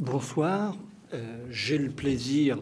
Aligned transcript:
Bonsoir. 0.00 0.76
Euh, 1.12 1.44
j'ai 1.50 1.76
le 1.76 1.90
plaisir 1.90 2.60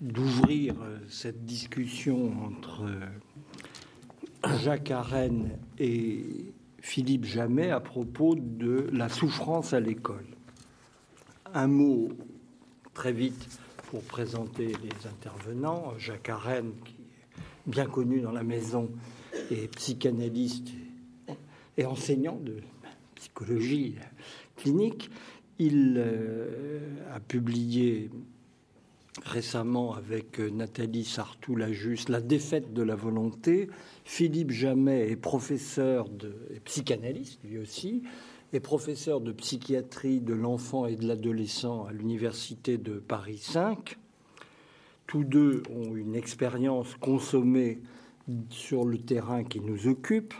d'ouvrir 0.00 0.74
euh, 0.82 0.98
cette 1.08 1.44
discussion 1.44 2.32
entre 2.44 2.82
euh, 2.82 4.56
Jacques 4.58 4.90
Arène 4.90 5.56
et 5.78 6.52
Philippe 6.80 7.26
Jamais 7.26 7.70
à 7.70 7.78
propos 7.78 8.34
de 8.34 8.88
la 8.92 9.08
souffrance 9.08 9.72
à 9.72 9.78
l'école. 9.78 10.26
Un 11.54 11.68
mot 11.68 12.08
très 12.92 13.12
vite 13.12 13.60
pour 13.90 14.02
présenter 14.02 14.66
les 14.66 15.06
intervenants. 15.06 15.96
Jacques 15.96 16.28
Arène, 16.28 16.72
qui 16.84 16.94
est 16.94 17.70
bien 17.70 17.86
connu 17.86 18.20
dans 18.20 18.32
la 18.32 18.42
maison, 18.42 18.90
est 19.52 19.72
psychanalyste 19.76 20.70
et 21.76 21.86
enseignant 21.86 22.40
de 22.42 22.56
psychologie 23.14 23.94
clinique. 24.56 25.08
Il 25.62 25.96
euh, 25.98 26.88
a 27.14 27.20
publié 27.20 28.08
récemment 29.26 29.92
avec 29.92 30.38
Nathalie 30.38 31.04
Sartou-Lajuste 31.04 32.08
La 32.08 32.22
défaite 32.22 32.72
de 32.72 32.82
la 32.82 32.94
volonté. 32.94 33.68
Philippe 34.06 34.52
Jamais 34.52 35.10
est 35.10 35.16
professeur 35.16 36.08
de 36.08 36.34
psychanalyste, 36.64 37.40
lui 37.44 37.58
aussi, 37.58 38.04
est 38.54 38.60
professeur 38.60 39.20
de 39.20 39.32
psychiatrie 39.32 40.22
de 40.22 40.32
l'enfant 40.32 40.86
et 40.86 40.96
de 40.96 41.06
l'adolescent 41.06 41.84
à 41.84 41.92
l'université 41.92 42.78
de 42.78 42.94
Paris 42.94 43.36
5. 43.36 43.98
Tous 45.06 45.24
deux 45.24 45.62
ont 45.68 45.94
une 45.94 46.14
expérience 46.14 46.94
consommée 46.94 47.82
sur 48.48 48.86
le 48.86 48.96
terrain 48.96 49.44
qui 49.44 49.60
nous 49.60 49.88
occupe. 49.88 50.32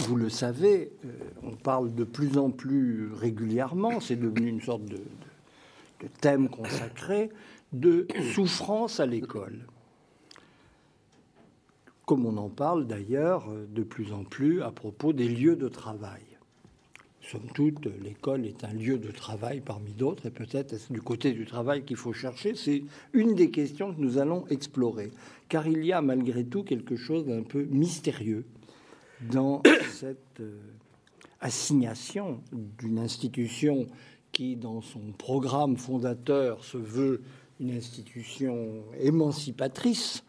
Vous 0.00 0.16
le 0.16 0.28
savez, 0.28 0.92
euh, 1.04 1.08
on 1.42 1.56
parle 1.56 1.94
de 1.94 2.04
plus 2.04 2.38
en 2.38 2.50
plus 2.50 3.12
régulièrement, 3.12 4.00
c'est 4.00 4.16
devenu 4.16 4.48
une 4.48 4.60
sorte 4.60 4.84
de, 4.84 4.96
de 4.96 6.08
thème 6.20 6.48
consacré, 6.48 7.30
de 7.72 8.06
souffrance 8.32 8.98
à 8.98 9.06
l'école. 9.06 9.66
Comme 12.06 12.26
on 12.26 12.36
en 12.38 12.48
parle 12.48 12.86
d'ailleurs 12.86 13.46
de 13.72 13.82
plus 13.82 14.12
en 14.12 14.24
plus 14.24 14.62
à 14.62 14.70
propos 14.70 15.12
des 15.12 15.28
lieux 15.28 15.54
de 15.54 15.68
travail. 15.68 16.22
Somme 17.22 17.46
toute, 17.54 17.86
l'école 18.02 18.46
est 18.46 18.64
un 18.64 18.72
lieu 18.72 18.98
de 18.98 19.12
travail 19.12 19.60
parmi 19.60 19.92
d'autres, 19.92 20.26
et 20.26 20.30
peut-être 20.30 20.72
est-ce 20.72 20.92
du 20.92 21.00
côté 21.00 21.32
du 21.32 21.46
travail 21.46 21.84
qu'il 21.84 21.96
faut 21.96 22.12
chercher. 22.12 22.56
C'est 22.56 22.82
une 23.12 23.34
des 23.36 23.50
questions 23.50 23.94
que 23.94 24.00
nous 24.00 24.18
allons 24.18 24.46
explorer, 24.48 25.12
car 25.48 25.68
il 25.68 25.84
y 25.84 25.92
a 25.92 26.02
malgré 26.02 26.44
tout 26.44 26.64
quelque 26.64 26.96
chose 26.96 27.26
d'un 27.26 27.42
peu 27.42 27.64
mystérieux 27.70 28.44
dans 29.22 29.62
cette 29.92 30.40
euh, 30.40 30.58
assignation 31.40 32.40
d'une 32.52 32.98
institution 32.98 33.86
qui, 34.32 34.56
dans 34.56 34.80
son 34.80 35.12
programme 35.16 35.76
fondateur, 35.76 36.64
se 36.64 36.78
veut 36.78 37.22
une 37.58 37.72
institution 37.72 38.84
émancipatrice 38.98 40.24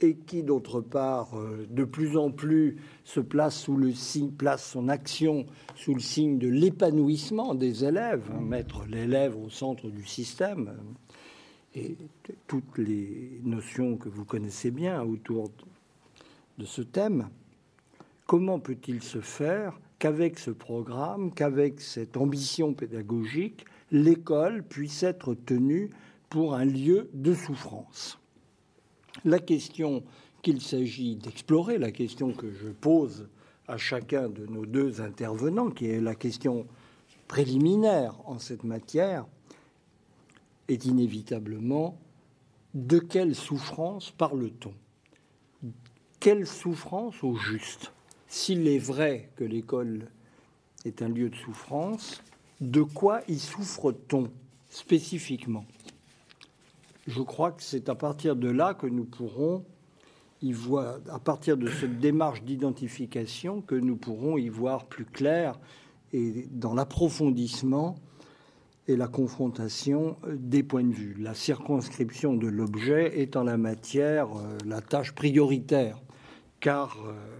et 0.00 0.14
qui, 0.14 0.42
d'autre 0.42 0.80
part, 0.80 1.36
euh, 1.36 1.66
de 1.68 1.84
plus 1.84 2.16
en 2.16 2.30
plus 2.30 2.76
se 3.04 3.20
place 3.20 3.60
sous 3.60 3.76
le 3.76 3.92
signe, 3.92 4.30
place 4.30 4.70
son 4.70 4.88
action 4.88 5.46
sous 5.76 5.94
le 5.94 6.00
signe 6.00 6.38
de 6.38 6.48
l'épanouissement 6.48 7.54
des 7.54 7.84
élèves, 7.84 8.30
hein, 8.34 8.40
mettre 8.40 8.86
l'élève 8.86 9.36
au 9.36 9.50
centre 9.50 9.88
du 9.88 10.06
système, 10.06 10.72
et 11.74 11.96
toutes 12.46 12.78
les 12.78 13.40
notions 13.44 13.96
que 13.96 14.08
vous 14.08 14.24
connaissez 14.24 14.70
bien 14.70 15.02
autour 15.02 15.50
de 16.58 16.64
ce 16.64 16.82
thème. 16.82 17.28
Comment 18.30 18.60
peut-il 18.60 19.02
se 19.02 19.20
faire 19.20 19.80
qu'avec 19.98 20.38
ce 20.38 20.52
programme, 20.52 21.34
qu'avec 21.34 21.80
cette 21.80 22.16
ambition 22.16 22.74
pédagogique, 22.74 23.64
l'école 23.90 24.62
puisse 24.62 25.02
être 25.02 25.34
tenue 25.34 25.90
pour 26.28 26.54
un 26.54 26.64
lieu 26.64 27.10
de 27.12 27.34
souffrance? 27.34 28.20
La 29.24 29.40
question 29.40 30.04
qu'il 30.42 30.60
s'agit 30.60 31.16
d'explorer, 31.16 31.76
la 31.76 31.90
question 31.90 32.32
que 32.32 32.52
je 32.52 32.68
pose 32.68 33.28
à 33.66 33.76
chacun 33.76 34.28
de 34.28 34.46
nos 34.46 34.64
deux 34.64 35.00
intervenants, 35.00 35.70
qui 35.70 35.86
est 35.86 36.00
la 36.00 36.14
question 36.14 36.68
préliminaire 37.26 38.14
en 38.26 38.38
cette 38.38 38.62
matière, 38.62 39.26
est 40.68 40.84
inévitablement 40.84 41.98
de 42.74 43.00
quelle 43.00 43.34
souffrance 43.34 44.12
parle-t-on? 44.12 44.74
Quelle 46.20 46.46
souffrance 46.46 47.24
au 47.24 47.34
juste? 47.34 47.92
S'il 48.30 48.68
est 48.68 48.78
vrai 48.78 49.28
que 49.34 49.42
l'école 49.42 50.06
est 50.84 51.02
un 51.02 51.08
lieu 51.08 51.30
de 51.30 51.34
souffrance, 51.34 52.22
de 52.60 52.80
quoi 52.80 53.22
y 53.26 53.40
souffre-t-on 53.40 54.30
spécifiquement? 54.68 55.66
Je 57.08 57.20
crois 57.22 57.50
que 57.50 57.62
c'est 57.62 57.88
à 57.88 57.96
partir 57.96 58.36
de 58.36 58.48
là 58.48 58.74
que 58.74 58.86
nous 58.86 59.04
pourrons 59.04 59.64
y 60.42 60.52
voir, 60.52 60.98
à 61.10 61.18
partir 61.18 61.56
de 61.56 61.68
cette 61.68 61.98
démarche 61.98 62.42
d'identification, 62.42 63.62
que 63.62 63.74
nous 63.74 63.96
pourrons 63.96 64.38
y 64.38 64.48
voir 64.48 64.86
plus 64.86 65.06
clair 65.06 65.58
et 66.12 66.46
dans 66.52 66.72
l'approfondissement 66.72 67.96
et 68.86 68.94
la 68.96 69.08
confrontation 69.08 70.16
des 70.28 70.62
points 70.62 70.84
de 70.84 70.94
vue. 70.94 71.16
La 71.18 71.34
circonscription 71.34 72.34
de 72.34 72.46
l'objet 72.46 73.20
est 73.20 73.34
en 73.34 73.42
la 73.42 73.56
matière 73.56 74.28
euh, 74.36 74.56
la 74.64 74.80
tâche 74.80 75.12
prioritaire, 75.16 76.00
car 76.60 76.96
euh, 77.06 77.39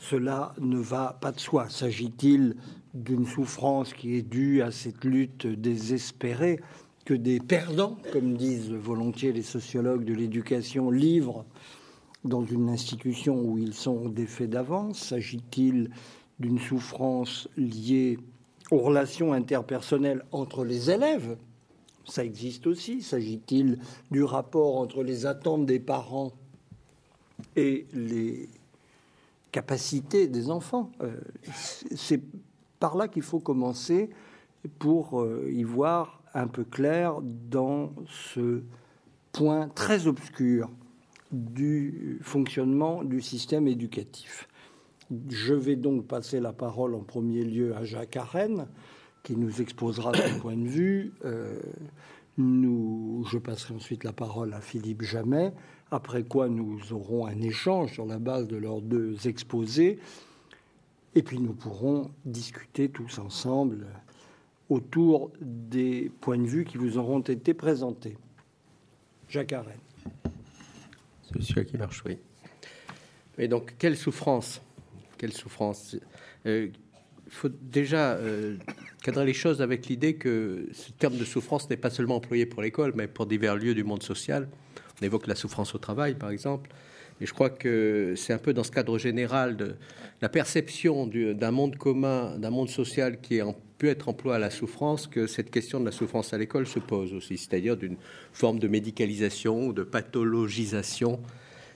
cela 0.00 0.54
ne 0.58 0.78
va 0.78 1.18
pas 1.20 1.30
de 1.30 1.38
soi. 1.38 1.68
S'agit-il 1.68 2.56
d'une 2.94 3.26
souffrance 3.26 3.92
qui 3.92 4.16
est 4.16 4.22
due 4.22 4.62
à 4.62 4.72
cette 4.72 5.04
lutte 5.04 5.46
désespérée 5.46 6.58
que 7.04 7.12
des 7.12 7.38
perdants, 7.38 7.98
comme 8.12 8.36
disent 8.36 8.72
volontiers 8.72 9.32
les 9.32 9.42
sociologues 9.42 10.04
de 10.04 10.14
l'éducation, 10.14 10.90
livrent 10.90 11.44
dans 12.24 12.44
une 12.44 12.70
institution 12.70 13.42
où 13.42 13.58
ils 13.58 13.74
sont 13.74 14.08
défaits 14.08 14.48
d'avance? 14.48 14.98
S'agit-il 15.08 15.90
d'une 16.38 16.58
souffrance 16.58 17.48
liée 17.58 18.18
aux 18.70 18.78
relations 18.78 19.34
interpersonnelles 19.34 20.24
entre 20.32 20.64
les 20.64 20.90
élèves? 20.90 21.36
Ça 22.06 22.24
existe 22.24 22.66
aussi. 22.66 23.02
S'agit-il 23.02 23.78
du 24.10 24.24
rapport 24.24 24.78
entre 24.78 25.02
les 25.02 25.26
attentes 25.26 25.66
des 25.66 25.78
parents 25.78 26.32
et 27.54 27.86
les 27.92 28.48
capacité 29.52 30.28
des 30.28 30.50
enfants. 30.50 30.92
Euh, 31.02 31.16
c'est 31.52 32.20
par 32.78 32.96
là 32.96 33.08
qu'il 33.08 33.22
faut 33.22 33.40
commencer 33.40 34.10
pour 34.78 35.20
euh, 35.20 35.48
y 35.50 35.62
voir 35.62 36.22
un 36.34 36.46
peu 36.46 36.64
clair 36.64 37.20
dans 37.22 37.92
ce 38.06 38.62
point 39.32 39.68
très 39.68 40.06
obscur 40.06 40.70
du 41.32 42.18
fonctionnement 42.22 43.04
du 43.04 43.20
système 43.20 43.68
éducatif. 43.68 44.48
Je 45.28 45.54
vais 45.54 45.76
donc 45.76 46.06
passer 46.06 46.40
la 46.40 46.52
parole 46.52 46.94
en 46.94 47.00
premier 47.00 47.44
lieu 47.44 47.74
à 47.74 47.84
Jacques 47.84 48.16
Arène, 48.16 48.66
qui 49.22 49.36
nous 49.36 49.60
exposera 49.60 50.12
son 50.14 50.38
point 50.40 50.56
de 50.56 50.68
vue. 50.68 51.12
Euh, 51.24 51.58
je 52.38 53.38
passerai 53.38 53.74
ensuite 53.74 54.04
la 54.04 54.12
parole 54.12 54.54
à 54.54 54.60
Philippe 54.60 55.02
Jamais, 55.02 55.52
après 55.90 56.22
quoi 56.22 56.48
nous 56.48 56.92
aurons 56.92 57.26
un 57.26 57.40
échange 57.40 57.92
sur 57.92 58.06
la 58.06 58.18
base 58.18 58.46
de 58.46 58.56
leurs 58.56 58.80
deux 58.80 59.26
exposés, 59.26 59.98
et 61.14 61.22
puis 61.22 61.38
nous 61.38 61.52
pourrons 61.52 62.10
discuter 62.24 62.88
tous 62.88 63.18
ensemble 63.18 63.86
autour 64.68 65.32
des 65.40 66.10
points 66.20 66.38
de 66.38 66.46
vue 66.46 66.64
qui 66.64 66.78
vous 66.78 66.96
auront 66.96 67.20
été 67.20 67.54
présentés. 67.54 68.16
Jacques 69.28 69.52
Arène. 69.52 69.78
Celui 71.40 71.66
qui 71.66 71.76
marche, 71.76 72.02
oui. 72.06 72.18
Et 73.38 73.48
donc, 73.48 73.74
quelle 73.78 73.96
souffrance 73.96 74.60
Quelle 75.18 75.32
souffrance 75.32 75.96
euh, 76.46 76.68
Il 77.26 77.32
faut 77.32 77.48
déjà 77.48 78.12
euh, 78.12 78.56
cadrer 79.02 79.26
les 79.26 79.34
choses 79.34 79.62
avec 79.62 79.86
l'idée 79.86 80.14
que 80.14 80.68
ce 80.72 80.92
terme 80.92 81.16
de 81.16 81.24
souffrance 81.24 81.68
n'est 81.70 81.76
pas 81.76 81.90
seulement 81.90 82.16
employé 82.16 82.46
pour 82.46 82.62
l'école, 82.62 82.92
mais 82.94 83.06
pour 83.06 83.26
divers 83.26 83.56
lieux 83.56 83.74
du 83.74 83.84
monde 83.84 84.02
social. 84.02 84.48
On 85.00 85.04
évoque 85.04 85.26
la 85.26 85.34
souffrance 85.34 85.74
au 85.74 85.78
travail, 85.78 86.14
par 86.14 86.30
exemple. 86.30 86.70
Et 87.20 87.26
je 87.26 87.34
crois 87.34 87.50
que 87.50 88.14
c'est 88.16 88.32
un 88.32 88.38
peu 88.38 88.52
dans 88.52 88.64
ce 88.64 88.70
cadre 88.70 88.98
général 88.98 89.56
de 89.56 89.76
la 90.22 90.28
perception 90.28 91.06
d'un 91.06 91.50
monde 91.50 91.76
commun, 91.76 92.38
d'un 92.38 92.50
monde 92.50 92.70
social 92.70 93.20
qui 93.20 93.36
est 93.36 93.42
peut 93.80 93.88
être 93.88 94.10
employé 94.10 94.36
à 94.36 94.38
la 94.38 94.50
souffrance 94.50 95.06
que 95.06 95.26
cette 95.26 95.50
question 95.50 95.80
de 95.80 95.86
la 95.86 95.90
souffrance 95.90 96.34
à 96.34 96.38
l'école 96.38 96.66
se 96.66 96.78
pose 96.78 97.14
aussi, 97.14 97.38
c'est-à-dire 97.38 97.78
d'une 97.78 97.96
forme 98.30 98.58
de 98.58 98.68
médicalisation 98.68 99.72
de 99.72 99.82
pathologisation 99.82 101.18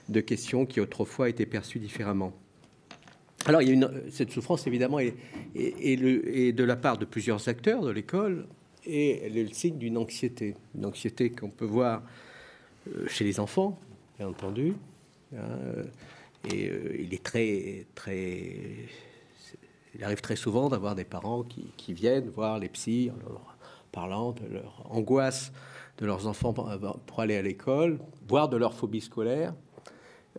de 0.07 0.21
questions 0.21 0.67
qui 0.67 0.79
autrefois 0.79 1.29
étaient 1.29 1.47
perçues 1.47 1.79
différemment. 1.79 2.31
Alors, 3.47 3.61
cette 4.11 4.31
souffrance, 4.31 4.67
évidemment, 4.67 4.99
est, 4.99 5.15
de 5.55 6.63
la 6.63 6.75
part 6.75 6.99
de 6.99 7.05
plusieurs 7.05 7.49
acteurs 7.49 7.81
de 7.81 7.89
l'école, 7.89 8.45
et 8.85 9.23
elle 9.23 9.35
est 9.35 9.43
le 9.43 9.53
signe 9.53 9.79
d'une 9.79 9.97
anxiété, 9.97 10.55
une 10.75 10.85
anxiété 10.85 11.31
qu'on 11.31 11.49
peut 11.49 11.65
voir 11.65 12.03
chez 13.07 13.23
les 13.23 13.39
enfants, 13.39 13.79
bien 14.17 14.27
entendu. 14.27 14.75
Hein, 15.33 15.39
euh, 15.39 15.83
et 16.51 16.69
euh, 16.69 16.95
il 16.99 17.13
est 17.13 17.23
très, 17.23 17.85
très 17.95 18.55
Il 19.95 20.03
arrive 20.03 20.21
très 20.21 20.35
souvent 20.35 20.69
d'avoir 20.69 20.95
des 20.95 21.05
parents 21.05 21.43
qui, 21.43 21.93
viennent 21.93 22.29
voir 22.29 22.59
les 22.59 22.69
psys 22.69 23.11
leur 23.27 23.57
parlant 23.91 24.33
de 24.33 24.45
leur 24.53 24.85
angoisse 24.89 25.51
de 25.97 26.05
leurs 26.05 26.27
enfants 26.27 26.53
pour 26.53 27.21
aller 27.21 27.37
à 27.37 27.41
l'école, 27.41 27.99
voire 28.27 28.49
de 28.49 28.57
leur 28.57 28.73
phobie 28.73 29.01
scolaire. 29.01 29.53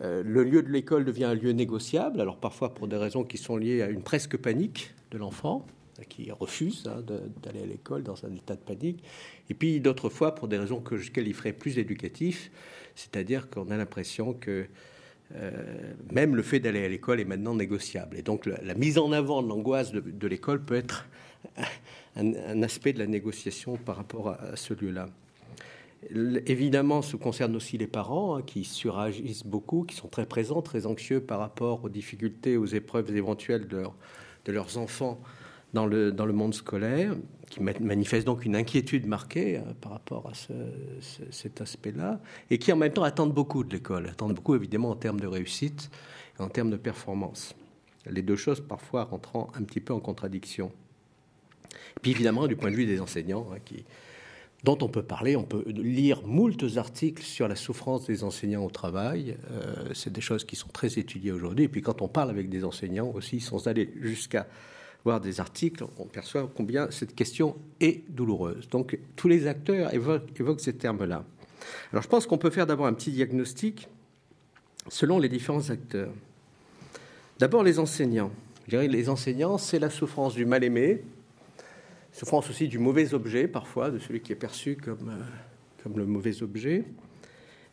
Euh, 0.03 0.23
le 0.23 0.45
lieu 0.45 0.63
de 0.63 0.69
l'école 0.69 1.07
devient 1.07 1.25
un 1.25 1.35
lieu 1.35 1.53
négociable, 1.53 2.21
alors 2.21 2.37
parfois 2.37 2.75
pour 2.75 2.87
des 2.87 2.97
raisons 2.97 3.25
qui 3.25 3.39
sont 3.39 3.57
liées 3.57 3.81
à 3.81 3.89
une 3.89 4.03
presque 4.03 4.37
panique 4.37 4.95
de 5.11 5.19
l'enfant, 5.19 5.67
qui 6.05 6.31
refuse 6.31 6.87
hein, 6.87 7.03
d'aller 7.43 7.63
à 7.63 7.67
l'école 7.67 8.03
dans 8.03 8.25
un 8.25 8.35
état 8.35 8.55
de 8.55 8.61
panique, 8.61 9.03
et 9.51 9.55
puis 9.55 9.81
d'autres 9.81 10.09
fois 10.09 10.35
pour 10.35 10.49
des 10.49 10.59
raisons 10.59 10.81
que 10.81 10.97
je 10.97 11.11
qualifierais 11.11 11.53
plus 11.53 11.79
éducatifs, 11.79 12.51
c'est-à-dire 12.95 13.49
qu'on 13.51 13.71
a 13.71 13.77
l'impression 13.77 14.33
que 14.33 14.67
euh, 15.35 15.51
même 16.13 16.37
le 16.37 16.43
fait 16.43 16.61
d'aller 16.61 16.85
à 16.85 16.89
l'école 16.89 17.21
est 17.21 17.25
maintenant 17.25 17.55
négociable. 17.55 18.17
Et 18.17 18.23
donc 18.23 18.47
la, 18.47 18.75
mise 18.75 18.99
en 18.99 19.13
avant 19.13 19.43
de 19.43 19.49
l'angoisse 19.49 19.93
de, 19.93 20.29
l'école 20.29 20.65
peut 20.65 20.77
être 20.77 21.07
un, 22.17 22.63
aspect 22.63 22.93
de 22.93 22.99
la 22.99 23.07
négociation 23.07 23.77
par 23.77 23.97
rapport 23.97 24.29
à 24.29 24.57
ce 24.57 24.75
lieu-là. 24.75 25.09
Évidemment, 26.47 27.03
ce 27.03 27.17
concerne 27.17 27.57
aussi 27.57 27.79
les 27.79 27.89
parents 27.89 28.37
hein, 28.37 28.43
qui 28.43 28.65
suragissent 28.65 29.45
beaucoup, 29.45 29.83
qui 29.83 29.97
sont 29.97 30.09
très 30.09 30.27
présents, 30.27 30.63
très 30.63 30.87
anxieux 30.87 31.21
par 31.21 31.41
rapport 31.41 31.83
aux 31.85 31.89
difficultés, 31.89 32.57
aux 32.57 32.67
épreuves 32.67 33.15
éventuelles 33.17 33.67
de, 33.67 33.83
leurs 34.53 34.79
enfants 34.79 35.21
dans 35.73 35.87
le, 35.87 36.13
dans 36.13 36.27
le 36.27 36.33
monde 36.33 36.55
scolaire, 36.55 37.15
qui 37.51 37.61
manifestent 37.61 38.27
donc 38.27 38.45
une 38.45 38.57
inquiétude 38.57 39.07
marquée 39.07 39.59
hein, 39.59 39.75
par 39.81 39.93
rapport 39.93 40.29
à 40.29 40.33
cet 41.31 41.61
aspect-là, 41.61 42.21
et 42.51 42.59
qui 42.59 42.73
en 42.73 42.77
même 42.77 42.93
temps 42.93 43.03
attendent 43.03 43.35
beaucoup 43.35 43.65
de 43.65 43.73
l'école, 43.73 44.09
attendent 44.09 44.35
beaucoup 44.35 44.55
évidemment 44.55 44.91
en 44.91 44.97
termes 44.97 45.21
de 45.21 45.27
réussite 45.27 45.91
et 46.39 46.43
en 46.43 46.49
termes 46.49 46.71
de 46.71 46.77
performance. 46.77 47.55
Les 48.07 48.23
deux 48.23 48.37
choses 48.37 48.61
parfois 48.61 49.05
rentrant 49.05 49.51
un 49.55 49.63
petit 49.63 49.81
peu 49.81 49.93
en 49.93 50.01
contradiction. 50.01 50.71
puis 52.03 52.13
évidemment, 52.13 52.47
du 52.47 52.57
point 52.57 52.71
de 52.71 52.77
vue 52.77 52.87
des 52.87 53.01
enseignants, 53.01 53.47
hein, 53.53 53.59
dont 54.65 54.79
on 54.83 54.89
peut 54.89 55.03
parler. 55.03 55.37
On 55.37 55.45
peut 55.45 55.65
lire 55.69 56.27
moultes 56.27 56.77
articles 56.77 57.23
sur 57.23 57.49
la 57.49 57.57
souffrance 57.57 58.07
des 58.07 58.25
enseignants 58.25 58.65
au 58.65 58.71
travail. 58.71 59.37
Euh, 59.51 59.91
c'est 59.95 60.13
des 60.13 60.21
choses 60.21 60.45
qui 60.45 60.57
sont 60.57 60.69
très 60.69 60.99
étudiées 60.99 61.33
aujourd'hui. 61.33 61.67
Et 61.67 61.69
puis 61.69 61.83
quand 61.83 62.03
on 62.03 62.09
parle 62.09 62.31
avec 62.31 62.49
des 62.49 62.65
enseignants 62.65 63.11
aussi, 63.15 63.41
sans 63.41 63.69
aller 63.69 63.93
jusqu'à 64.01 64.47
des 65.21 65.41
articles, 65.41 65.85
on 65.99 66.05
perçoit 66.05 66.51
combien 66.55 66.91
cette 66.91 67.15
question 67.15 67.57
est 67.81 68.09
douloureuse. 68.11 68.69
Donc 68.69 68.99
tous 69.15 69.29
les 69.29 69.47
acteurs 69.47 69.95
évoquent, 69.95 70.61
ces 70.61 70.75
termes-là. 70.75 71.25
Alors 71.93 72.03
je 72.03 72.09
pense 72.09 72.27
qu'on 72.27 72.39
peut 72.39 72.51
faire 72.51 72.67
d'abord 72.67 72.87
un 72.87 72.93
petit 72.93 73.13
diagnostic 73.13 73.89
selon 74.89 75.19
les 75.19 75.29
différents 75.29 75.71
acteurs. 75.71 76.13
D'abord 77.39 77.63
les 77.63 77.79
enseignants. 77.79 78.33
Je 78.67 78.71
dirais 78.71 78.89
les 78.89 79.09
enseignants, 79.09 79.59
c'est 79.59 79.79
la 79.79 79.91
souffrance 79.91 80.35
du 80.35 80.45
mal-aimé, 80.45 81.03
souffrance 82.13 82.51
aussi 82.51 82.67
du 82.67 82.79
mauvais 82.79 83.15
objet, 83.15 83.47
parfois, 83.47 83.91
de 83.91 83.99
celui 83.99 84.21
qui 84.21 84.33
est 84.33 84.37
perçu 84.37 84.77
comme, 84.77 85.11
euh, 85.11 85.89
le 85.95 86.05
mauvais 86.05 86.43
objet. 86.43 86.85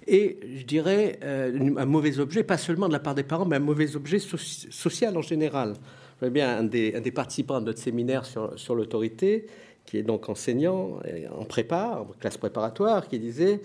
Et 0.05 0.37
je 0.55 0.65
dirais 0.65 1.19
euh, 1.23 1.75
un 1.77 1.85
mauvais 1.85 2.19
objet, 2.19 2.43
pas 2.43 2.57
seulement 2.57 2.87
de 2.87 2.93
la 2.93 2.99
part 2.99 3.15
des 3.15 3.23
parents, 3.23 3.45
mais 3.45 3.55
un 3.55 3.59
mauvais 3.59 3.95
objet 3.95 4.19
social 4.19 5.17
en 5.17 5.21
général. 5.21 5.75
Je 6.23 6.29
bien 6.29 6.59
un 6.59 6.63
des, 6.63 6.91
des, 7.01 7.11
participants 7.11 7.59
de 7.59 7.65
notre 7.65 7.79
séminaire 7.79 8.23
sur, 8.25 8.75
l'autorité, 8.75 9.45
qui 9.85 9.97
est 9.97 10.03
donc 10.03 10.29
enseignant 10.29 10.99
en 11.37 11.43
prépa, 11.43 12.05
en 12.09 12.13
classe 12.17 12.37
préparatoire, 12.37 13.09
qui 13.09 13.19
disait 13.19 13.59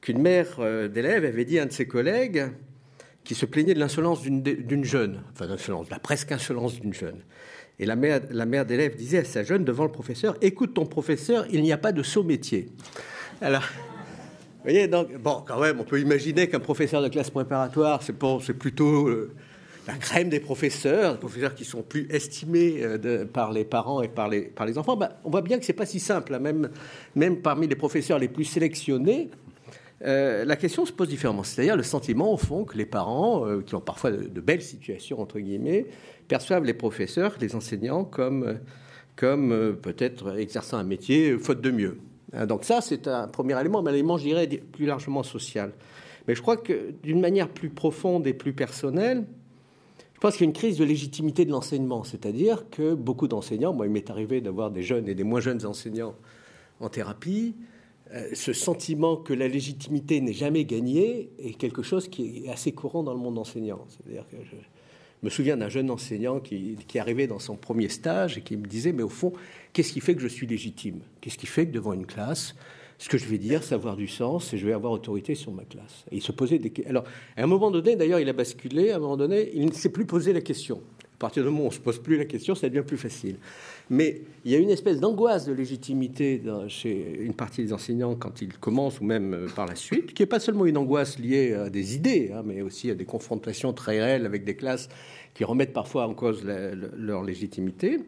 qu'une 0.00 0.22
mère 0.22 0.46
euh, 0.60 0.86
d'élève 0.86 1.24
avait 1.24 1.44
dit 1.44 1.58
à 1.58 1.64
un 1.64 1.66
de 1.66 1.72
ses 1.72 1.88
collègues 1.88 2.46
qui 3.24 3.34
se 3.34 3.44
plaignait 3.44 3.74
de 3.74 3.80
l'insolence 3.80 4.22
d'une 4.22 4.84
jeune, 4.84 5.20
enfin 5.32 5.48
d'insolence, 5.48 5.90
la 5.90 5.98
presque 5.98 6.30
insolence 6.30 6.80
d'une 6.80 6.94
jeune. 6.94 7.22
Et 7.80 7.86
la 7.86 7.96
mère, 7.96 8.20
la 8.30 8.46
mère 8.46 8.64
d'élève 8.64 8.94
disait 8.94 9.18
à 9.18 9.24
sa 9.24 9.42
jeune 9.42 9.64
devant 9.64 9.84
le 9.84 9.90
professeur 9.90 10.36
Écoute 10.40 10.74
ton 10.74 10.86
professeur, 10.86 11.44
il 11.50 11.60
n'y 11.62 11.72
a 11.72 11.78
pas 11.78 11.90
de 11.90 12.04
saut 12.04 12.22
métier. 12.22 12.68
Alors, 13.40 13.62
vous 13.62 14.62
voyez, 14.62 14.86
donc, 14.86 15.12
bon, 15.16 15.42
quand 15.44 15.60
même, 15.60 15.80
on 15.80 15.84
peut 15.84 16.00
imaginer 16.00 16.48
qu'un 16.48 16.60
professeur 16.60 17.02
de 17.02 17.08
classe 17.08 17.30
préparatoire, 17.30 18.00
c'est 18.02 18.54
plutôt 18.54 19.08
euh, 19.08 19.34
la 19.86 19.94
crème 19.94 20.28
des 20.28 20.40
professeurs, 20.40 21.12
des 21.12 21.18
professeurs 21.18 21.54
qui 21.54 21.64
sont 21.64 21.82
plus 21.82 22.06
estimés 22.10 22.80
euh, 22.82 23.24
par 23.24 23.52
les 23.52 23.64
parents 23.64 24.02
et 24.02 24.08
par 24.08 24.28
les, 24.28 24.42
par 24.42 24.66
les 24.66 24.78
enfants. 24.78 24.96
Ben, 24.96 25.10
on 25.24 25.30
voit 25.30 25.42
bien 25.42 25.58
que 25.58 25.64
c'est 25.64 25.72
pas 25.72 25.86
si 25.86 26.00
simple, 26.00 26.34
hein. 26.34 26.38
même, 26.38 26.70
même 27.14 27.40
parmi 27.40 27.66
les 27.66 27.76
professeurs 27.76 28.18
les 28.18 28.28
plus 28.28 28.44
sélectionnés. 28.44 29.30
Euh, 30.04 30.44
la 30.44 30.56
question 30.56 30.84
se 30.84 30.92
pose 30.92 31.08
différemment. 31.08 31.42
C'est-à-dire 31.42 31.76
le 31.76 31.82
sentiment, 31.82 32.32
au 32.32 32.36
fond, 32.36 32.64
que 32.64 32.76
les 32.76 32.84
parents, 32.84 33.46
qui 33.64 33.74
ont 33.74 33.80
parfois 33.80 34.10
de, 34.10 34.40
belles 34.40 34.62
situations, 34.62 35.20
entre 35.20 35.38
guillemets, 35.38 35.86
perçoivent 36.28 36.64
les 36.64 36.74
professeurs, 36.74 37.36
les 37.40 37.54
enseignants, 37.54 38.04
comme, 38.04 38.58
comme 39.16 39.52
euh, 39.52 39.72
peut-être 39.72 40.38
exerçant 40.38 40.76
un 40.76 40.84
métier 40.84 41.30
euh, 41.30 41.38
faute 41.38 41.60
de 41.60 41.70
mieux. 41.70 41.98
Hein, 42.32 42.46
donc 42.46 42.64
ça, 42.64 42.80
c'est 42.80 43.08
un 43.08 43.26
premier 43.26 43.58
élément, 43.58 43.82
mais 43.82 43.90
un 43.90 43.94
élément, 43.94 44.18
je 44.18 44.24
dirais, 44.24 44.46
plus 44.46 44.86
largement 44.86 45.22
social. 45.22 45.72
Mais 46.28 46.34
je 46.34 46.42
crois 46.42 46.56
que 46.56 46.92
d'une 47.02 47.20
manière 47.20 47.48
plus 47.48 47.70
profonde 47.70 48.26
et 48.26 48.34
plus 48.34 48.52
personnelle, 48.52 49.24
je 50.16 50.20
pense 50.20 50.32
qu'il 50.38 50.46
y 50.46 50.48
a 50.48 50.48
une 50.48 50.54
crise 50.54 50.78
de 50.78 50.84
légitimité 50.84 51.44
de 51.44 51.50
l'enseignement, 51.50 52.02
c'est-à-dire 52.02 52.70
que 52.70 52.94
beaucoup 52.94 53.28
d'enseignants, 53.28 53.74
moi 53.74 53.84
il 53.84 53.92
m'est 53.92 54.08
arrivé 54.08 54.40
d'avoir 54.40 54.70
des 54.70 54.82
jeunes 54.82 55.10
et 55.10 55.14
des 55.14 55.24
moins 55.24 55.40
jeunes 55.40 55.66
enseignants 55.66 56.14
en 56.80 56.88
thérapie, 56.88 57.54
euh, 58.14 58.30
ce 58.32 58.54
sentiment 58.54 59.16
que 59.16 59.34
la 59.34 59.46
légitimité 59.46 60.22
n'est 60.22 60.32
jamais 60.32 60.64
gagnée 60.64 61.28
est 61.38 61.52
quelque 61.58 61.82
chose 61.82 62.08
qui 62.08 62.44
est 62.46 62.48
assez 62.48 62.72
courant 62.72 63.02
dans 63.02 63.12
le 63.12 63.20
monde 63.20 63.36
enseignant. 63.36 63.84
C'est-à-dire 63.88 64.26
que 64.30 64.38
je, 64.42 64.56
me 65.22 65.28
souviens 65.28 65.58
d'un 65.58 65.68
jeune 65.68 65.90
enseignant 65.90 66.40
qui, 66.40 66.78
qui 66.88 66.98
arrivait 66.98 67.26
dans 67.26 67.38
son 67.38 67.56
premier 67.56 67.90
stage 67.90 68.38
et 68.38 68.40
qui 68.40 68.56
me 68.56 68.66
disait, 68.66 68.92
mais 68.92 69.02
au 69.02 69.10
fond, 69.10 69.34
qu'est-ce 69.74 69.92
qui 69.92 70.00
fait 70.00 70.14
que 70.14 70.22
je 70.22 70.28
suis 70.28 70.46
légitime? 70.46 71.00
Qu'est-ce 71.20 71.36
qui 71.36 71.46
fait 71.46 71.66
que 71.66 71.72
devant 71.72 71.92
une 71.92 72.06
classe, 72.06 72.54
ce 72.98 73.08
que 73.08 73.18
je 73.18 73.26
vais 73.26 73.38
dire, 73.38 73.62
ça 73.62 73.74
avoir 73.74 73.96
du 73.96 74.08
sens 74.08 74.52
et 74.52 74.58
je 74.58 74.66
vais 74.66 74.72
avoir 74.72 74.92
autorité 74.92 75.34
sur 75.34 75.52
ma 75.52 75.64
classe. 75.64 76.04
Il 76.12 76.22
se 76.22 76.32
posait 76.32 76.58
des 76.58 76.72
Alors, 76.88 77.04
à 77.36 77.42
un 77.42 77.46
moment 77.46 77.70
donné, 77.70 77.96
d'ailleurs, 77.96 78.20
il 78.20 78.28
a 78.28 78.32
basculé, 78.32 78.90
à 78.90 78.96
un 78.96 78.98
moment 78.98 79.16
donné, 79.16 79.50
il 79.54 79.66
ne 79.66 79.72
s'est 79.72 79.90
plus 79.90 80.06
posé 80.06 80.32
la 80.32 80.40
question. 80.40 80.80
À 81.16 81.18
partir 81.18 81.42
du 81.44 81.48
moment 81.48 81.62
où 81.62 81.66
on 81.66 81.70
ne 81.70 81.74
se 81.74 81.80
pose 81.80 81.98
plus 81.98 82.18
la 82.18 82.26
question, 82.26 82.54
ça 82.54 82.68
devient 82.68 82.84
plus 82.86 82.98
facile. 82.98 83.36
Mais 83.88 84.20
il 84.44 84.50
y 84.50 84.54
a 84.54 84.58
une 84.58 84.68
espèce 84.68 85.00
d'angoisse 85.00 85.46
de 85.46 85.52
légitimité 85.52 86.42
chez 86.68 87.20
une 87.20 87.32
partie 87.32 87.62
des 87.62 87.72
enseignants 87.72 88.14
quand 88.16 88.42
ils 88.42 88.56
commencent 88.58 89.00
ou 89.00 89.04
même 89.04 89.32
euh, 89.32 89.46
par 89.54 89.66
la 89.66 89.76
suite, 89.76 90.12
qui 90.12 90.22
n'est 90.22 90.26
pas 90.26 90.40
seulement 90.40 90.66
une 90.66 90.76
angoisse 90.76 91.18
liée 91.18 91.54
à 91.54 91.70
des 91.70 91.94
idées, 91.94 92.32
hein, 92.34 92.42
mais 92.44 92.60
aussi 92.60 92.90
à 92.90 92.94
des 92.94 93.04
confrontations 93.04 93.72
très 93.72 94.00
réelles 94.02 94.26
avec 94.26 94.44
des 94.44 94.56
classes 94.56 94.88
qui 95.32 95.44
remettent 95.44 95.72
parfois 95.72 96.06
en 96.06 96.14
cause 96.14 96.42
leur 96.44 97.22
légitimité, 97.22 98.00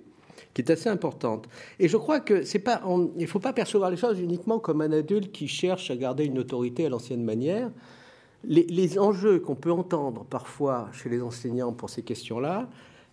qui 0.55 0.63
est 0.63 0.71
assez 0.71 0.89
importante. 0.89 1.49
Et 1.79 1.89
je 1.89 1.97
crois 1.97 2.21
que 2.21 2.43
c'est 2.43 2.59
pas, 2.59 2.83
il 3.17 3.23
ne 3.23 3.27
faut 3.27 3.39
pas 3.39 3.53
percevoir 3.53 3.91
les 3.91 3.97
choses 3.97 4.21
uniquement 4.21 4.59
comme 4.59 4.81
un 4.81 4.93
adulte 4.93 5.33
qui 5.33 5.49
cherche 5.49 5.91
à 5.91 5.97
garder 5.97 6.25
une 6.25 6.39
autorité 6.39 6.87
à 6.87 6.89
l'ancienne 6.89 7.23
manière. 7.23 7.71
Les, 8.45 8.65
les 8.65 8.99
enjeux 8.99 9.41
qu'on 9.41 9.57
peut 9.57 9.73
entendre 9.73 10.25
parfois 10.25 10.89
chez 10.93 11.09
les 11.09 11.23
enseignants 11.23 11.73
pour 11.73 11.91
ces 11.91 12.03
questions-là, 12.03 12.69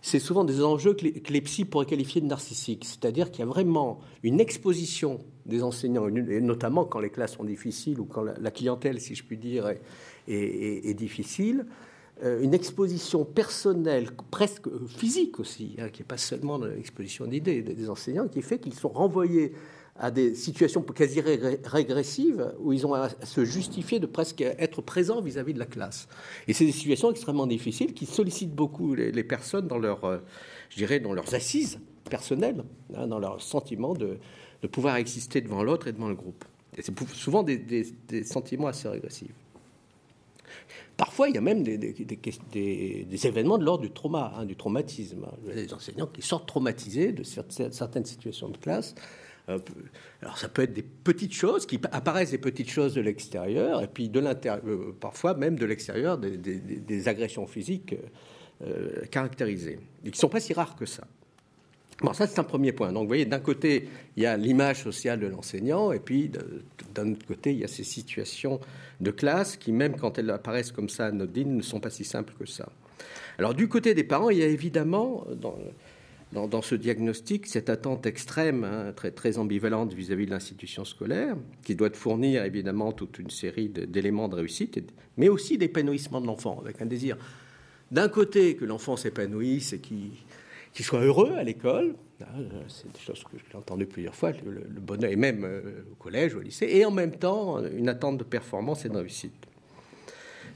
c'est 0.06 0.20
souvent 0.20 0.44
des 0.44 0.62
enjeux 0.62 0.94
que 0.94 1.04
les, 1.04 1.40
psys 1.40 1.64
pourraient 1.64 1.84
qualifier 1.84 2.20
de 2.20 2.26
narcissiques. 2.26 2.84
C'est-à-dire 2.84 3.32
qu'il 3.32 3.40
y 3.40 3.42
a 3.42 3.46
vraiment 3.46 3.98
une 4.22 4.38
exposition 4.38 5.18
des 5.46 5.64
enseignants, 5.64 6.08
notamment 6.08 6.84
quand 6.84 7.00
les 7.00 7.10
classes 7.10 7.34
sont 7.34 7.44
difficiles 7.44 7.98
ou 7.98 8.04
quand 8.04 8.22
la, 8.22 8.50
clientèle, 8.52 9.00
si 9.00 9.16
je 9.16 9.24
puis 9.24 9.36
dire, 9.36 9.68
est, 10.28 10.94
difficile, 10.94 11.66
une 12.22 12.54
exposition 12.54 13.24
personnelle, 13.24 14.08
presque 14.30 14.68
physique 14.88 15.38
aussi, 15.38 15.76
hein, 15.78 15.90
qui 15.90 16.00
n'est 16.00 16.06
pas 16.06 16.16
seulement 16.16 16.56
une 16.64 16.78
exposition 16.78 17.26
d'idées 17.26 17.60
des 17.62 17.90
enseignants, 17.90 18.26
qui 18.26 18.40
fait 18.40 18.58
qu'ils 18.58 18.74
sont 18.74 18.88
renvoyés 18.88 19.52
à 19.98 20.10
des 20.10 20.34
situations 20.34 20.82
quasi 20.82 21.20
régressives 21.20 22.52
où 22.60 22.72
ils 22.72 22.86
ont 22.86 22.94
à 22.94 23.08
se 23.24 23.44
justifier 23.44 23.98
de 23.98 24.06
presque 24.06 24.40
être 24.42 24.82
présents 24.82 25.20
vis-à-vis 25.20 25.54
de 25.54 25.58
la 25.58 25.66
classe. 25.66 26.08
Et 26.48 26.52
c'est 26.52 26.66
des 26.66 26.72
situations 26.72 27.10
extrêmement 27.10 27.46
difficiles 27.46 27.94
qui 27.94 28.06
sollicitent 28.06 28.54
beaucoup 28.54 28.94
les, 28.94 29.24
personnes 29.24 29.66
dans 29.66 29.78
leur, 29.78 30.04
euh, 30.04 30.18
je 30.70 30.76
dirais, 30.76 31.00
dans 31.00 31.12
leurs 31.12 31.34
assises 31.34 31.80
personnelles, 32.08 32.64
hein, 32.94 33.06
dans 33.06 33.18
leur 33.18 33.40
sentiment 33.40 33.94
de, 33.94 34.18
pouvoir 34.72 34.96
exister 34.96 35.40
devant 35.40 35.62
l'autre 35.62 35.86
et 35.86 35.92
devant 35.92 36.08
le 36.08 36.16
groupe. 36.16 36.44
Et 36.76 36.82
c'est 36.82 36.92
souvent 37.14 37.44
des, 37.44 37.84
sentiments 38.24 38.66
assez 38.66 38.88
régressifs. 38.88 39.32
Parfois, 40.96 41.28
il 41.28 41.34
y 41.34 41.38
a 41.38 41.42
même 41.42 41.62
des, 41.62 43.26
événements 43.26 43.58
de 43.58 43.64
l'ordre 43.64 43.82
du 43.82 43.90
trauma, 43.90 44.32
hein, 44.36 44.46
du 44.46 44.56
traumatisme. 44.56 45.26
Des 45.44 45.72
enseignants 45.74 46.06
qui 46.06 46.22
sortent 46.22 46.48
traumatisés 46.48 47.12
de 47.12 47.22
certaines 47.22 48.06
situations 48.06 48.48
de 48.48 48.56
classe 48.56 48.94
alors 50.22 50.38
ça 50.38 50.48
peut 50.48 50.62
être 50.62 50.72
des 50.72 50.82
petites 50.82 51.32
choses 51.32 51.66
qui 51.66 51.78
apparaissent 51.92 52.32
des 52.32 52.38
petites 52.38 52.70
choses 52.70 52.94
de 52.94 53.00
l'extérieur 53.00 53.82
et 53.82 53.86
puis 53.86 54.08
de 54.08 54.18
l'intérieur, 54.18 54.62
euh, 54.66 54.96
parfois 54.98 55.34
même 55.34 55.56
de 55.56 55.66
l'extérieur 55.66 56.18
des, 56.18 57.08
agressions 57.08 57.46
physiques 57.46 57.94
euh, 58.62 59.04
caractérisées 59.10 59.78
et 60.04 60.10
qui 60.10 60.18
sont 60.18 60.28
pas 60.28 60.40
si 60.40 60.52
rares 60.52 60.74
que 60.74 60.86
ça. 60.86 61.06
Bon, 62.00 62.12
ça 62.12 62.26
c'est 62.26 62.38
un 62.38 62.44
premier 62.44 62.72
point. 62.72 62.92
Donc 62.92 63.02
vous 63.02 63.08
voyez, 63.08 63.24
d'un 63.24 63.40
côté 63.40 63.88
il 64.16 64.22
y 64.22 64.26
a 64.26 64.36
l'image 64.36 64.82
sociale 64.82 65.20
de 65.20 65.26
l'enseignant 65.26 65.92
et 65.92 65.98
puis 65.98 66.30
d'un 66.94 67.12
autre 67.12 67.26
côté 67.26 67.52
il 67.52 67.58
y 67.58 67.64
a 67.64 67.68
ces 67.68 67.84
situations 67.84 68.60
de 69.00 69.10
classe 69.10 69.56
qui 69.56 69.72
même 69.72 69.96
quand 69.96 70.18
elles 70.18 70.30
apparaissent 70.30 70.72
comme 70.72 70.88
ça 70.88 71.06
anodines 71.06 71.56
ne 71.56 71.62
sont 71.62 71.80
pas 71.80 71.90
si 71.90 72.04
simples 72.04 72.34
que 72.38 72.46
ça. 72.46 72.68
Alors 73.38 73.54
du 73.54 73.68
côté 73.68 73.94
des 73.94 74.04
parents, 74.04 74.30
il 74.30 74.38
y 74.38 74.42
a 74.42 74.46
évidemment 74.46 75.26
dans 75.34 75.58
dans, 76.32 76.62
ce 76.62 76.74
diagnostic 76.74 77.46
cette 77.46 77.70
attente 77.70 78.04
extrême, 78.04 78.64
hein, 78.64 78.92
très, 78.94 79.10
très 79.10 79.38
ambivalente 79.38 79.94
vis-à-vis 79.94 80.26
de 80.26 80.32
l'institution 80.32 80.84
scolaire, 80.84 81.36
qui 81.62 81.74
doit 81.74 81.90
fournir 81.90 82.44
évidemment 82.44 82.92
toute 82.92 83.18
une 83.18 83.30
série 83.30 83.68
d'éléments 83.68 84.28
de 84.28 84.34
réussite, 84.34 84.92
mais 85.16 85.28
aussi 85.28 85.56
d'épanouissement 85.56 86.20
de 86.20 86.26
l'enfant, 86.26 86.60
avec 86.60 86.82
un 86.82 86.86
désir 86.86 87.16
d'un 87.92 88.08
côté 88.08 88.56
que 88.56 88.64
l'enfant 88.64 88.96
s'épanouisse 88.96 89.72
et 89.72 89.78
qu'il 89.78 90.10
soit 90.82 91.00
heureux 91.00 91.32
à 91.36 91.42
l'école, 91.42 91.94
hein, 92.20 92.24
c'est 92.68 92.92
des 92.92 93.00
choses 93.00 93.22
que 93.24 93.36
j'ai 93.38 93.56
entendues 93.56 93.86
plusieurs 93.86 94.14
fois, 94.14 94.32
le, 94.32 94.80
bonheur, 94.80 95.10
et 95.10 95.16
même 95.16 95.44
euh, 95.44 95.84
au 95.92 95.94
collège, 95.94 96.34
au 96.34 96.40
lycée, 96.40 96.68
et 96.70 96.84
en 96.84 96.90
même 96.90 97.12
temps 97.12 97.62
une 97.64 97.88
attente 97.88 98.18
de 98.18 98.24
performance 98.24 98.84
et 98.84 98.88
de 98.88 98.96
réussite. 98.96 99.46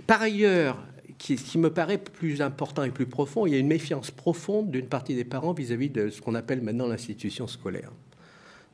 Par 0.07 0.23
ailleurs, 0.23 0.79
qui, 1.19 1.37
qui, 1.37 1.59
me 1.59 1.71
paraît 1.71 1.99
plus 1.99 2.41
important 2.41 2.83
et 2.83 2.91
plus 2.91 3.07
profond, 3.07 3.47
il 3.47 3.53
y 3.53 3.57
a 3.57 3.59
une 3.59 3.69
méfiance 3.69 4.11
profonde 4.11 4.71
d'une 4.71 4.87
partie 4.87 5.15
des 5.15 5.25
parents 5.25 5.53
vis-à-vis 5.53 5.91
de 5.91 6.09
ce 6.09 6.21
qu'on 6.21 6.35
appelle 6.35 6.62
maintenant 6.62 6.87
l'institution 6.87 7.47
scolaire. 7.47 7.91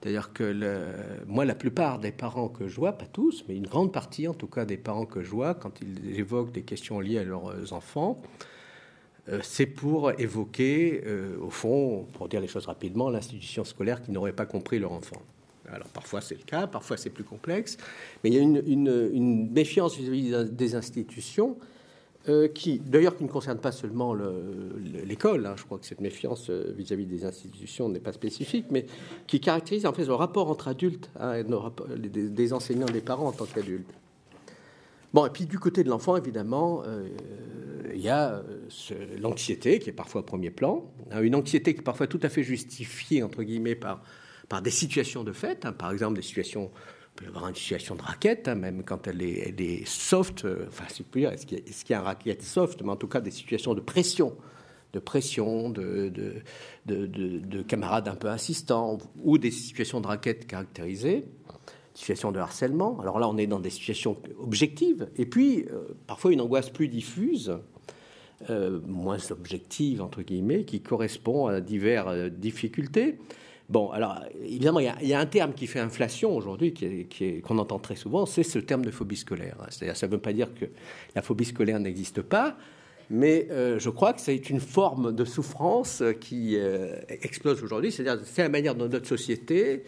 C'est-à-dire 0.01 0.33
que 0.33 0.55
moi, 1.27 1.45
la 1.45 1.55
plupart 1.55 1.99
des 1.99 2.13
parents 2.13 2.49
que 2.49 2.69
je 2.69 2.77
vois, 2.77 2.93
pas 2.93 3.07
tous, 3.07 3.45
mais 3.49 3.57
une 3.57 3.67
grande 3.67 3.93
partie 3.93 4.29
en 4.29 4.35
tout 4.35 4.47
cas 4.47 4.65
des 4.65 4.77
parents 4.77 5.07
que 5.07 5.23
je 5.23 5.31
vois, 5.31 5.55
quand 5.55 5.81
ils 5.81 6.19
évoquent 6.19 6.53
des 6.53 6.63
questions 6.63 7.01
liées 7.01 7.19
à 7.19 7.25
leurs 7.25 7.73
enfants, 7.73 8.23
c'est 9.43 9.67
pour 9.67 10.13
évoquer, 10.19 11.03
euh, 11.07 11.37
au 11.41 11.51
fond, 11.51 12.07
pour 12.13 12.29
dire 12.29 12.41
les 12.41 12.47
choses 12.47 12.67
rapidement, 12.67 13.11
l'institution 13.11 13.65
scolaire 13.65 14.03
qui 14.03 14.11
n'aurait 14.13 14.33
pas 14.33 14.47
compris 14.47 14.79
leur 14.79 14.93
enfant. 14.93 15.21
Alors 15.73 15.89
parfois 15.89 16.21
c'est 16.21 16.37
le 16.37 16.45
cas, 16.45 16.69
parfois 16.69 16.97
c'est 16.97 17.11
plus 17.11 17.25
complexe, 17.25 17.77
mais 18.23 18.31
il 18.31 18.37
y 18.37 18.39
a 18.39 18.43
une, 18.43 19.51
méfiance 19.51 19.97
vis-à-vis 19.97 20.31
-vis 20.31 20.45
des 20.45 20.75
institutions 20.77 21.57
euh, 22.29 22.49
qui, 22.49 22.81
d'ailleurs, 22.81 23.17
qui 23.17 23.23
ne 23.23 23.29
concerne 23.29 23.59
pas 23.59 23.71
seulement 23.71 24.13
l'école. 25.05 25.47
Hein. 25.47 25.55
je 25.57 25.63
crois 25.65 25.79
que 25.79 25.87
cette 25.87 26.01
méfiance 26.01 26.51
euh, 26.51 26.75
vis-à-vis 26.77 27.07
des 27.07 27.25
institutions 27.25 27.89
n'est 27.89 28.01
pas 28.01 28.13
spécifique, 28.13 28.67
mais 28.71 28.87
qui 29.29 29.39
caractérise 29.39 29.87
en 29.87 29.93
fait 29.93 30.05
le 30.05 30.15
rapport 30.15 30.51
entre 30.51 30.67
adultes, 30.67 31.09
hein, 31.21 31.41
des, 31.97 32.53
enseignants, 32.53 32.87
des 32.87 33.01
parents 33.01 33.29
en 33.29 33.33
tant 33.33 33.45
qu'adultes. 33.45 33.93
Bon, 35.15 35.27
et 35.27 35.31
puis 35.31 35.47
du 35.47 35.59
côté 35.59 35.85
de 35.85 35.89
l'enfant, 35.89 36.17
évidemment, 36.17 36.83
euh, 36.85 37.09
il 37.95 38.01
y 38.01 38.09
a 38.09 38.43
l'anxiété 39.19 39.79
qui 39.79 39.91
est 39.91 39.95
parfois 39.95 40.21
au 40.21 40.25
premier 40.25 40.51
plan, 40.51 40.91
hein, 41.11 41.23
une 41.23 41.35
anxiété 41.35 41.75
qui 41.75 41.81
est 41.81 41.85
parfois 41.85 42.07
tout 42.07 42.21
à 42.23 42.29
fait 42.29 42.43
justifiée 42.43 43.23
entre 43.23 43.43
guillemets 43.43 43.75
par 43.75 44.03
par 44.49 44.63
des 44.63 44.71
situations 44.71 45.25
de 45.25 45.33
fait, 45.33 45.67
par 45.77 45.91
exemple 45.91 46.15
des 46.15 46.23
situations 46.23 46.71
peut 47.17 47.25
y 47.25 47.29
avoir 47.29 47.49
une 47.49 47.55
situation 47.55 47.97
de 47.97 48.03
raquette, 48.03 48.47
hein, 48.47 48.55
même 48.55 48.85
quand 48.85 49.09
elle 49.09 49.23
est, 49.23 49.59
est 49.59 49.89
soft. 49.89 50.45
Euh, 50.45 50.67
enfin, 50.69 50.85
si 50.89 51.03
dire, 51.15 51.33
est-ce 51.33 51.47
qu'il 51.47 51.61
y, 51.91 51.95
a 51.95 52.01
un 52.01 52.03
raquette 52.03 52.43
soft 52.43 52.83
Mais 52.83 52.91
en 52.91 52.97
tout 52.97 53.09
cas, 53.09 53.21
des 53.21 53.31
situations 53.31 53.75
de 53.75 53.81
pression, 53.81 54.37
de 54.93 54.99
pression, 54.99 55.71
de, 55.71 56.11
de, 56.11 57.07
de, 57.07 57.63
camarades 57.63 58.09
un 58.09 58.15
peu 58.15 58.29
insistants, 58.29 58.99
ou 59.25 59.39
des 59.39 59.51
situations 59.51 60.01
de 60.01 60.07
raquette 60.07 60.47
caractérisées, 60.47 61.25
situations 61.97 62.31
de 62.31 62.39
harcèlement. 62.39 62.99
Alors 63.01 63.19
là, 63.19 63.29
on 63.29 63.37
est 63.37 63.47
dans 63.47 63.61
des 63.61 63.71
situations 63.71 64.17
objectives, 64.39 65.09
et 65.17 65.27
puis 65.27 65.67
euh, 65.71 65.95
parfois 66.07 66.33
une 66.33 66.41
angoisse 66.41 66.71
plus 66.71 66.89
diffuse. 66.89 67.59
Euh, 68.51 68.81
moins 68.87 69.17
objective, 69.31 70.03
entre 70.03 70.21
guillemets, 70.21 70.65
qui 70.65 70.83
correspond 70.83 71.47
à 71.47 71.63
diverses 71.63 72.31
difficultés. 72.31 73.17
Bon, 73.69 73.91
alors 73.91 74.21
évidemment, 74.45 74.79
il 74.79 75.09
y, 75.09 75.15
a, 75.15 75.19
un 75.19 75.27
terme 75.27 75.53
qui 75.55 75.67
fait 75.67 75.81
inflation 75.81 76.37
aujourd'hui, 76.37 76.75
qu'on 77.43 77.59
entend 77.59 77.79
très 77.79 77.97
souvent, 77.97 78.27
c'est 78.27 78.45
ce 78.45 78.59
terme 78.59 78.85
de 78.85 78.91
phobie 78.91 79.17
scolaire. 79.17 79.57
C'est-à-dire, 79.71 79.97
ça 79.97 80.07
ne 80.07 80.13
veut 80.13 80.21
pas 80.21 80.33
dire 80.33 80.55
que 80.55 80.67
la 81.15 81.23
phobie 81.23 81.47
scolaire 81.47 81.81
n'existe 81.81 82.23
pas, 82.23 82.57
mais 83.11 83.49
euh, 83.51 83.79
je 83.79 83.91
crois 83.91 84.13
que 84.13 84.21
c'est 84.21 84.51
une 84.51 84.61
forme 84.61 85.15
de 85.15 85.25
souffrance 85.25 86.03
qui 86.21 86.57
euh, 86.57 86.97
explose 87.09 87.63
aujourd'hui. 87.63 87.91
C'est-à-dire, 87.91 88.25
c'est 88.25 88.43
la 88.43 88.49
manière 88.49 88.75
dont 88.75 88.89
notre 88.89 89.09
société 89.09 89.83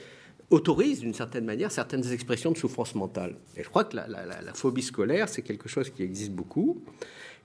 autorise, 0.50 1.00
d'une 1.00 1.14
certaine 1.14 1.44
manière, 1.44 1.70
certaines 1.70 2.10
expressions 2.12 2.52
de 2.52 2.56
souffrance 2.56 2.94
mentale. 2.94 3.36
Et 3.56 3.62
je 3.62 3.68
crois 3.68 3.84
que 3.84 3.96
la, 3.96 4.54
phobie 4.54 4.82
scolaire, 4.82 5.28
c'est 5.28 5.42
quelque 5.42 5.68
chose 5.68 5.90
qui 5.90 6.02
existe 6.02 6.32
beaucoup, 6.32 6.82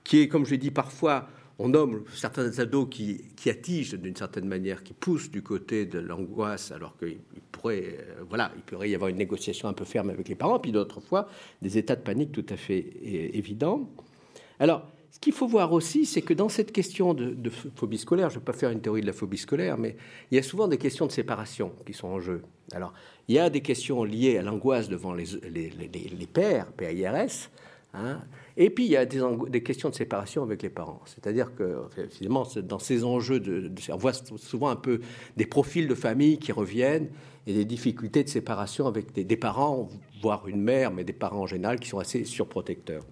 qui 0.02 0.20
est, 0.20 0.28
comme 0.28 0.46
je 0.46 0.54
dis 0.54 0.70
parfois, 0.70 1.28
on 1.58 1.68
nomme 1.68 2.04
certains 2.12 2.58
ados 2.58 2.88
qui, 2.90 3.22
qui 3.36 3.48
attigent 3.48 3.94
d'une 3.94 4.16
certaine 4.16 4.46
manière, 4.46 4.82
qui 4.82 4.92
poussent 4.92 5.30
du 5.30 5.42
côté 5.42 5.86
de 5.86 5.98
l'angoisse, 6.00 6.72
alors 6.72 6.96
qu'il 6.96 7.18
pourrait, 7.52 7.98
euh, 8.00 8.24
voilà, 8.28 8.50
il 8.56 8.62
pourrait 8.62 8.90
y 8.90 8.94
avoir 8.94 9.08
une 9.08 9.18
négociation 9.18 9.68
un 9.68 9.72
peu 9.72 9.84
ferme 9.84 10.10
avec 10.10 10.28
les 10.28 10.34
parents, 10.34 10.58
puis 10.58 10.72
d'autres 10.72 11.00
fois 11.00 11.28
des 11.62 11.78
états 11.78 11.96
de 11.96 12.02
panique 12.02 12.32
tout 12.32 12.46
à 12.48 12.56
fait 12.56 12.78
évidents. 13.04 13.88
Alors, 14.58 14.90
ce 15.14 15.20
qu'il 15.20 15.32
faut 15.32 15.46
voir 15.46 15.72
aussi, 15.72 16.06
c'est 16.06 16.22
que 16.22 16.34
dans 16.34 16.48
cette 16.48 16.72
question 16.72 17.14
de, 17.14 17.48
phobie 17.76 17.98
scolaire, 17.98 18.30
je 18.30 18.34
ne 18.34 18.40
vais 18.40 18.44
pas 18.44 18.52
faire 18.52 18.70
une 18.70 18.80
théorie 18.80 19.00
de 19.00 19.06
la 19.06 19.12
phobie 19.12 19.38
scolaire, 19.38 19.78
mais 19.78 19.94
il 20.32 20.34
y 20.34 20.38
a 20.40 20.42
souvent 20.42 20.66
des 20.66 20.76
questions 20.76 21.06
de 21.06 21.12
séparation 21.12 21.70
qui 21.86 21.92
sont 21.92 22.08
en 22.08 22.18
jeu. 22.18 22.42
Alors, 22.72 22.92
il 23.28 23.36
y 23.36 23.38
a 23.38 23.48
des 23.48 23.60
questions 23.60 24.02
liées 24.02 24.38
à 24.38 24.42
l'angoisse 24.42 24.88
devant 24.88 25.14
les, 25.14 25.24
pères, 26.32 26.66
PIRS, 26.72 27.48
hein, 27.94 28.22
et 28.56 28.70
puis, 28.70 28.86
il 28.86 28.90
y 28.90 28.96
a 28.96 29.06
des, 29.06 29.62
questions 29.62 29.88
de 29.88 29.94
séparation 29.94 30.42
avec 30.42 30.62
les 30.62 30.68
parents. 30.68 31.00
C'est-à-dire 31.06 31.54
que, 31.54 31.82
finalement, 32.10 32.44
dans 32.64 32.80
ces 32.80 33.04
enjeux, 33.04 33.40
on 33.90 33.96
voit 33.96 34.12
souvent 34.12 34.68
un 34.68 34.76
peu 34.76 35.00
des 35.36 35.46
profils 35.46 35.86
de 35.86 35.94
famille 35.94 36.38
qui 36.38 36.50
reviennent 36.50 37.08
et 37.46 37.52
des 37.52 37.64
difficultés 37.64 38.24
de 38.24 38.28
séparation 38.28 38.88
avec 38.88 39.12
des, 39.12 39.36
parents, 39.36 39.88
voire 40.20 40.48
une 40.48 40.60
mère, 40.60 40.90
mais 40.90 41.04
des 41.04 41.12
parents 41.12 41.42
en 41.42 41.46
général 41.46 41.78
qui 41.78 41.88
sont 41.88 42.00
assez 42.00 42.24
surprotecteurs. 42.24 43.04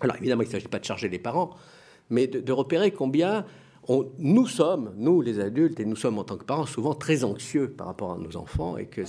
Alors, 0.00 0.16
évidemment, 0.16 0.42
il 0.42 0.46
ne 0.46 0.52
s'agit 0.52 0.68
pas 0.68 0.78
de 0.78 0.84
charger 0.84 1.08
les 1.08 1.18
parents, 1.18 1.50
mais 2.08 2.26
de 2.26 2.52
repérer 2.52 2.90
combien 2.90 3.44
nous 4.18 4.46
sommes, 4.46 4.92
nous 4.96 5.20
les 5.20 5.40
adultes, 5.40 5.80
et 5.80 5.84
nous 5.84 5.96
sommes 5.96 6.18
en 6.18 6.24
tant 6.24 6.36
que 6.36 6.44
parents 6.44 6.66
souvent 6.66 6.94
très 6.94 7.24
anxieux 7.24 7.68
par 7.68 7.88
rapport 7.88 8.12
à 8.12 8.18
nos 8.18 8.36
enfants, 8.36 8.76
et 8.76 8.86
que 8.86 9.02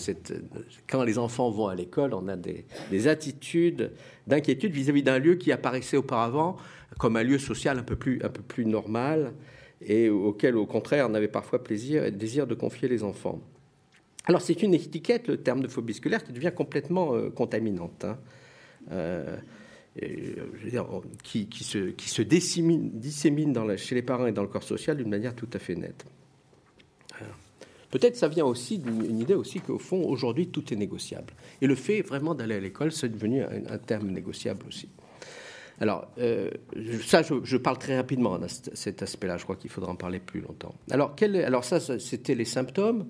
quand 0.90 1.04
les 1.04 1.18
enfants 1.18 1.52
vont 1.52 1.68
à 1.68 1.76
l'école, 1.76 2.14
on 2.14 2.28
a 2.28 2.36
des, 2.36 3.08
attitudes 3.08 3.92
d'inquiétude 4.28 4.74
vis-à-vis 4.74 5.04
d'un 5.04 5.20
lieu 5.20 5.36
qui 5.36 5.52
apparaissait 5.52 5.98
auparavant 5.98 6.58
comme 6.98 7.16
un 7.16 7.24
lieu 7.24 7.38
social 7.38 7.78
un 7.78 7.84
peu 7.84 7.96
plus, 7.96 8.66
normal, 8.66 9.34
et 9.82 10.10
auquel, 10.10 10.56
au 10.56 10.66
contraire, 10.66 11.08
on 11.10 11.14
avait 11.14 11.28
parfois 11.28 11.64
plaisir 11.64 12.06
et 12.06 12.12
désir 12.12 12.48
de 12.48 12.56
confier 12.56 12.88
les 12.88 13.04
enfants. 13.04 13.40
Alors 14.26 14.42
c'est 14.42 14.62
une 14.62 14.76
étiquette, 14.76 15.28
le 15.28 15.38
terme 15.38 15.62
de 15.62 15.68
phobie 15.68 15.96
scolaire, 15.96 16.24
qui 16.24 16.32
devient 16.32 16.52
complètement 16.56 17.16
euh, 17.16 17.32
contaminante. 17.32 18.06
Hein. 18.06 18.18
Euh, 18.92 19.38
qui, 21.24 21.48
qui, 21.48 21.64
se, 21.64 21.90
qui 21.90 22.24
dissémine, 22.24 23.78
chez 23.78 23.96
les 23.96 24.02
parents 24.02 24.28
et 24.28 24.32
dans 24.32 24.42
le 24.42 24.48
corps 24.48 24.64
social 24.64 24.98
d'une 24.98 25.10
manière 25.10 25.36
tout 25.36 25.50
à 25.54 25.60
fait 25.60 25.76
nette. 25.76 26.06
Peut-être 27.92 28.16
ça 28.16 28.30
vient 28.30 28.46
aussi 28.46 28.80
d'une 28.80 29.20
idée 29.20 29.34
aussi 29.34 29.60
qu'au 29.60 29.78
fond, 29.78 30.04
aujourd'hui, 30.06 30.48
tout 30.48 30.74
est 30.74 30.78
négociable. 30.78 31.34
Et 31.62 31.68
le 31.68 31.76
fait 31.76 32.02
vraiment 32.02 32.34
d'aller 32.34 32.56
à 32.56 32.60
l'école, 32.60 32.94
c'est 32.94 33.10
devenu 33.10 33.44
un, 33.44 33.78
terme 33.78 34.10
négociable 34.12 34.66
aussi. 34.66 34.88
Alors, 35.82 36.08
euh, 36.18 36.50
ça, 37.06 37.22
je, 37.22 37.58
parle 37.58 37.78
très 37.78 37.98
rapidement 37.98 38.38
de 38.40 38.48
cet 38.48 39.04
aspect-là. 39.04 39.38
Je 39.38 39.44
crois 39.44 39.58
qu'il 39.58 39.70
faudra 39.70 39.92
en 39.92 39.96
parler 39.96 40.20
plus 40.20 40.40
longtemps. 40.40 40.74
Alors, 40.90 41.16
quel, 41.16 41.36
alors 41.36 41.66
ça, 41.66 41.80
c'était 42.00 42.36
les 42.36 42.46
symptômes. 42.46 43.08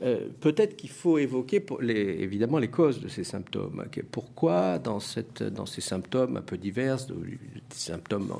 Euh, 0.00 0.28
peut-être 0.40 0.76
qu'il 0.76 0.90
faut 0.90 1.18
évoquer 1.18 1.64
évidemment 1.80 2.58
les 2.58 2.68
causes 2.68 3.00
de 3.00 3.08
ces 3.08 3.24
symptômes. 3.24 3.84
Pourquoi 4.12 4.78
dans, 4.78 5.00
ces 5.00 5.80
symptômes 5.80 6.36
un 6.36 6.42
peu 6.42 6.56
divers, 6.56 6.98
des 7.06 7.38
symptômes 7.70 8.32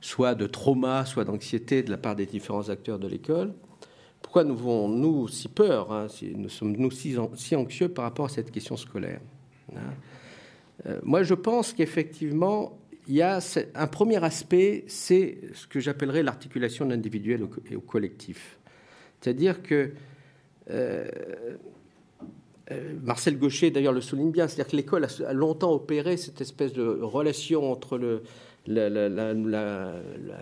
soit 0.00 0.34
de 0.34 0.46
trauma, 0.46 1.04
soit 1.04 1.24
d'anxiété 1.24 1.82
de 1.82 1.90
la 1.90 1.98
part 1.98 2.16
des 2.16 2.26
différents 2.26 2.68
acteurs 2.70 2.98
de 2.98 3.08
l'école, 3.08 3.52
pourquoi 4.22 4.44
nous 4.44 4.54
avons-nous 4.54 5.28
si 5.28 5.48
peur, 5.48 5.92
hein, 5.92 6.08
si, 6.08 6.34
nous 6.34 6.48
sommes-nous 6.48 6.90
si, 6.90 7.54
anxieux 7.54 7.88
par 7.88 8.04
rapport 8.04 8.26
à 8.26 8.28
cette 8.30 8.50
question 8.50 8.76
scolaire 8.76 9.20
hein 9.74 9.80
euh, 10.86 10.98
Moi, 11.02 11.22
je 11.22 11.34
pense 11.34 11.74
qu'effectivement, 11.74 12.78
il 13.06 13.16
y 13.16 13.22
a 13.22 13.38
un 13.74 13.86
premier 13.86 14.24
aspect, 14.24 14.84
c'est 14.88 15.38
ce 15.52 15.66
que 15.66 15.78
j'appellerais 15.78 16.22
l'articulation 16.22 16.86
de 16.86 16.90
l'individuel 16.92 17.46
et 17.70 17.76
au 17.76 17.82
collectif. 17.82 18.58
C'est-à-dire 19.20 19.62
que 19.62 19.92
Marcel 23.02 23.38
Gaucher, 23.38 23.70
d'ailleurs, 23.70 23.92
le 23.92 24.00
souligne 24.00 24.30
bien, 24.30 24.48
c'est-à-dire 24.48 24.70
que 24.70 24.76
l'école 24.76 25.06
a, 25.26 25.32
longtemps 25.32 25.72
opéré 25.72 26.16
cette 26.16 26.40
espèce 26.40 26.72
de 26.72 26.82
relation 27.02 27.70
entre 27.70 28.22
la, 28.66 28.88
la, 28.88 29.92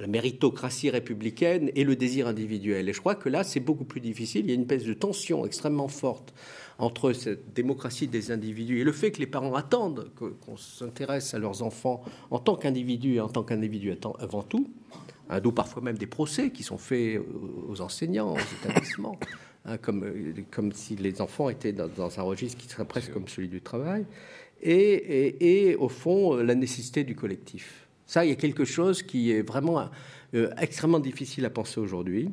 méritocratie 0.07 0.91
républicaine 0.91 1.71
et 1.75 1.85
le 1.85 1.97
désir 1.97 2.29
individuel. 2.29 2.89
Et 2.89 2.93
je 2.93 3.01
crois 3.01 3.15
que 3.15 3.29
là, 3.29 3.43
c'est 3.43 3.61
beaucoup 3.61 3.85
plus 3.85 4.01
difficile. 4.01 4.47
Il 4.47 4.49
y 4.49 4.53
a 4.53 4.55
une 4.55 4.63
espèce 4.63 4.85
de 4.85 4.95
tension 4.95 5.45
extrêmement 5.45 5.89
forte 5.89 6.33
entre 6.79 7.13
cette 7.13 7.53
démocratie 7.53 8.09
des 8.09 8.31
individus 8.31 8.81
et 8.81 8.85
le 8.85 8.93
fait 8.93 9.13
que 9.13 9.19
les 9.19 9.27
parents 9.27 9.55
attendent 9.55 10.11
qu'on 10.17 10.57
s'intéresse 10.57 11.35
à 11.35 11.39
leurs 11.39 11.63
enfants 11.63 12.03
en 12.31 12.39
tant 12.39 12.57
qu'individus 12.57 13.17
et 13.17 13.21
en 13.21 13.29
tant 13.29 13.43
qu'individus 13.43 13.95
avant 14.19 14.43
tout, 14.43 14.69
hein, 15.29 15.41
d'où 15.41 15.53
parfois 15.53 15.83
même 15.83 15.99
des 15.99 16.07
procès 16.07 16.51
qui 16.51 16.63
sont 16.63 16.79
faits 16.79 17.21
aux 17.69 17.81
enseignants, 17.81 18.35
aux 18.35 18.65
établissements. 18.65 19.19
Hein, 19.65 19.79
comme, 19.79 20.05
euh, 20.05 20.35
comme 20.51 20.73
si 20.73 20.97
les 20.97 21.21
enfants 21.21 21.49
étaient 21.49 21.73
dans, 21.73 22.19
un 22.19 22.23
registre 22.23 22.59
qui 22.59 22.69
serait 22.69 22.85
presque 22.85 23.13
comme 23.13 23.29
celui 23.29 23.49
du 23.49 23.61
travail, 23.61 24.05
et, 24.61 25.69
et, 25.71 25.77
au 25.77 25.89
fond 25.89 26.37
euh, 26.37 26.43
la 26.43 26.55
nécessité 26.55 27.05
du 27.05 27.15
collectif. 27.15 27.87
Ça, 28.07 28.25
il 28.25 28.29
y 28.29 28.33
a 28.33 28.37
quelque 28.37 28.65
chose 28.65 29.03
qui 29.03 29.31
est 29.31 29.43
vraiment 29.43 29.89
euh, 30.35 30.51
extrêmement 30.59 30.99
difficile 30.99 31.45
à 31.47 31.51
penser 31.51 31.81
aujourd'hui. 31.81 32.31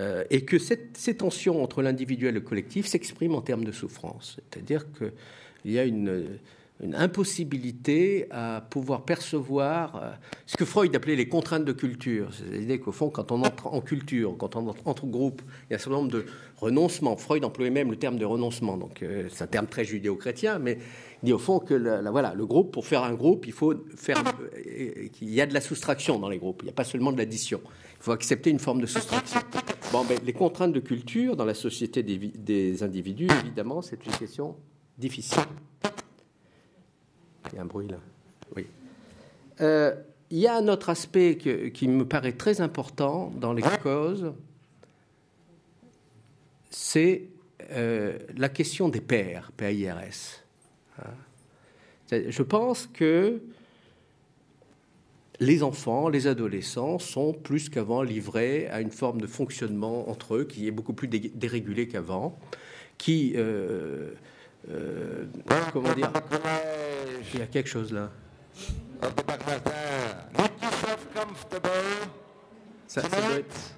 Euh, 0.00 0.24
et 0.30 0.44
que 0.44 0.58
cette, 0.58 0.96
ces 0.96 1.16
tensions 1.16 1.62
entre 1.62 1.80
l'individuel 1.80 2.30
et 2.30 2.40
le 2.40 2.40
collectif 2.40 2.86
s'expriment 2.86 3.36
en 3.36 3.42
termes 3.42 3.64
de 3.64 3.70
souffrance. 3.70 4.40
C'est-à-dire 4.50 4.86
qu'il 4.92 5.70
y 5.70 5.78
a 5.78 5.84
une, 5.84 6.38
une, 6.82 6.94
impossibilité 6.94 8.26
à 8.30 8.62
pouvoir 8.68 9.04
percevoir 9.04 9.96
euh, 9.96 10.10
ce 10.46 10.56
que 10.56 10.64
Freud 10.64 10.94
appelait 10.94 11.16
les 11.16 11.28
contraintes 11.28 11.64
de 11.64 11.72
culture. 11.72 12.28
C'est 12.32 12.58
l'idée 12.58 12.78
qu'au 12.78 12.92
fond, 12.92 13.10
quand 13.10 13.32
on 13.32 13.42
entre 13.42 13.68
en 13.68 13.80
culture, 13.80 14.36
quand 14.38 14.56
on 14.56 14.68
entre 14.68 15.04
en 15.04 15.08
groupe, 15.08 15.42
il 15.68 15.72
y 15.72 15.74
a 15.74 15.76
un 15.76 15.78
certain 15.78 15.96
nombre 15.96 16.10
de 16.10 16.26
renoncements. 16.56 17.16
Freud 17.16 17.44
employait 17.44 17.70
même 17.70 17.90
le 17.90 17.96
terme 17.96 18.18
de 18.18 18.24
renoncement. 18.24 18.76
Donc 18.76 19.02
euh, 19.02 19.28
c'est 19.30 19.44
un 19.44 19.48
terme 19.48 19.66
très 19.66 19.84
judéo-chrétien, 19.84 20.58
mais 20.58 20.78
il 21.22 21.26
dit 21.26 21.32
au 21.32 21.38
fond 21.38 21.58
que 21.58 21.74
voilà, 22.10 22.34
le 22.34 22.46
groupe, 22.46 22.72
pour 22.72 22.86
faire 22.86 23.02
un 23.02 23.14
groupe, 23.14 23.46
il 23.46 23.52
faut 23.52 23.74
faire 23.96 24.22
qu'il 25.12 25.30
y 25.30 25.40
a 25.40 25.46
de 25.46 25.54
la 25.54 25.60
soustraction 25.60 26.18
dans 26.18 26.28
les 26.28 26.38
groupes. 26.38 26.60
Il 26.62 26.66
n'y 26.66 26.70
a 26.70 26.74
pas 26.74 26.84
seulement 26.84 27.12
de 27.12 27.18
l'addition. 27.18 27.60
Il 27.64 28.02
faut 28.02 28.12
accepter 28.12 28.50
une 28.50 28.58
forme 28.58 28.80
de 28.80 28.86
soustraction. 28.86 29.40
Bon, 29.92 30.04
ben, 30.04 30.18
les 30.24 30.32
contraintes 30.32 30.72
de 30.72 30.80
culture 30.80 31.36
dans 31.36 31.44
la 31.44 31.54
société 31.54 32.02
des 32.02 32.82
individus, 32.82 33.28
évidemment, 33.42 33.80
c'est 33.80 34.04
une 34.04 34.12
question 34.12 34.56
difficile. 34.98 35.38
Il 37.54 37.58
y 37.58 37.60
a 37.60 37.62
un 37.62 37.66
bruit 37.66 37.86
là. 37.86 37.98
Oui. 38.56 38.66
Euh, 39.60 39.94
il 40.30 40.38
y 40.38 40.48
a 40.48 40.56
un 40.56 40.66
autre 40.66 40.90
aspect 40.90 41.38
qui 41.72 41.86
me 41.86 42.04
paraît 42.04 42.32
très 42.32 42.60
important 42.60 43.32
dans 43.36 43.52
les 43.52 43.62
causes, 43.80 44.32
c'est 46.70 47.28
euh, 47.70 48.18
la 48.36 48.48
question 48.48 48.88
des 48.88 49.00
pères, 49.00 49.52
PIRS. 49.56 50.42
Hein. 50.98 51.04
Je 52.10 52.42
pense 52.42 52.88
que 52.92 53.40
les 55.38 55.62
enfants, 55.62 56.08
les 56.08 56.26
adolescents 56.26 56.98
sont 56.98 57.32
plus 57.32 57.68
qu'avant 57.68 58.02
livrés 58.02 58.66
à 58.68 58.80
une 58.80 58.90
forme 58.90 59.20
de 59.20 59.28
fonctionnement 59.28 60.10
entre 60.10 60.34
eux 60.34 60.44
qui 60.44 60.66
est 60.66 60.72
beaucoup 60.72 60.94
plus 60.94 61.06
dérégulé 61.06 61.86
qu'avant, 61.86 62.36
qui, 62.98 63.34
euh, 63.36 64.10
euh, 64.70 65.24
comment 65.72 65.92
dire, 65.92 66.10
il 67.32 67.40
y 67.40 67.42
a 67.42 67.46
quelque 67.46 67.68
chose 67.68 67.92
là. 67.92 68.10
Ça, 72.86 73.02
ça 73.02 73.08
doit 73.08 73.38
être... 73.38 73.74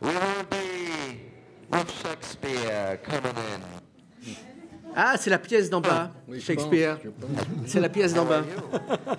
We 0.00 0.12
will 0.12 0.46
be 0.50 1.90
Shakespeare 2.02 2.98
coming 3.02 3.36
in. 3.36 3.60
Ah, 4.98 5.16
c'est 5.18 5.28
la 5.28 5.38
pièce 5.38 5.68
d'en 5.68 5.82
bas, 5.82 6.10
Shakespeare. 6.40 6.98
C'est 7.66 7.80
la 7.80 7.90
pièce 7.90 8.14
d'en 8.14 8.24
bas. 8.24 8.42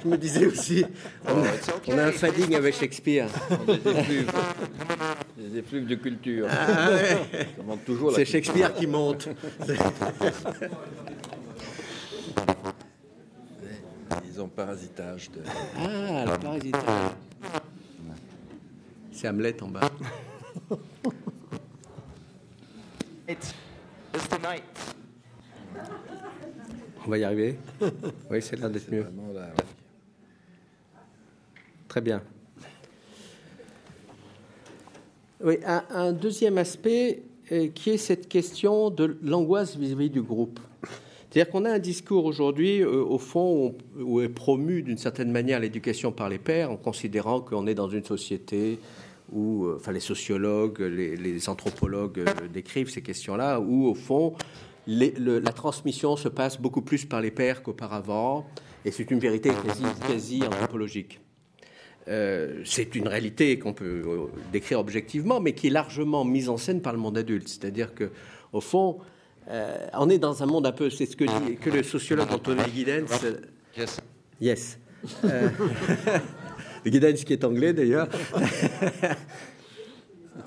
Je 0.03 0.07
me 0.07 0.17
disais 0.17 0.47
aussi, 0.47 0.83
on 1.85 1.97
a, 1.97 2.03
un 2.05 2.11
fading 2.11 2.55
avec 2.55 2.73
Shakespeare. 2.73 3.27
Des 5.47 5.59
effluves 5.59 5.87
de 5.87 5.95
culture. 5.95 6.47
Ah, 6.49 6.89
c'est 8.15 8.25
Shakespeare 8.25 8.73
qui 8.73 8.85
monte. 8.87 9.29
Ils 14.25 14.47
parasitage 14.55 15.31
de. 15.31 15.41
Ah, 15.77 16.25
le 16.25 16.37
parasitage. 16.37 17.11
C'est 19.11 19.27
Hamlet 19.27 19.63
en 19.63 19.67
bas. 19.69 19.89
It's, 23.29 23.53
it's 24.13 24.27
the 24.29 24.39
night. 24.41 24.63
On 27.05 27.09
va 27.09 27.17
y 27.17 27.25
arriver 27.25 27.59
Oui, 28.29 28.41
c'est 28.41 28.55
l'air 28.55 28.69
d'être 28.69 28.89
mieux. 28.89 29.05
Très 31.89 31.99
bien. 32.01 32.21
Oui, 35.43 35.57
un, 35.63 36.13
deuxième 36.13 36.57
aspect 36.57 37.21
euh, 37.51 37.67
qui 37.67 37.91
est 37.91 37.97
cette 37.97 38.27
question 38.27 38.89
de 38.89 39.17
l'angoisse 39.21 39.77
vis-à-vis 39.77 40.09
du 40.09 40.23
groupe. 40.23 40.59
C'est-à-dire 41.29 41.51
qu'on 41.51 41.65
a 41.65 41.71
un 41.71 41.79
discours 41.79 42.25
aujourd'hui, 42.25 42.81
euh, 42.81 43.03
au 43.03 43.19
fond, 43.19 43.75
où, 43.99 44.19
est 44.21 44.29
promu 44.29 44.81
d'une 44.81 44.97
certaine 44.97 45.31
manière 45.31 45.59
l'éducation 45.59 46.11
par 46.11 46.27
les 46.27 46.39
pères, 46.39 46.71
en 46.71 46.77
considérant 46.77 47.41
qu'on 47.41 47.67
est 47.67 47.75
dans 47.75 47.87
une 47.87 48.03
société 48.03 48.79
où, 49.31 49.65
euh, 49.65 49.75
enfin, 49.75 49.91
les 49.91 49.99
sociologues, 49.99 50.79
les, 50.79 51.49
anthropologues 51.49 52.25
décrivent 52.51 52.89
ces 52.89 53.03
questions-là, 53.03 53.59
où, 53.59 53.85
au 53.85 53.93
fond, 53.93 54.33
la 54.87 55.51
transmission 55.53 56.15
se 56.15 56.29
passe 56.29 56.59
beaucoup 56.59 56.81
plus 56.81 57.05
par 57.05 57.21
les 57.21 57.29
pères 57.29 57.61
qu'auparavant, 57.61 58.47
et 58.85 58.89
c'est 58.91 59.11
une 59.11 59.19
vérité 59.19 59.51
quasi 60.07 60.41
anthropologique. 60.43 61.19
Euh, 62.07 62.61
c'est 62.63 62.95
une 62.95 63.07
réalité 63.07 63.59
qu'on 63.59 63.73
peut 63.73 64.01
euh, 64.05 64.27
décrire 64.53 64.79
objectivement, 64.79 65.41
mais 65.41 65.53
qui 65.53 65.67
est 65.67 65.71
largement 65.71 66.23
mise 66.23 66.47
en 66.47 66.57
scène 66.57 66.81
par 66.81 66.93
le 66.93 66.99
monde 66.99 67.17
adulte. 67.17 67.47
C'est-à-dire 67.47 67.93
que, 67.93 68.11
au 68.53 68.61
fond, 68.61 68.99
euh, 69.49 69.87
on 69.93 70.09
est 70.09 70.17
dans 70.17 70.41
un 70.41 70.45
monde 70.45 70.65
un 70.67 70.71
peu, 70.71 70.89
c'est 70.89 71.05
ce 71.05 71.15
que 71.15 71.25
dit 71.25 71.57
que 71.57 71.69
le 71.69 71.83
sociologue 71.83 72.31
Anthony 72.31 72.61
Giddens. 72.73 73.05
Yes. 73.77 73.99
Yes. 74.39 74.79
Giddens 76.85 77.23
qui 77.25 77.33
est 77.33 77.43
anglais 77.43 77.73
d'ailleurs. 77.73 78.07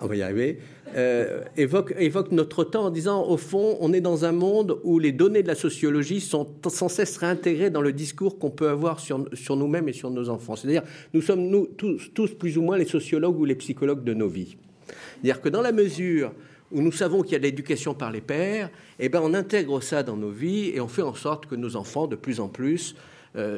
on 0.00 0.07
va 0.07 0.16
y 0.16 0.22
arriver, 0.22 0.59
euh, 0.96 1.42
évoque, 1.57 2.33
notre 2.33 2.64
temps 2.64 2.87
en 2.87 2.90
disant, 2.90 3.24
au 3.26 3.37
fond, 3.37 3.76
on 3.81 3.92
est 3.92 4.00
dans 4.00 4.24
un 4.24 4.33
monde 4.33 4.79
où 4.83 4.98
les 4.98 5.12
données 5.12 5.42
de 5.42 5.48
la 5.48 5.55
sociologie 5.55 6.20
sont 6.20 6.48
sans 6.68 6.88
cesse 6.88 7.16
réintégrées 7.16 7.70
dans 7.70 7.83
le 7.83 7.92
discours 7.92 8.38
qu'on 8.38 8.50
peut 8.50 8.68
avoir 8.68 9.00
sur, 9.00 9.26
sur 9.35 9.57
nous-mêmes 9.57 9.88
et 9.88 9.92
sur 9.92 10.11
nos 10.11 10.29
enfants. 10.29 10.57
C'est-à-dire, 10.57 10.83
nous 11.14 11.22
sommes 11.22 11.66
tous, 11.76 12.35
plus 12.38 12.59
ou 12.59 12.62
moins 12.62 12.79
les 12.79 12.87
sociologues 12.87 13.38
ou 13.38 13.44
les 13.44 13.55
psychologues 13.55 14.05
de 14.05 14.14
nos 14.14 14.29
vies. 14.29 14.57
C'est-à-dire 14.88 15.40
que 15.40 15.48
dans 15.48 15.62
la 15.62 15.72
mesure 15.72 16.33
où 16.72 16.83
nous 16.83 16.92
savons 16.92 17.22
qu'il 17.22 17.33
y 17.33 17.37
a 17.37 17.38
de 17.38 17.44
l'éducation 17.44 17.94
par 17.94 18.11
les 18.11 18.20
pères, 18.20 18.70
eh 18.98 19.09
ben 19.09 19.20
on 19.22 19.35
intègre 19.35 19.81
ça 19.81 20.03
dans 20.03 20.16
nos 20.16 20.31
vies 20.31 20.70
et 20.74 20.81
on 20.81 20.88
fait 20.88 21.03
en 21.03 21.14
sorte 21.14 21.46
que 21.46 21.57
nos 21.57 21.76
enfants, 21.76 22.07
de 22.07 22.16
plus 22.16 22.40
en 22.40 22.48
plus, 22.48 22.94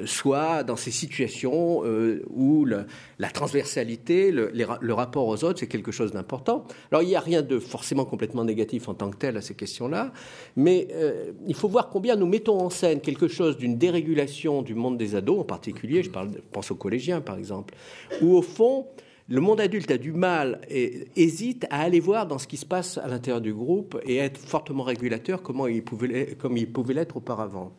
soit 0.04 0.64
dans 0.64 0.76
ces 0.76 0.90
situations 0.90 1.82
euh, 1.84 2.22
où 2.28 2.66
la 2.66 3.30
transversalité, 3.30 4.30
le, 4.30 4.92
rapport 4.92 5.26
aux 5.26 5.44
autres, 5.44 5.60
c'est 5.60 5.66
quelque 5.66 5.92
chose 5.92 6.12
d'important. 6.12 6.64
Alors 6.90 7.02
il 7.02 7.08
n'y 7.08 7.16
a 7.16 7.20
rien 7.20 7.40
de 7.40 7.58
forcément 7.58 8.04
complètement 8.04 8.44
négatif 8.44 8.88
en 8.88 8.94
tant 8.94 9.10
que 9.10 9.16
tel 9.16 9.36
à 9.38 9.40
ces 9.40 9.54
questions-là, 9.54 10.12
mais 10.56 10.88
euh, 10.92 11.32
il 11.46 11.54
faut 11.54 11.68
voir 11.68 11.88
combien 11.88 12.16
nous 12.16 12.26
mettons 12.26 12.60
en 12.60 12.70
scène 12.70 13.00
quelque 13.00 13.28
chose 13.28 13.56
d'une 13.56 13.78
dérégulation 13.78 14.60
du 14.60 14.74
monde 14.74 14.98
des 14.98 15.14
ados, 15.14 15.40
en 15.40 15.44
particulier, 15.44 16.02
je, 16.02 16.10
pense 16.10 16.70
aux 16.70 16.76
collégiens 16.76 17.22
par 17.22 17.38
exemple, 17.38 17.74
où 18.20 18.36
au 18.36 18.42
fond, 18.42 18.86
le 19.28 19.40
monde 19.40 19.60
adulte 19.60 19.90
a 19.90 19.96
du 19.96 20.12
mal 20.12 20.60
et 20.68 21.08
hésite 21.16 21.66
à 21.70 21.80
aller 21.80 22.00
voir 22.00 22.26
dans 22.26 22.38
ce 22.38 22.46
qui 22.46 22.58
se 22.58 22.66
passe 22.66 22.98
à 22.98 23.08
l'intérieur 23.08 23.40
du 23.40 23.54
groupe 23.54 23.98
et 24.04 24.18
être 24.18 24.38
fortement 24.38 24.82
régulateur 24.82 25.42
comme 25.42 25.66
il 25.66 25.82
pouvait 25.82 26.94
l'être 26.94 27.16
auparavant. 27.16 27.72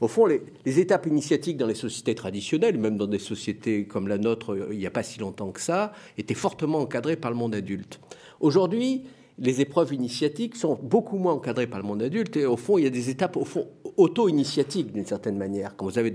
Au 0.00 0.08
fond, 0.08 0.26
les, 0.26 0.80
étapes 0.80 1.06
initiatiques 1.06 1.56
dans 1.56 1.66
les 1.66 1.74
sociétés 1.74 2.14
traditionnelles, 2.14 2.78
même 2.78 2.96
dans 2.96 3.06
des 3.06 3.18
sociétés 3.18 3.86
comme 3.86 4.08
la 4.08 4.18
nôtre 4.18 4.52
euh, 4.52 4.68
il 4.72 4.78
n'y 4.78 4.86
a 4.86 4.90
pas 4.90 5.02
si 5.02 5.18
longtemps 5.18 5.50
que 5.52 5.60
ça, 5.60 5.92
étaient 6.18 6.34
fortement 6.34 6.80
encadrées 6.80 7.16
par 7.16 7.30
le 7.30 7.36
monde 7.36 7.54
adulte. 7.54 8.00
Aujourd'hui, 8.40 9.04
les 9.38 9.60
épreuves 9.60 9.92
initiatiques 9.92 10.56
sont 10.56 10.78
beaucoup 10.82 11.18
moins 11.18 11.34
encadrées 11.34 11.66
par 11.66 11.80
le 11.80 11.86
monde 11.86 12.02
adulte 12.02 12.36
et 12.36 12.46
au 12.46 12.56
fond, 12.56 12.78
il 12.78 12.84
y 12.84 12.86
a 12.86 12.90
des 12.90 13.10
étapes 13.10 13.38
auto-initiatiques 13.96 14.92
d'une 14.92 15.04
certaine 15.04 15.36
manière. 15.36 15.76
Quand 15.76 15.86
vous 15.86 15.98
avez 15.98 16.10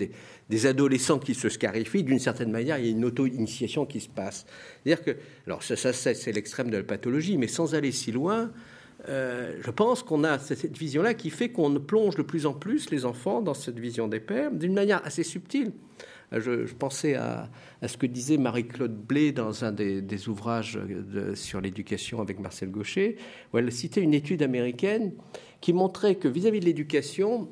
des, 0.50 0.66
adolescents 0.66 1.20
qui 1.20 1.36
se 1.36 1.50
scarifient, 1.50 2.04
d'une 2.04 2.20
certaine 2.20 2.52
manière, 2.52 2.80
il 2.80 2.86
y 2.86 2.90
a 2.90 2.92
une 2.92 3.06
auto-initiation 3.06 3.86
qui 3.86 4.00
se 4.00 4.10
passe. 4.10 4.46
C'est-à-dire 4.84 5.04
que, 5.04 5.18
alors 5.46 5.62
ça 5.64 5.94
c'est 5.94 6.32
l'extrême 6.32 6.70
de 6.70 6.78
la 6.78 6.84
pathologie, 6.84 7.38
mais 7.38 7.48
sans 7.48 7.76
aller 7.76 7.92
si 7.92 8.12
loin, 8.12 8.52
euh, 9.10 9.58
je 9.62 9.72
pense 9.72 10.04
qu'on 10.04 10.24
a 10.24 10.38
cette 10.38 10.78
vision-là 10.78 11.14
qui 11.14 11.30
fait 11.30 11.50
qu'on 11.50 11.74
plonge 11.80 12.16
de 12.16 12.22
plus 12.22 12.46
en 12.46 12.54
plus 12.54 12.92
les 12.92 13.06
enfants 13.06 13.42
dans 13.42 13.54
cette 13.54 13.80
vision 13.80 14.08
des 14.08 14.20
pères 14.20 14.52
d'une 14.52 14.74
manière 14.74 15.02
assez 15.06 15.24
subtile. 15.24 15.72
Euh, 16.34 16.66
je, 16.68 16.74
pensais 16.74 17.16
à, 17.16 17.50
ce 17.86 17.98
que 17.98 18.06
disait 18.06 18.38
Marie-Claude 18.38 18.96
Blé 18.96 19.32
dans 19.32 19.66
un 19.66 19.72
des, 19.72 20.30
ouvrages 20.30 20.80
sur 21.34 21.62
l'éducation 21.62 22.22
avec 22.22 22.40
Marcel 22.40 22.70
Gaucher, 22.70 23.18
où 23.54 23.58
elle 23.58 23.72
citait 23.72 24.02
une 24.02 24.14
étude 24.14 24.44
américaine 24.44 25.14
qui 25.62 25.74
montrait 25.74 26.16
que 26.16 26.28
vis-à-vis 26.28 26.60
de 26.60 26.66
l'éducation, 26.66 27.50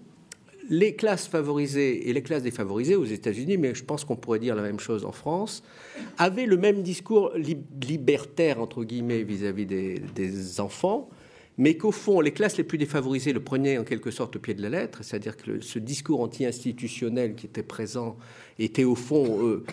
les 0.69 0.95
classes 0.95 1.27
favorisées 1.27 2.09
et 2.09 2.13
les 2.13 2.21
classes 2.21 2.43
défavorisées 2.43 2.95
aux 2.95 3.05
États-Unis, 3.05 3.57
mais 3.57 3.73
je 3.73 3.83
pense 3.83 4.05
qu'on 4.05 4.15
pourrait 4.15 4.39
dire 4.39 4.55
la 4.55 4.61
même 4.61 4.79
chose 4.79 5.03
en 5.03 5.11
France, 5.11 5.63
avaient 6.19 6.45
le 6.45 6.57
même 6.57 6.83
discours 6.83 7.33
libertaire, 7.35 8.61
entre 8.61 8.83
guillemets, 8.83 9.23
vis-à-vis 9.23 9.65
des 9.65 10.59
enfants, 10.59 11.09
mais 11.59 11.75
qu'au 11.75 11.91
fond, 11.91 12.21
les 12.21 12.31
classes 12.31 12.55
les 12.55 12.63
plus 12.63 12.77
défavorisées 12.77 13.33
le 13.33 13.41
prenaient 13.41 13.77
en 13.77 13.83
quelque 13.83 14.11
sorte 14.11 14.37
au 14.37 14.39
pied 14.39 14.53
de 14.53 14.61
la 14.61 14.69
lettre, 14.69 15.03
c'est-à-dire 15.03 15.35
que 15.35 15.59
ce 15.59 15.77
discours 15.77 16.21
anti-institutionnel 16.21 17.35
qui 17.35 17.47
était 17.47 17.63
présent 17.63 18.15
était 18.59 18.85
au 18.85 18.95
fond 18.95 19.45
euh, 19.45 19.65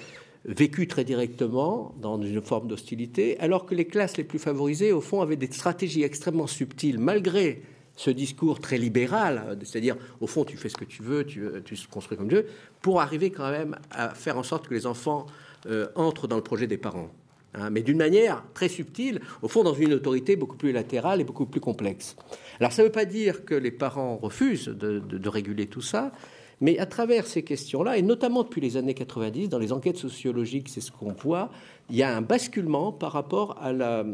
vécu 0.44 0.88
très 0.88 1.04
directement 1.04 1.94
dans 2.02 2.20
une 2.20 2.42
forme 2.42 2.66
d'hostilité, 2.66 3.38
alors 3.38 3.66
que 3.66 3.76
les 3.76 3.84
classes 3.84 4.16
les 4.16 4.24
plus 4.24 4.40
favorisées, 4.40 4.90
au 4.90 5.00
fond, 5.00 5.20
avaient 5.20 5.36
des 5.36 5.46
stratégies 5.46 6.02
extrêmement 6.02 6.48
subtiles, 6.48 6.98
malgré 6.98 7.62
ce 7.94 8.10
discours 8.10 8.58
très 8.58 8.78
libéral, 8.78 9.56
c'est-à-dire 9.62 9.96
au 10.20 10.26
fond 10.26 10.44
tu 10.44 10.56
fais 10.56 10.68
ce 10.68 10.76
que 10.76 10.84
tu 10.84 11.04
veux, 11.04 11.24
tu, 11.24 11.40
tu 11.64 11.76
construis 11.88 12.18
comme 12.18 12.28
tu 12.28 12.34
veux, 12.34 12.46
pour 12.82 13.00
arriver 13.00 13.30
quand 13.30 13.48
même 13.52 13.76
à 13.92 14.08
faire 14.10 14.36
en 14.36 14.42
sorte 14.42 14.66
que 14.66 14.74
les 14.74 14.86
enfants 14.86 15.26
euh, 15.66 15.86
entrent 15.94 16.26
dans 16.26 16.36
le 16.36 16.42
projet 16.42 16.66
des 16.66 16.78
parents. 16.78 17.12
Hein, 17.56 17.70
mais 17.70 17.82
d'une 17.82 17.96
manière 17.96 18.44
très 18.52 18.68
subtile, 18.68 19.20
au 19.40 19.48
fond 19.48 19.64
dans 19.64 19.72
une 19.72 19.94
autorité 19.94 20.36
beaucoup 20.36 20.56
plus 20.56 20.72
latérale 20.72 21.22
et 21.22 21.24
beaucoup 21.24 21.46
plus 21.46 21.60
complexe. 21.60 22.16
Alors 22.60 22.72
ça 22.72 22.82
ne 22.82 22.88
veut 22.88 22.92
pas 22.92 23.06
dire 23.06 23.44
que 23.44 23.54
les 23.54 23.70
parents 23.70 24.16
refusent 24.16 24.68
de, 24.68 25.28
réguler 25.28 25.66
tout 25.66 25.80
ça, 25.80 26.12
mais 26.60 26.78
à 26.78 26.86
travers 26.86 27.26
ces 27.26 27.42
questions-là, 27.42 27.96
et 27.96 28.02
notamment 28.02 28.42
depuis 28.42 28.60
les 28.60 28.76
années 28.76 28.94
90, 28.94 29.48
dans 29.48 29.58
les 29.58 29.72
enquêtes 29.72 29.96
sociologiques, 29.96 30.68
c'est 30.68 30.80
ce 30.80 30.92
qu'on 30.92 31.12
voit, 31.12 31.50
il 31.88 31.96
y 31.96 32.02
a 32.02 32.14
un 32.14 32.22
basculement 32.22 32.92
par 32.92 33.12
rapport 33.12 33.58
à 33.60 33.72
la, 33.72 34.04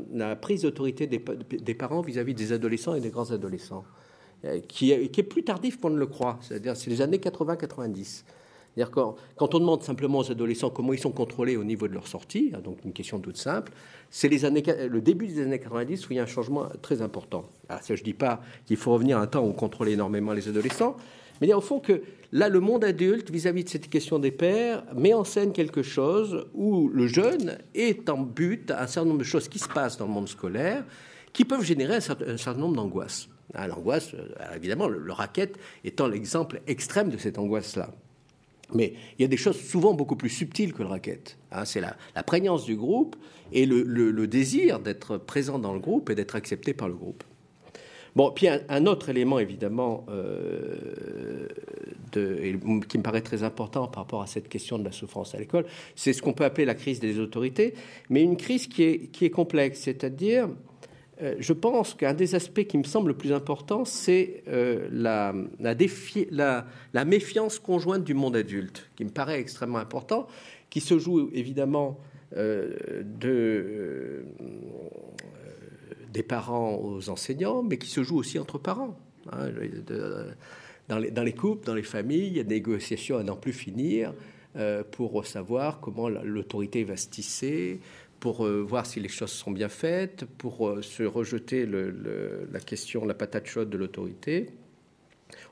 prise 0.40 0.62
d'autorité 0.62 1.07
des, 1.09 1.74
parents 1.74 2.00
vis-à-vis 2.00 2.35
des 2.35 2.52
adolescents 2.52 2.94
et 2.94 3.00
des 3.00 3.11
grands 3.11 3.33
adolescents, 3.33 3.85
euh, 4.44 4.61
qui 4.61 5.09
qui 5.11 5.20
est 5.20 5.24
plus 5.24 5.44
tardif 5.44 5.81
qu'on 5.81 5.90
ne 5.90 5.98
le 5.98 6.07
croit, 6.07 6.38
c'est-à-dire 6.42 6.76
c'est 6.76 6.90
les 6.90 7.00
années 7.00 7.18
80-90 7.18 8.24
quand, 8.90 9.16
quand, 9.37 9.54
on 9.54 9.58
demande 9.58 9.82
simplement 9.82 10.18
aux 10.18 10.30
adolescents 10.30 10.70
comment 10.70 10.92
ils 10.92 10.98
sont 10.98 11.12
contrôlés 11.12 11.56
au 11.56 11.64
niveau 11.64 11.88
de 11.88 11.94
leur 11.94 12.06
sortie, 12.06 12.52
hein, 12.54 12.61
donc 12.62 12.78
une 12.85 12.92
question 12.92 13.18
toute 13.20 13.37
simple, 13.37 13.72
c'est 14.11 14.28
le 14.28 15.00
début 15.00 15.26
des 15.26 15.42
années 15.42 15.58
90 15.58 16.08
où 16.08 16.12
il 16.12 16.16
y 16.16 16.18
a 16.18 16.22
un 16.22 16.26
changement 16.26 16.68
très 16.80 17.02
important. 17.02 17.44
Alors, 17.68 17.82
ça, 17.82 17.94
je 17.94 18.00
ne 18.00 18.04
dis 18.04 18.14
pas 18.14 18.40
qu'il 18.66 18.76
faut 18.76 18.92
revenir 18.92 19.18
à 19.18 19.22
un 19.22 19.26
temps 19.26 19.42
où 19.42 19.48
on 19.48 19.52
contrôlait 19.52 19.92
énormément 19.92 20.32
les 20.32 20.48
adolescents, 20.48 20.96
mais 21.40 21.48
il 21.48 21.54
au 21.54 21.61
fond 21.61 21.80
que 21.80 22.02
là, 22.30 22.48
le 22.48 22.61
monde 22.61 22.85
adulte, 22.85 23.30
vis-à-vis 23.30 23.64
de 23.64 23.68
cette 23.68 23.90
question 23.90 24.18
des 24.18 24.30
pères, 24.30 24.85
met 24.94 25.12
en 25.12 25.24
scène 25.24 25.52
quelque 25.52 25.82
chose 25.82 26.46
où 26.54 26.88
le 26.88 27.08
jeune 27.08 27.58
est 27.74 28.08
en 28.08 28.18
but 28.18 28.70
à 28.70 28.85
un 28.85 28.87
certain 28.87 29.08
nombre 29.08 29.20
de 29.20 29.24
choses 29.24 29.48
qui 29.48 29.58
se 29.58 29.68
passent 29.68 29.96
dans 29.96 30.06
le 30.06 30.12
monde 30.12 30.28
scolaire 30.28 30.85
qui 31.32 31.44
peuvent 31.44 31.64
générer 31.64 31.96
un 31.96 32.00
certain, 32.00 32.54
nombre 32.54 32.76
d'angoisses. 32.76 33.28
Ah, 33.54 33.66
l'angoisse, 33.66 34.14
euh, 34.14 34.54
évidemment, 34.54 34.87
le 34.88 35.12
racket 35.12 35.56
étant 35.82 36.06
l'exemple 36.06 36.61
extrême 36.66 37.08
de 37.08 37.16
cette 37.16 37.38
angoisse-là. 37.38 37.90
Mais 38.74 38.94
il 39.18 39.22
y 39.22 39.24
a 39.24 39.28
des 39.28 39.37
choses 39.37 39.61
souvent 39.61 39.94
beaucoup 39.94 40.16
plus 40.16 40.30
subtiles 40.30 40.72
que 40.72 40.82
le 40.82 40.88
racket. 40.88 41.38
Hein. 41.50 41.64
c'est 41.64 41.80
la, 41.80 42.22
prégnance 42.22 42.64
du 42.64 42.76
groupe 42.76 43.16
et 43.52 43.66
le, 43.66 44.26
désir 44.26 44.78
d'être 44.78 45.16
présent 45.16 45.58
dans 45.58 45.72
le 45.72 45.80
groupe 45.80 46.11
et 46.11 46.14
d'être 46.14 46.37
accepté 46.37 46.72
par 46.72 46.88
le 46.88 46.94
groupe. 46.94 47.24
Bon, 48.14 48.30
puis 48.30 48.46
un, 48.46 48.87
autre 48.87 49.08
élément 49.08 49.38
évidemment 49.38 50.04
euh, 50.11 51.48
qui 52.12 52.98
me 52.98 53.02
paraît 53.02 53.22
très 53.22 53.42
important 53.42 53.87
par 53.88 54.02
rapport 54.02 54.20
à 54.20 54.26
cette 54.26 54.50
question 54.50 54.78
de 54.78 54.85
la 54.85 54.92
souffrance 54.92 55.35
à 55.35 55.38
l'école, 55.38 55.64
c'est 55.96 56.12
ce 56.12 56.20
qu'on 56.20 56.35
peut 56.35 56.44
appeler 56.44 56.66
la 56.66 56.74
crise 56.74 57.00
des 57.00 57.18
autorités, 57.18 57.72
mais 58.11 58.22
une 58.22 58.37
crise 58.37 58.66
qui 58.66 58.82
est, 58.82 58.98
qui 59.12 59.24
est 59.24 59.30
complexe, 59.30 59.80
c'est-à-dire 59.80 60.48
je 61.38 61.52
pense 61.52 61.94
qu'un 61.94 62.14
des 62.14 62.35
aspects 62.35 62.64
qui 62.64 62.78
me 62.78 62.82
semble 62.82 63.08
le 63.08 63.16
plus 63.16 63.32
important, 63.32 63.85
c'est 63.85 64.42
euh, 64.48 64.88
la, 64.90 67.04
méfiance 67.04 67.58
conjointe 67.58 68.02
du 68.02 68.14
monde 68.14 68.35
adulte, 68.35 68.90
qui 68.96 69.04
me 69.04 69.11
paraît 69.11 69.38
extrêmement 69.38 69.78
important, 69.78 70.26
qui 70.68 70.80
se 70.80 70.98
joue 70.98 71.30
évidemment 71.32 72.00
euh, 72.37 72.74
des 76.12 76.22
parents 76.22 76.80
aux 76.82 77.08
enseignants, 77.08 77.62
mais 77.62 77.78
qui 77.78 77.88
se 77.88 78.02
joue 78.02 78.18
aussi 78.18 78.38
entre 78.38 78.58
parents. 78.58 78.96
Hein, 79.30 79.50
dans, 80.88 80.98
les, 80.98 81.12
dans, 81.12 81.22
les, 81.22 81.32
couples, 81.32 81.64
dans 81.64 81.74
les 81.74 81.85
familles, 81.85 82.26
il 82.26 82.37
y 82.37 82.40
a 82.40 82.44
des 82.44 82.56
négociations 82.56 83.18
à 83.18 83.22
n'en 83.22 83.37
plus 83.37 83.52
finir 83.52 84.12
pour 84.90 85.24
savoir 85.24 85.80
comment 85.80 86.11
l'autorité 86.11 86.85
va 86.85 86.98
se 86.98 87.08
tisser, 87.08 87.80
pour 88.22 88.46
euh, 88.46 88.62
voir 88.62 88.87
si 88.87 89.00
les 89.00 89.08
choses 89.08 89.32
sont 89.32 89.50
bien 89.50 89.68
faites, 89.68 90.26
pour 90.38 90.68
euh, 90.68 90.80
se 90.80 91.02
rejeter 91.02 91.66
la 91.66 92.61
question, 92.61 93.04
la 93.04 93.14
patate 93.14 93.48
chaude 93.48 93.68
de 93.68 93.76
l'autorité. 93.76 94.50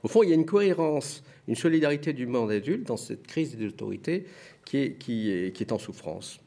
Au 0.05 0.09
fond, 0.09 0.23
il 0.23 0.29
y 0.29 0.33
a 0.33 0.37
une 0.37 0.47
cohérence, 0.47 1.25
une 1.49 1.57
solidarité 1.57 2.13
du 2.13 2.29
monde 2.29 2.53
adulte 2.53 2.87
dans 2.87 2.97
cette 2.97 3.27
crise 3.27 3.57
des 3.57 3.67
autorités 3.67 4.25
qui 4.65 5.31
est, 5.33 5.73
en 5.73 5.79
souffrance. 5.79 6.39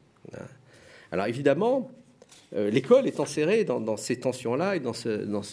Alors 1.12 1.26
évidemment, 1.26 1.90
euh, 2.54 2.70
l'école 2.70 3.06
est 3.06 3.20
enserrée 3.20 3.64
dans, 3.64 3.98
ces 3.98 4.18
tensions-là 4.18 4.76
et 4.76 4.80
dans, 4.80 4.94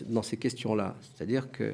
dans, 0.08 0.24
ces 0.24 0.38
questions-là. 0.38 0.96
C'est-à-dire 1.02 1.52
que 1.52 1.74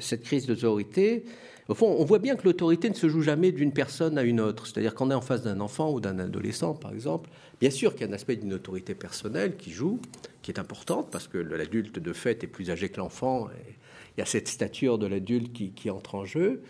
cette 0.00 0.22
crise 0.22 0.46
d'autorité, 0.46 1.24
au 1.68 1.74
fond, 1.74 1.94
on 1.98 2.04
voit 2.04 2.18
bien 2.18 2.36
que 2.36 2.44
l'autorité 2.44 2.90
ne 2.90 2.94
se 2.94 3.08
joue 3.08 3.22
jamais 3.22 3.52
d'une 3.52 3.72
personne 3.72 4.18
à 4.18 4.22
une 4.22 4.40
autre. 4.40 4.66
C'est-à-dire 4.66 4.94
qu'on 4.94 5.10
est 5.10 5.14
en 5.14 5.20
face 5.20 5.42
d'un 5.42 5.60
enfant 5.60 5.92
ou 5.92 6.00
d'un 6.00 6.18
adolescent, 6.18 6.74
par 6.74 6.92
exemple. 6.92 7.30
Bien 7.62 7.70
sûr 7.70 7.92
qu'il 7.92 8.04
y 8.04 8.10
a 8.10 8.10
un 8.10 8.14
aspect 8.14 8.34
d'une 8.34 8.54
autorité 8.54 8.92
personnelle 8.96 9.56
qui 9.56 9.70
joue, 9.70 10.00
qui 10.42 10.50
est 10.50 10.58
importante, 10.58 11.12
parce 11.12 11.28
que 11.28 11.38
l'adulte, 11.38 12.00
de 12.00 12.12
fait, 12.12 12.42
est 12.42 12.48
plus 12.48 12.72
âgé 12.72 12.88
que 12.88 12.96
l'enfant. 12.96 13.50
il 14.16 14.18
y 14.18 14.20
a 14.20 14.26
cette 14.26 14.48
stature 14.48 14.98
de 14.98 15.06
l'adulte 15.06 15.52
qui, 15.52 15.88
entre 15.88 16.16
en 16.16 16.24
jeu. 16.24 16.64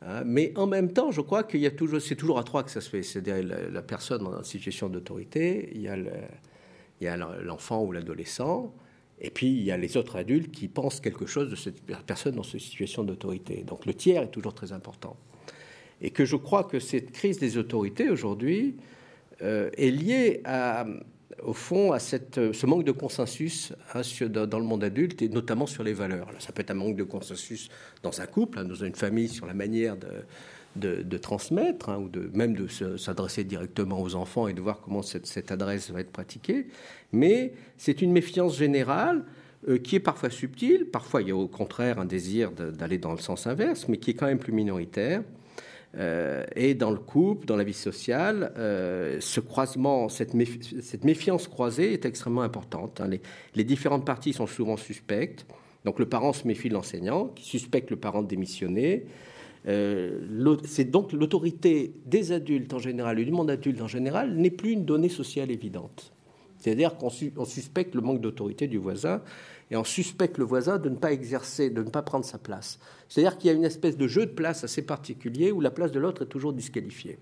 Hein. 0.00 0.22
Mais 0.24 0.54
en 0.56 0.66
même 0.66 0.90
temps, 0.90 1.10
je 1.10 1.20
crois 1.20 1.42
qu'il 1.42 1.60
y 1.60 1.66
a 1.66 1.70
toujours, 1.70 2.00
c'est 2.00 2.16
toujours 2.16 2.38
à 2.38 2.44
trois 2.44 2.62
que 2.62 2.70
ça 2.70 2.80
se 2.80 2.88
fait. 2.88 3.02
C'est-à-dire 3.02 3.44
la, 3.70 3.82
personne 3.82 4.26
en 4.26 4.42
situation 4.42 4.88
d'autorité, 4.88 5.68
il 5.74 5.82
y 5.82 7.06
a 7.06 7.16
l'enfant 7.42 7.84
ou 7.84 7.92
l'adolescent, 7.92 8.74
et 9.20 9.28
puis, 9.28 9.48
il 9.48 9.62
y 9.64 9.70
a 9.70 9.76
les 9.76 9.98
autres 9.98 10.16
adultes 10.16 10.50
qui 10.50 10.66
pensent 10.66 11.00
quelque 11.00 11.26
chose 11.26 11.50
de 11.50 11.56
cette 11.56 11.82
personne 12.06 12.36
dans 12.36 12.42
cette 12.42 12.62
situation 12.62 13.04
d'autorité. 13.04 13.64
Donc, 13.64 13.84
le 13.84 13.92
tiers 13.92 14.22
est 14.22 14.30
toujours 14.30 14.54
très 14.54 14.72
important. 14.72 15.14
Et 16.00 16.08
que 16.08 16.24
je 16.24 16.36
crois 16.36 16.64
que 16.64 16.78
cette 16.78 17.12
crise 17.12 17.38
des 17.38 17.58
autorités 17.58 18.08
aujourd'hui 18.08 18.76
euh, 19.42 19.70
est 19.76 19.90
liée 19.90 20.42
au 21.42 21.52
fond 21.52 21.92
à 21.92 21.98
ce 21.98 22.66
manque 22.66 22.84
de 22.84 22.92
consensus 22.92 23.72
hein, 23.94 24.02
dans 24.28 24.58
le 24.58 24.64
monde 24.64 24.84
adulte 24.84 25.22
et 25.22 25.28
notamment 25.28 25.66
sur 25.66 25.82
les 25.82 25.92
valeurs. 25.92 26.28
ça 26.38 26.52
peut 26.52 26.60
être 26.60 26.70
un 26.70 26.74
manque 26.74 26.96
de 26.96 27.04
consensus 27.04 27.68
dans 28.02 28.20
un 28.20 28.26
couple, 28.26 28.58
hein, 28.58 28.64
dans 28.64 28.74
une 28.74 28.94
famille, 28.94 29.28
sur 29.28 29.46
la 29.46 29.54
manière 29.54 29.96
de, 30.76 31.18
transmettre, 31.18 31.88
hein, 31.88 31.98
ou 31.98 32.10
même 32.36 32.54
de 32.54 32.96
s'adresser 32.96 33.44
directement 33.44 34.00
aux 34.00 34.14
enfants 34.14 34.48
et 34.48 34.52
de 34.52 34.60
voir 34.60 34.80
comment 34.80 35.02
cette, 35.02 35.50
adresse 35.50 35.90
va 35.90 36.00
être 36.00 36.12
pratiquée. 36.12 36.66
Mais 37.12 37.52
c'est 37.76 38.02
une 38.02 38.12
méfiance 38.12 38.56
générale 38.56 39.24
euh, 39.68 39.78
qui 39.78 39.96
est 39.96 40.00
parfois 40.00 40.30
subtile, 40.30 40.86
parfois 40.86 41.22
il 41.22 41.28
y 41.28 41.30
a 41.30 41.36
au 41.36 41.48
contraire 41.48 41.98
un 41.98 42.04
désir 42.04 42.52
d'aller 42.52 42.98
dans 42.98 43.12
le 43.12 43.18
sens 43.18 43.46
inverse, 43.46 43.88
mais 43.88 43.96
qui 43.96 44.10
est 44.10 44.14
quand 44.14 44.26
même 44.26 44.38
plus 44.38 44.52
minoritaire. 44.52 45.22
Euh, 45.98 46.44
et 46.56 46.74
dans 46.74 46.90
le 46.90 46.98
couple, 46.98 47.46
dans 47.46 47.56
la 47.56 47.64
vie 47.64 47.74
sociale, 47.74 48.52
euh, 48.56 49.18
ce 49.20 49.40
croisement, 49.40 50.08
cette, 50.08 50.34
méfiance 50.34 51.48
croisée 51.48 51.92
est 51.92 52.06
extrêmement 52.06 52.42
importante. 52.42 53.00
Hein. 53.00 53.10
Les, 53.54 53.64
différentes 53.64 54.06
parties 54.06 54.32
sont 54.32 54.46
souvent 54.46 54.76
suspectes. 54.76 55.46
Donc 55.84 55.98
le 55.98 56.06
parent 56.06 56.32
se 56.32 56.46
méfie 56.46 56.68
de 56.68 56.74
l'enseignant, 56.74 57.26
qui 57.34 57.44
suspecte 57.44 57.90
le 57.90 57.96
parent 57.96 58.22
de 58.22 58.28
démissionner. 58.28 59.04
Euh, 59.68 60.56
c'est 60.64 60.90
donc 60.90 61.12
l'autorité 61.12 61.92
des 62.06 62.32
adultes 62.32 62.72
en 62.72 62.78
général 62.78 63.18
et 63.18 63.24
du 63.24 63.30
monde 63.30 63.50
adulte 63.50 63.80
en 63.80 63.88
général 63.88 64.34
n'est 64.34 64.50
plus 64.50 64.72
une 64.72 64.84
donnée 64.84 65.08
sociale 65.08 65.50
évidente. 65.50 66.12
C'est-à-dire 66.58 66.96
qu'on 66.96 67.10
suspecte 67.10 67.94
le 67.94 68.00
manque 68.00 68.20
d'autorité 68.20 68.68
du 68.68 68.78
voisin 68.78 69.20
et 69.72 69.76
on 69.76 69.84
suspecte 69.84 70.36
le 70.36 70.44
voisin 70.44 70.78
de 70.78 70.90
ne 70.90 70.96
pas 70.96 71.12
exercer, 71.12 71.70
de 71.70 71.82
ne 71.82 71.88
pas 71.88 72.02
prendre 72.02 72.26
sa 72.26 72.36
place. 72.36 72.78
C'est-à-dire 73.08 73.38
qu'il 73.38 73.50
y 73.50 73.54
a 73.54 73.56
une 73.56 73.64
espèce 73.64 73.96
de 73.96 74.06
jeu 74.06 74.26
de 74.26 74.30
place 74.30 74.64
assez 74.64 74.82
particulier 74.82 75.50
où 75.50 75.62
la 75.62 75.70
place 75.70 75.90
de 75.92 75.98
l'autre 75.98 76.24
est 76.24 76.26
toujours 76.26 76.52
disqualifiée. 76.52 77.18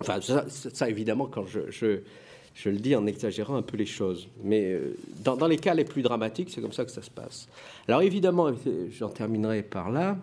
Enfin, 0.00 0.20
ça, 0.20 0.88
évidemment, 0.88 1.26
quand 1.26 1.46
je, 1.46 1.70
je, 1.70 2.68
le 2.68 2.76
dis 2.76 2.94
en 2.94 3.06
exagérant 3.06 3.56
un 3.56 3.62
peu 3.62 3.76
les 3.76 3.86
choses. 3.86 4.28
Mais 4.44 4.72
euh, 4.72 4.96
dans, 5.24 5.36
dans 5.36 5.48
les 5.48 5.56
cas 5.56 5.74
les 5.74 5.84
plus 5.84 6.02
dramatiques, 6.02 6.50
c'est 6.54 6.60
comme 6.60 6.72
ça 6.72 6.84
que 6.84 6.92
ça 6.92 7.02
se 7.02 7.10
passe. 7.10 7.48
Alors 7.88 8.02
évidemment, 8.02 8.52
j'en 8.90 9.08
terminerai 9.08 9.64
par 9.64 9.90
là, 9.90 10.16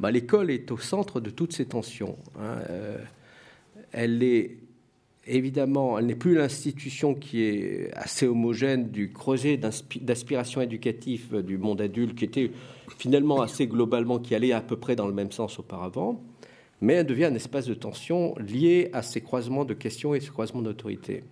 bah, 0.00 0.10
l'école 0.10 0.50
est 0.50 0.72
au 0.72 0.78
centre 0.78 1.20
de 1.20 1.30
toutes 1.30 1.52
ces 1.52 1.66
tensions. 1.66 2.16
Hein. 2.36 2.56
Euh, 2.68 2.98
elle 3.92 4.24
est 4.24 4.56
évidemment, 5.26 5.98
elle 5.98 6.06
n'est 6.06 6.14
plus 6.14 6.34
l'institution 6.34 7.14
qui 7.14 7.42
est 7.42 7.90
assez 7.94 8.26
homogène 8.26 8.90
du 8.90 9.12
creuset 9.12 9.56
d'aspiration 9.56 10.60
éducative 10.60 11.42
du 11.42 11.58
monde 11.58 11.80
adulte, 11.80 12.16
qui 12.16 12.24
était 12.24 12.50
finalement 12.98 13.40
assez 13.40 13.66
globalement, 13.66 14.18
qui 14.18 14.34
allait 14.34 14.52
à 14.52 14.60
peu 14.60 14.76
près 14.76 14.96
dans 14.96 15.06
le 15.06 15.14
même 15.14 15.32
sens 15.32 15.58
auparavant, 15.58 16.22
mais 16.80 16.94
elle 16.94 17.06
devient 17.06 17.26
un 17.26 17.34
espace 17.34 17.66
de 17.66 17.74
tension 17.74 18.34
lié 18.38 18.90
à 18.92 19.02
ces 19.02 19.20
croisements 19.20 19.64
de 19.64 19.74
questions 19.74 20.14
et 20.14 20.20
ces 20.20 20.30
croisements 20.30 20.62
d'autorité. 20.62 21.24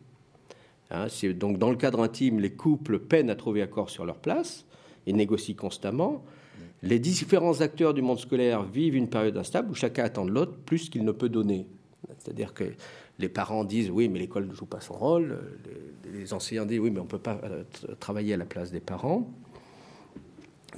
Hein, 0.91 1.07
donc 1.35 1.59
dans 1.59 1.71
le 1.71 1.77
cadre 1.77 2.03
intime, 2.03 2.41
les 2.41 2.51
couples 2.51 2.99
peinent 2.99 3.31
à 3.31 3.37
trouver 3.37 3.63
accord 3.63 3.91
sur 3.91 4.05
leur 4.05 4.19
place, 4.19 4.67
et 5.07 5.13
négocient 5.13 5.57
constamment. 5.57 6.25
Les 6.83 6.99
différents 6.99 7.61
acteurs 7.61 7.95
du 7.95 8.03
monde 8.03 8.19
scolaire 8.19 8.63
vivent 8.63 8.97
une 8.97 9.09
période 9.09 9.37
instable 9.37 9.71
où 9.71 9.75
chacun 9.75 10.05
attend 10.05 10.25
de 10.25 10.31
l'autre 10.31 10.57
plus 10.65 10.89
qu'il 10.89 11.05
ne 11.05 11.13
peut 11.13 11.29
donner. 11.29 11.67
C'est-à-dire 12.19 12.55
que 12.55 12.65
les 13.21 13.29
parents 13.29 13.65
disent 13.65 13.91
oui, 13.91 14.09
mais 14.09 14.19
l'école 14.19 14.47
ne 14.47 14.55
joue 14.55 14.67
pas 14.67 14.81
son 14.81 14.95
rôle. 14.95 15.39
Les, 16.13 16.33
enseignants 16.33 16.67
disent 16.67 16.81
oui, 16.81 16.91
mais 16.91 17.01
on 17.01 17.05
ne 17.05 17.09
peut 17.09 17.19
pas 17.19 17.41
euh, 17.45 17.65
travailler 17.99 18.35
à 18.35 18.37
la 18.37 18.45
place 18.45 18.73
des 18.73 18.81
parents. 18.81 19.31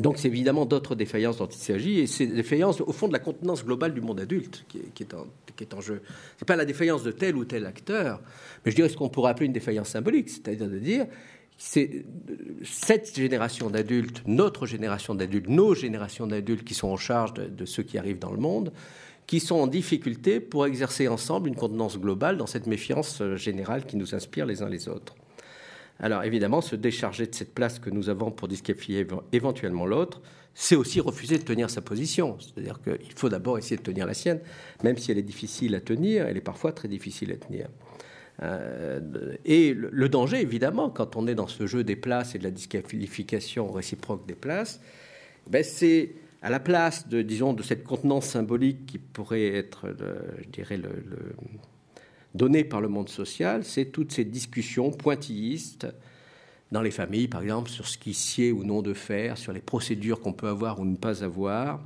Donc 0.01 0.19
c'est 0.19 0.29
évidemment 0.29 0.65
d'autres 0.65 0.95
défaillances 0.95 1.39
dont 1.39 1.47
il 1.47 1.59
s'agit, 1.59 2.01
et 2.01 2.07
c'est 2.07 2.27
défaillances 2.27 2.81
au 2.81 2.93
fond 2.93 3.09
de 3.09 3.13
la 3.13 3.19
contenance 3.19 3.65
globale 3.65 3.93
du 3.93 4.01
monde 4.01 4.21
adulte 4.21 4.65
qui 4.69 5.03
est, 5.03 5.15
en, 5.75 5.81
jeu. 5.81 6.03
Ce 6.39 6.45
n'est 6.45 6.47
pas 6.47 6.57
la 6.57 6.65
défaillance 6.65 7.03
de 7.03 7.13
tel 7.13 7.37
ou 7.37 7.45
tel 7.45 7.67
acteur, 7.67 8.21
mais 8.65 8.71
je 8.71 8.77
dirais 8.77 8.89
ce 8.89 8.97
qu'on 8.97 9.11
pourrait 9.11 9.31
appeler 9.31 9.47
une 9.47 9.53
défaillance 9.53 9.91
symbolique, 9.91 10.31
c'est-à-dire 10.31 10.69
de 10.69 10.79
dire 10.79 11.07
c'est 11.59 12.05
cette 12.65 13.15
génération 13.15 13.71
d'adultes, 13.71 14.23
notre 14.27 14.67
génération 14.67 15.15
d'adultes, 15.15 15.49
nos 15.49 15.75
générations 15.75 16.27
d'adultes 16.27 16.65
qui 16.65 16.75
sont 16.75 16.89
en 16.89 16.97
charge 16.97 17.35
de, 17.35 17.65
ceux 17.67 17.83
qui 17.83 17.99
arrivent 17.99 18.19
dans 18.19 18.33
le 18.33 18.39
monde, 18.39 18.73
qui 19.33 19.41
sont 19.41 19.55
en 19.55 19.67
difficulté 19.67 20.41
pour 20.41 20.67
exercer 20.67 21.09
ensemble 21.09 21.49
une 21.49 21.55
contenance 21.55 21.99
globale 21.99 22.37
dans 22.37 22.45
cette 22.45 22.67
méfiance 22.67 23.23
générale 23.37 23.87
qui 23.87 23.97
nous 23.97 24.15
inspire 24.15 24.45
les 24.45 24.61
uns 24.61 24.69
les 24.69 24.91
autres. 24.91 25.15
Alors 26.01 26.23
évidemment, 26.25 26.61
se 26.61 26.77
décharger 26.77 27.27
de 27.27 27.35
cette 27.35 27.55
place 27.55 27.79
que 27.79 27.89
nous 27.89 28.11
avons 28.11 28.31
pour 28.31 28.47
disqualifier 28.47 29.07
éventuellement 29.33 29.87
l'autre, 29.87 30.21
c'est 30.53 30.77
aussi 30.77 31.01
refuser 31.01 31.39
de 31.39 31.45
tenir 31.45 31.71
sa 31.71 31.81
position. 31.81 32.37
C'est-à-dire 32.41 32.83
qu'il 32.83 33.15
faut 33.17 33.31
d'abord 33.31 33.57
essayer 33.57 33.79
de 33.79 33.83
tenir 33.83 34.07
la 34.07 34.13
sienne, 34.13 34.39
même 34.85 34.99
si 34.99 35.11
elle 35.11 35.17
est 35.17 35.23
difficile 35.23 35.75
à 35.77 35.81
tenir, 35.81 36.27
elle 36.27 36.37
est 36.37 36.43
parfois 36.43 36.73
très 36.73 36.89
difficile 36.89 37.33
à 37.33 37.37
tenir. 37.37 37.69
Euh, 38.43 39.01
et 39.47 39.73
le 39.73 40.09
danger, 40.11 40.43
évidemment, 40.43 40.91
quand 40.91 41.17
on 41.17 41.27
est 41.27 41.35
dans 41.35 41.49
ce 41.49 41.67
jeu 41.67 41.85
des 41.85 41.97
places 41.97 42.35
et 42.35 42.39
de 42.39 42.45
la 42.45 42.51
disqualification 42.51 43.73
réciproque 43.73 44.27
des 44.27 44.35
places, 44.35 44.79
ben 45.49 45.65
c'est 45.65 46.17
à 46.43 46.51
la 46.51 46.61
place 46.61 47.09
de, 47.09 47.23
disons, 47.23 47.53
de 47.53 47.63
cette 47.63 47.85
contenance 47.85 48.27
symbolique 48.27 48.87
qui 48.87 48.99
pourrait 48.99 49.47
être, 49.47 49.95
je 50.43 50.49
dirais, 50.49 50.81
donnée 52.35 52.65
par 52.65 52.81
le 52.81 52.89
monde 52.89 53.09
social, 53.09 53.65
c'est 53.65 53.87
toutes 53.87 54.13
ces 54.13 54.25
discussions 54.25 54.91
pointillistes 54.91 55.87
dans 56.73 56.83
les 56.83 56.91
familles, 56.91 57.29
par 57.29 57.43
exemple, 57.43 57.71
sur 57.71 57.87
ce 57.87 57.99
qui 57.99 58.15
sied 58.15 58.51
ou 58.51 58.65
non 58.65 58.83
de 58.83 58.95
faire, 58.95 59.39
sur 59.39 59.53
les 59.53 59.61
procédures 59.61 60.21
qu'on 60.21 60.33
peut 60.33 60.49
avoir 60.49 60.81
ou 60.81 60.85
ne 60.85 60.97
pas 60.97 61.23
avoir, 61.23 61.81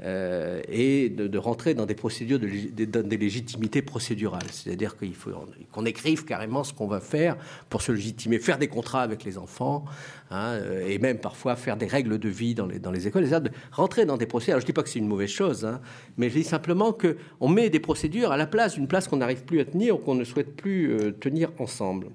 euh, 0.00 0.60
et 0.68 1.08
de, 1.08 1.38
rentrer 1.38 1.74
dans 1.74 1.86
des 1.86 1.94
procédures, 1.94 2.38
de, 2.38 2.46
des 2.46 3.16
légitimités 3.16 3.82
procédurales. 3.82 4.46
C'est-à-dire 4.52 4.96
qu'il 4.96 5.14
faut 5.14 5.30
qu'on 5.72 5.84
écrive 5.86 6.24
carrément 6.24 6.62
ce 6.62 6.72
qu'on 6.72 6.86
va 6.86 7.00
faire 7.00 7.36
pour 7.68 7.82
se 7.82 7.90
légitimer, 7.90 8.38
faire 8.38 8.58
des 8.58 8.68
contrats 8.68 9.02
avec 9.02 9.24
les 9.24 9.38
enfants, 9.38 9.84
hein, 10.30 10.52
euh, 10.52 10.86
et 10.88 10.98
même 10.98 11.18
parfois 11.18 11.56
faire 11.56 11.76
des 11.76 11.86
règles 11.86 12.18
de 12.18 12.28
vie 12.28 12.54
dans 12.54 12.66
les, 12.66 12.78
dans 12.78 12.92
les 12.92 13.08
écoles. 13.08 13.28
de 13.28 13.50
rentrer 13.72 14.04
dans 14.04 14.16
des 14.16 14.26
procédures. 14.26 14.60
je 14.60 14.64
ne 14.64 14.66
dis 14.66 14.72
pas 14.72 14.84
que 14.84 14.88
c'est 14.88 15.00
une 15.00 15.08
mauvaise 15.08 15.30
chose, 15.30 15.64
hein, 15.64 15.80
mais 16.16 16.30
je 16.30 16.34
dis 16.34 16.44
simplement 16.44 16.92
qu'on 16.92 17.48
met 17.48 17.68
des 17.68 17.80
procédures 17.80 18.30
à 18.30 18.36
la 18.36 18.46
place 18.46 18.74
d'une 18.74 18.86
place 18.86 19.08
qu'on 19.08 19.16
n'arrive 19.16 19.44
plus 19.44 19.58
à 19.60 19.64
tenir 19.64 19.96
ou 19.96 19.98
qu'on 19.98 20.14
ne 20.14 20.24
souhaite 20.24 20.54
plus 20.54 20.92
euh, 20.92 21.10
tenir 21.10 21.50
ensemble. 21.58 22.08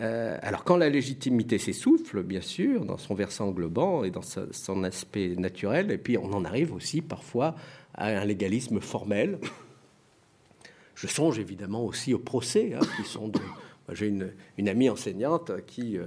Euh, 0.00 0.38
alors 0.40 0.64
quand 0.64 0.76
la 0.76 0.88
légitimité 0.88 1.58
s'essouffle, 1.58 2.22
bien 2.22 2.40
sûr, 2.40 2.84
dans 2.84 2.96
son 2.96 3.14
versant 3.14 3.48
englobant 3.48 4.04
et 4.04 4.10
dans 4.10 4.22
son 4.22 4.84
aspect 4.84 5.34
naturel, 5.36 5.90
et 5.90 5.98
puis 5.98 6.16
on 6.16 6.32
en 6.32 6.44
arrive 6.44 6.72
aussi 6.72 7.02
parfois 7.02 7.54
à 7.94 8.06
un 8.06 8.24
légalisme 8.24 8.80
formel. 8.80 9.38
Je 10.94 11.06
songe 11.06 11.38
évidemment 11.38 11.84
aussi 11.84 12.14
aux 12.14 12.18
procès, 12.18 12.74
hein, 12.74 12.80
qui 12.96 13.08
sont 13.08 13.30
J'ai 13.92 14.06
une, 14.06 14.68
amie 14.68 14.88
enseignante 14.88 15.52
qui, 15.66 15.98
euh, 15.98 16.04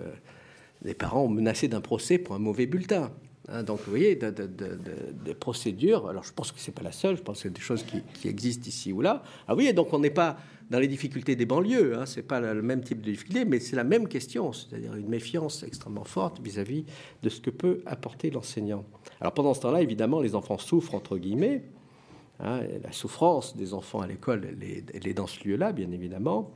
les 0.84 0.94
parents 0.94 1.24
ont 1.24 1.30
menacé 1.30 1.68
d'un 1.68 1.82
procès 1.82 2.18
pour 2.18 2.36
un 2.36 2.40
mauvais 2.40 2.66
bulletin. 2.66 3.12
Hein. 3.50 3.64
donc, 3.64 3.80
vous 3.86 3.92
voyez, 3.92 4.16
des 4.16 5.34
procédures. 5.36 6.08
Alors, 6.08 6.24
je 6.24 6.34
pense 6.34 6.52
que 6.52 6.60
c'est 6.60 6.72
pas 6.72 6.84
la 6.84 6.92
seule. 6.92 7.18
Je 7.18 7.22
pense 7.22 7.38
que 7.38 7.44
c'est 7.44 7.54
des 7.54 7.62
choses 7.62 7.84
qui, 7.84 8.28
existent 8.28 8.68
ici 8.68 8.92
ou 8.92 9.02
là. 9.02 9.24
Ah 9.48 9.56
oui, 9.56 9.72
donc 9.74 9.94
on 9.94 10.00
n'est 10.00 10.10
pas 10.10 10.38
dans 10.70 10.80
les 10.80 10.88
difficultés 10.88 11.36
des 11.36 11.46
banlieues. 11.46 11.98
Hein, 11.98 12.06
c'est 12.06 12.24
pas 12.24 12.40
le 12.40 12.62
même 12.62 12.84
type 12.84 13.02
de 13.02 13.12
difficulté, 13.12 13.46
mais 13.46 13.60
c'est 13.60 13.76
la 13.76 13.84
même 13.84 14.08
question, 14.08 14.52
c'est-à-dire 14.52 14.96
une 14.96 15.08
méfiance 15.08 15.64
extrêmement 15.64 16.04
forte 16.04 16.42
vis-à-vis 16.42 16.86
de 17.22 17.30
ce 17.30 17.40
que 17.40 17.52
peut 17.52 17.82
apporter 17.86 18.32
l'enseignant. 18.32 18.84
Alors 19.22 19.34
pendant 19.34 19.54
ce 19.54 19.62
temps-là, 19.62 19.82
évidemment, 19.82 20.22
les 20.22 20.36
enfants 20.36 20.58
souffrent 20.58 20.96
entre 20.96 21.18
guillemets. 21.18 21.64
Hein, 22.40 22.62
la 22.84 22.92
souffrance 22.92 23.56
des 23.56 23.74
enfants 23.74 24.02
à 24.02 24.08
l'école, 24.08 24.58
elle, 24.94 25.08
est 25.08 25.14
dans 25.14 25.28
ce 25.28 25.48
lieu-là, 25.48 25.72
bien 25.72 25.92
évidemment. 25.92 26.52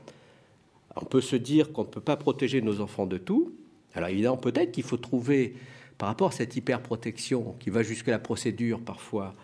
On 0.95 1.05
peut 1.05 1.21
se 1.21 1.35
dire 1.35 1.71
qu'on 1.71 1.83
ne 1.83 1.87
peut 1.87 2.01
pas 2.01 2.17
protéger 2.17 2.61
nos 2.61 2.81
enfants 2.81 3.05
de 3.05 3.17
tout. 3.17 3.53
Alors 3.93 4.09
évidemment, 4.09 4.37
peut-être 4.37 4.71
qu'il 4.71 4.83
faut 4.83 4.97
trouver, 4.97 5.55
par 5.99 6.07
rapport 6.07 6.29
à 6.29 6.31
cette 6.31 6.55
hyper-protection 6.55 7.55
qui 7.59 7.69
va 7.69 7.83
jusqu'à 7.83 8.11
la 8.11 8.19
procédure 8.19 8.79
parfois, 8.79 9.35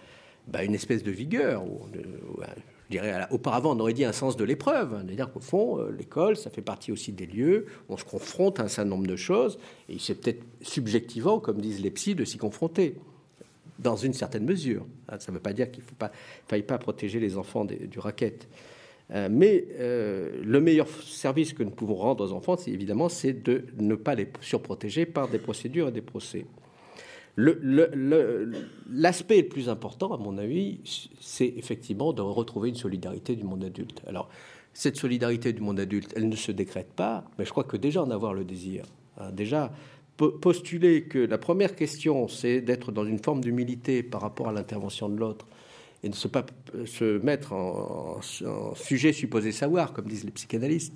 bah, 0.48 0.63
une 0.63 0.74
espèce 0.74 1.04
de 1.04 1.12
vigueur, 1.12 1.65
ou, 1.65 1.82
je 1.94 2.91
dirais, 2.91 3.28
auparavant, 3.30 3.76
on 3.76 3.80
aurait 3.82 3.94
dit 3.94 4.06
un 4.06 4.13
sens 4.13 4.38
de 4.38 4.44
l'épreuve. 4.46 5.04
C'est-à-dire 5.06 5.34
qu'au 5.34 5.41
fond, 5.41 5.80
euh, 5.80 5.91
l'école, 5.91 6.38
ça 6.38 6.50
fait 6.50 6.62
partie 6.62 6.94
aussi 6.94 7.12
des 7.12 7.26
lieux 7.26 7.65
où 7.89 7.94
on 7.94 7.98
se 7.98 8.06
confronte 8.06 8.62
à 8.62 8.63
un 8.63 8.68
certain 8.70 8.89
nombre 8.89 9.06
de 9.06 9.18
choses, 9.18 9.60
et 9.89 10.00
c'est 10.00 10.15
peut-être 10.15 10.44
subjectivement, 10.62 11.39
comme 11.39 11.60
disent 11.60 11.82
les 11.82 11.91
psys, 11.91 12.15
de 12.15 12.24
s'y 12.24 12.38
confronter, 12.38 12.96
dans 13.78 13.98
une 13.98 14.13
certaine 14.13 14.46
mesure. 14.46 14.86
Hein, 15.10 15.18
ça 15.20 15.34
ne 15.34 15.38
veut 15.38 15.44
pas 15.44 15.52
dire 15.52 15.70
qu'il 15.70 15.84
ne 15.84 16.08
faille 16.48 16.63
pas 16.63 16.78
protéger 16.78 17.20
les 17.20 17.38
enfants 17.38 17.65
du 17.65 18.00
racket. 18.00 18.48
Euh, 19.12 19.30
mais 19.32 19.68
euh, 19.80 20.41
le 20.44 20.60
meilleur 20.60 20.88
service 20.88 21.54
que 21.54 21.63
nous 21.63 21.72
pouvons 21.72 21.96
rendre 21.96 22.26
aux 22.26 22.34
enfants, 22.34 22.58
c'est 22.58 22.72
évidemment, 22.72 23.10
c'est 23.10 23.34
de 23.34 23.65
ne 23.78 23.96
pas 23.96 24.15
les 24.15 24.28
surprotéger 24.41 25.06
par 25.06 25.28
des 25.28 25.38
procédures 25.38 25.89
et 25.89 25.91
des 25.91 26.02
procès. 26.02 26.46
L'aspect 27.38 29.41
le, 29.41 29.48
plus 29.48 29.70
important, 29.70 30.13
à 30.13 30.18
mon 30.18 30.38
avis, 30.38 30.80
c'est 31.20 31.54
effectivement 31.58 32.13
de 32.13 32.22
retrouver 32.22 32.70
une 32.70 32.76
solidarité 32.76 33.36
du 33.36 33.44
monde 33.44 33.63
adulte. 33.63 34.02
Alors, 34.08 34.30
cette 34.74 34.96
solidarité 34.96 35.54
du 35.54 35.62
monde 35.62 35.80
adulte, 35.80 36.13
elle 36.15 36.30
ne 36.30 36.36
se 36.36 36.52
décrète 36.52 36.94
pas, 36.94 37.26
mais 37.38 37.46
je 37.46 37.52
crois 37.52 37.65
que 37.65 37.78
déjà 37.78 38.02
en 38.02 38.10
avoir 38.10 38.34
le 38.34 38.44
désir, 38.44 38.86
hein, 39.18 39.32
déjà 39.32 39.72
postuler 40.18 41.04
que 41.04 41.20
la 41.20 41.38
première 41.38 41.76
question, 41.76 42.30
c'est 42.30 42.62
d'être 42.62 42.94
dans 42.94 43.06
une 43.06 43.20
forme 43.20 43.41
d'humilité 43.41 44.02
par 44.02 44.22
rapport 44.22 44.48
à 44.48 44.54
l'intervention 44.54 45.10
de 45.10 45.18
l'autre, 45.18 45.46
et 46.06 46.10
ne 46.10 46.13
se 46.13 46.28
pas 46.28 46.46
se 46.86 47.18
mettre 47.18 47.54
en, 47.54 48.22
sujet 48.76 49.12
supposé 49.12 49.52
savoir, 49.52 49.91
comme 49.91 50.08
disent 50.08 50.24
les 50.24 50.32
psychanalystes, 50.32 50.94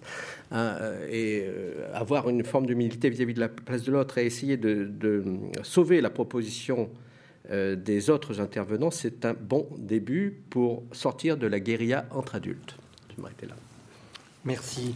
hein, 0.52 0.76
euh, 0.80 1.08
et 1.10 1.45
euh, 1.48 1.89
avoir 1.95 2.30
une 2.30 2.43
forme 2.43 2.67
d'humilité 2.67 3.10
vis-à-vis 3.10 3.34
de 3.34 3.39
la 3.39 3.50
place 3.50 3.84
de 3.84 3.91
l'autre 3.91 4.19
et 4.19 4.26
essayer 4.28 4.56
de, 4.56 4.91
sauver 5.63 6.00
la 6.00 6.12
proposition 6.12 6.89
euh, 7.50 7.76
des 7.76 8.12
autres 8.12 8.39
intervenants, 8.39 8.91
c'est 8.91 9.26
un 9.26 9.34
bon 9.34 9.67
début 9.80 10.43
pour 10.52 10.84
sortir 10.91 11.38
de 11.38 11.48
la 11.48 11.60
guérilla 11.60 12.06
entre 12.12 12.36
adultes. 12.36 12.78
Je 13.15 13.22
m'arrêter 13.22 13.48
là. 13.48 13.56
Merci. 14.45 14.93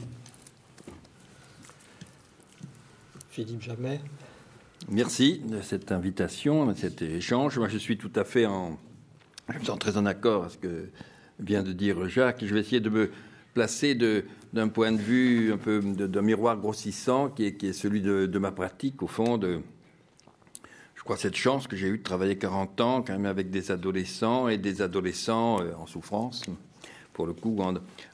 Philippe 3.32 3.64
Jamais. 3.64 4.00
Merci 4.90 5.42
de 5.44 5.62
cette 5.62 5.92
invitation, 5.92 6.68
de 6.68 6.76
cet 6.76 7.02
échange. 7.02 7.58
Moi, 7.58 7.68
je 7.68 7.80
suis 7.80 7.98
tout 7.98 8.12
à 8.16 8.26
fait 8.26 8.46
en 8.46 8.78
je 9.50 9.60
me 9.60 9.64
sens 9.64 9.80
très 9.80 9.98
en 9.98 10.06
accord 10.06 10.44
avec 10.44 10.54
ce 10.54 10.58
que 10.58 10.90
vient 11.40 11.64
de 11.64 11.74
dire 11.74 12.08
Jacques. 12.08 12.44
Je 12.46 12.54
vais 12.54 12.62
essayer 12.62 12.80
de 12.80 12.90
me 12.90 13.12
placer 13.54 13.96
d'un 14.54 14.68
point 14.70 14.92
de 14.92 14.98
vue 14.98 15.54
un 15.54 15.58
peu 15.58 15.80
d'un 15.82 16.22
miroir 16.22 16.58
grossissant 16.58 17.30
qui 17.30 17.46
est, 17.46 17.74
celui 17.74 18.02
de, 18.02 18.40
ma 18.40 18.52
pratique, 18.52 19.04
au 19.04 19.08
fond, 19.08 19.40
je 19.42 21.04
crois, 21.04 21.18
cette 21.18 21.36
chance 21.36 21.68
que 21.68 21.76
j'ai 21.76 21.88
eue 21.88 21.98
de 21.98 22.04
travailler 22.04 22.38
40 22.38 22.82
ans 22.82 23.02
quand 23.02 23.14
même 23.14 23.26
avec 23.26 23.50
des 23.50 23.72
adolescents 23.72 24.48
et 24.48 24.58
des 24.58 24.82
adolescents 24.82 25.62
euh, 25.62 25.74
en 25.78 25.86
souffrance, 25.86 26.44
pour 27.12 27.28
le 27.28 27.34
coup, 27.34 27.58
en, 27.60 27.74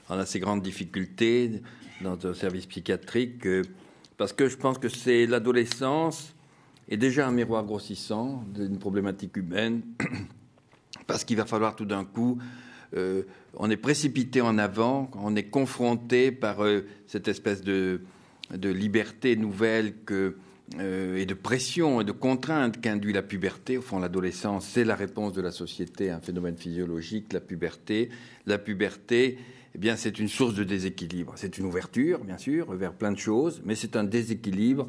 en 0.09 0.17
assez 0.17 0.39
grande 0.39 0.63
difficulté 0.63 1.61
dans 2.01 2.17
un 2.25 2.33
service 2.33 2.65
psychiatrique, 2.65 3.45
euh, 3.45 3.63
parce 4.17 4.33
que 4.33 4.49
je 4.49 4.57
pense 4.57 4.79
que 4.79 4.89
c'est 4.89 5.27
l'adolescence 5.27 6.33
est 6.89 6.97
déjà 6.97 7.27
un 7.27 7.31
miroir 7.31 7.63
grossissant 7.63 8.43
d'une 8.55 8.79
problématique 8.79 9.37
humaine 9.37 9.83
parce 11.09 11.23
qu'il 11.23 11.37
va 11.37 11.45
falloir 11.45 11.75
tout 11.75 11.85
d'un 11.85 12.05
coup, 12.05 12.37
euh, 12.95 13.23
on 13.55 13.69
est 13.71 13.77
précipité 13.77 14.41
en 14.41 14.59
avant, 14.59 15.09
on 15.15 15.35
est 15.35 15.49
confronté 15.49 16.31
par 16.31 16.63
euh, 16.63 16.85
cette 17.07 17.27
espèce 17.27 17.61
de, 17.61 18.01
liberté 18.53 19.35
nouvelle 19.35 19.93
euh, 20.11 21.17
et 21.17 21.25
de 21.25 21.33
pression 21.33 22.01
et 22.01 22.03
de 22.03 22.11
contrainte 22.11 22.79
qu'induit 22.79 23.11
la 23.11 23.23
puberté. 23.23 23.79
Au 23.79 23.81
fond, 23.81 23.97
l'adolescence, 23.97 24.67
c'est 24.67 24.83
la 24.83 24.95
réponse 24.95 25.33
de 25.33 25.41
la 25.41 25.51
société 25.51 26.11
à 26.11 26.17
un 26.17 26.21
phénomène 26.21 26.57
physiologique, 26.57 27.33
la 27.33 27.39
puberté. 27.39 28.09
La 28.45 28.59
puberté, 28.59 29.39
eh 29.73 29.77
bien, 29.79 29.95
c'est 29.95 30.19
une 30.19 30.29
source 30.29 30.53
de 30.53 30.63
déséquilibre. 30.63 31.33
C'est 31.37 31.57
une 31.57 31.65
ouverture, 31.65 32.23
bien 32.23 32.37
sûr, 32.37 32.71
vers 32.73 32.93
plein 32.93 33.11
de 33.11 33.19
choses, 33.19 33.63
mais 33.65 33.73
c'est 33.73 33.95
un 33.95 34.03
déséquilibre. 34.03 34.87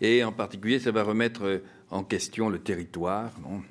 Et 0.00 0.22
en 0.22 0.32
particulier, 0.32 0.78
ça 0.78 0.92
va 0.92 1.02
remettre 1.02 1.60
en 1.90 2.04
question 2.04 2.48
le 2.48 2.60
territoire. 2.60 3.32
Non? 3.42 3.62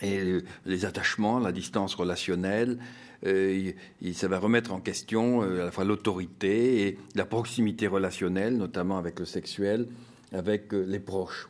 Et 0.00 0.40
les 0.66 0.84
attachements, 0.84 1.38
la 1.38 1.52
distance 1.52 1.94
relationnelle. 1.94 2.78
Euh, 3.26 3.72
ça 4.12 4.28
va 4.28 4.38
remettre 4.38 4.72
en 4.72 4.80
question 4.80 5.42
euh, 5.42 5.62
à 5.62 5.64
la 5.66 5.70
fois 5.70 5.84
l'autorité 5.84 6.86
et 6.86 6.98
la 7.14 7.24
proximité 7.24 7.86
relationnelle, 7.86 8.56
notamment 8.56 8.98
avec 8.98 9.18
le 9.18 9.24
sexuel, 9.24 9.88
avec 10.32 10.72
euh, 10.72 10.84
les 10.86 11.00
proches. 11.00 11.48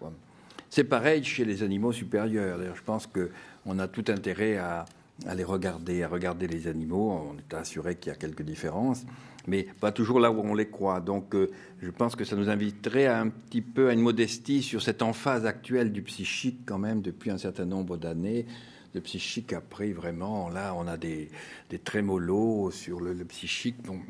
C'est 0.70 0.84
pareil 0.84 1.24
chez 1.24 1.44
les 1.44 1.62
animaux 1.62 1.92
supérieurs. 1.92 2.58
Je 2.74 2.82
pense 2.82 3.06
qu'on 3.06 3.78
a 3.78 3.88
tout 3.88 4.04
intérêt 4.08 4.56
à, 4.56 4.86
à, 5.26 5.34
les 5.34 5.44
regarder, 5.44 6.02
à 6.02 6.08
regarder 6.08 6.46
les 6.46 6.68
animaux. 6.68 7.10
On 7.10 7.36
est 7.38 7.54
assuré 7.54 7.96
qu'il 7.96 8.10
y 8.12 8.14
a 8.14 8.18
quelques 8.18 8.42
différences 8.42 9.04
mais 9.48 9.66
pas 9.80 9.90
toujours 9.90 10.20
là 10.20 10.30
où 10.30 10.40
on 10.40 10.54
les 10.54 10.68
croit. 10.68 11.00
Donc 11.00 11.34
euh, 11.34 11.50
je 11.80 11.90
pense 11.90 12.14
que 12.14 12.24
ça 12.24 12.36
nous 12.36 12.48
inviterait 12.48 13.06
à 13.06 13.20
un 13.20 13.28
petit 13.28 13.62
peu 13.62 13.88
à 13.88 13.92
une 13.92 14.00
modestie 14.00 14.62
sur 14.62 14.82
cette 14.82 15.02
emphase 15.02 15.46
actuelle 15.46 15.90
du 15.90 16.02
psychique 16.02 16.60
quand 16.66 16.78
même 16.78 17.00
depuis 17.00 17.30
un 17.30 17.38
certain 17.38 17.64
nombre 17.64 17.96
d'années. 17.96 18.46
Le 18.94 19.00
psychique 19.00 19.52
a 19.52 19.60
pris 19.60 19.92
vraiment, 19.92 20.48
là 20.48 20.74
on 20.76 20.86
a 20.86 20.96
des, 20.96 21.28
des 21.70 21.78
trémolos 21.78 22.70
sur 22.70 23.00
le, 23.00 23.14
psychique. 23.24 23.76
Bon, 23.84 24.00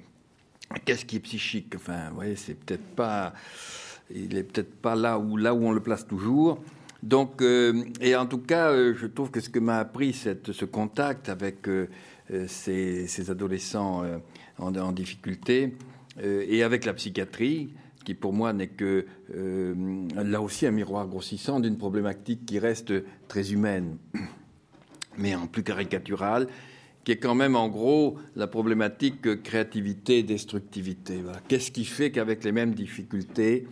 qu'est-ce 0.84 1.04
qui 1.04 1.16
est 1.16 1.20
psychique? 1.20 1.74
Enfin, 1.76 2.10
voyez, 2.14 2.36
c'est 2.36 2.54
peut-être 2.54 2.94
pas, 2.94 3.32
il 4.10 4.36
est 4.36 4.44
peut-être 4.44 4.74
pas 4.74 4.94
là 4.94 5.18
où, 5.18 5.36
là 5.36 5.54
où 5.54 5.64
on 5.64 5.72
le 5.72 5.80
place 5.80 6.06
toujours. 6.06 6.62
Donc, 7.02 7.42
et 7.42 8.16
en 8.16 8.26
tout 8.26 8.38
cas, 8.38 8.72
je 8.72 9.06
trouve 9.06 9.30
que 9.30 9.38
ce 9.38 9.48
que 9.48 9.60
m'a 9.60 9.78
appris 9.78 10.12
cette, 10.12 10.50
ce 10.50 10.64
contact 10.64 11.28
avec 11.28 11.68
ces, 12.48 13.06
ces, 13.06 13.30
adolescents 13.30 14.02
en, 14.58 14.92
difficulté 14.92 15.74
et 16.22 16.62
avec 16.62 16.84
la 16.84 16.94
psychiatrie, 16.94 17.70
qui 18.04 18.14
pour 18.14 18.32
moi 18.32 18.52
n'est 18.52 18.68
que 18.68 19.06
là 20.14 20.40
aussi 20.40 20.66
un 20.66 20.70
miroir 20.70 21.06
grossissant 21.06 21.60
d'une 21.60 21.76
problématique 21.76 22.44
qui 22.46 22.58
reste 22.58 22.92
très 23.28 23.52
humaine, 23.52 23.98
mais 25.18 25.34
en 25.34 25.46
plus 25.46 25.62
caricaturale, 25.62 26.48
qui 27.04 27.12
est 27.12 27.16
quand 27.16 27.34
même 27.34 27.56
en 27.56 27.68
gros 27.68 28.18
la 28.36 28.46
problématique 28.46 29.42
créativité-destructivité. 29.42 31.22
Qu'est-ce 31.48 31.70
qui 31.70 31.84
fait 31.84 32.10
qu'avec 32.10 32.44
les 32.44 32.52
mêmes 32.52 32.74
difficultés, 32.74 33.66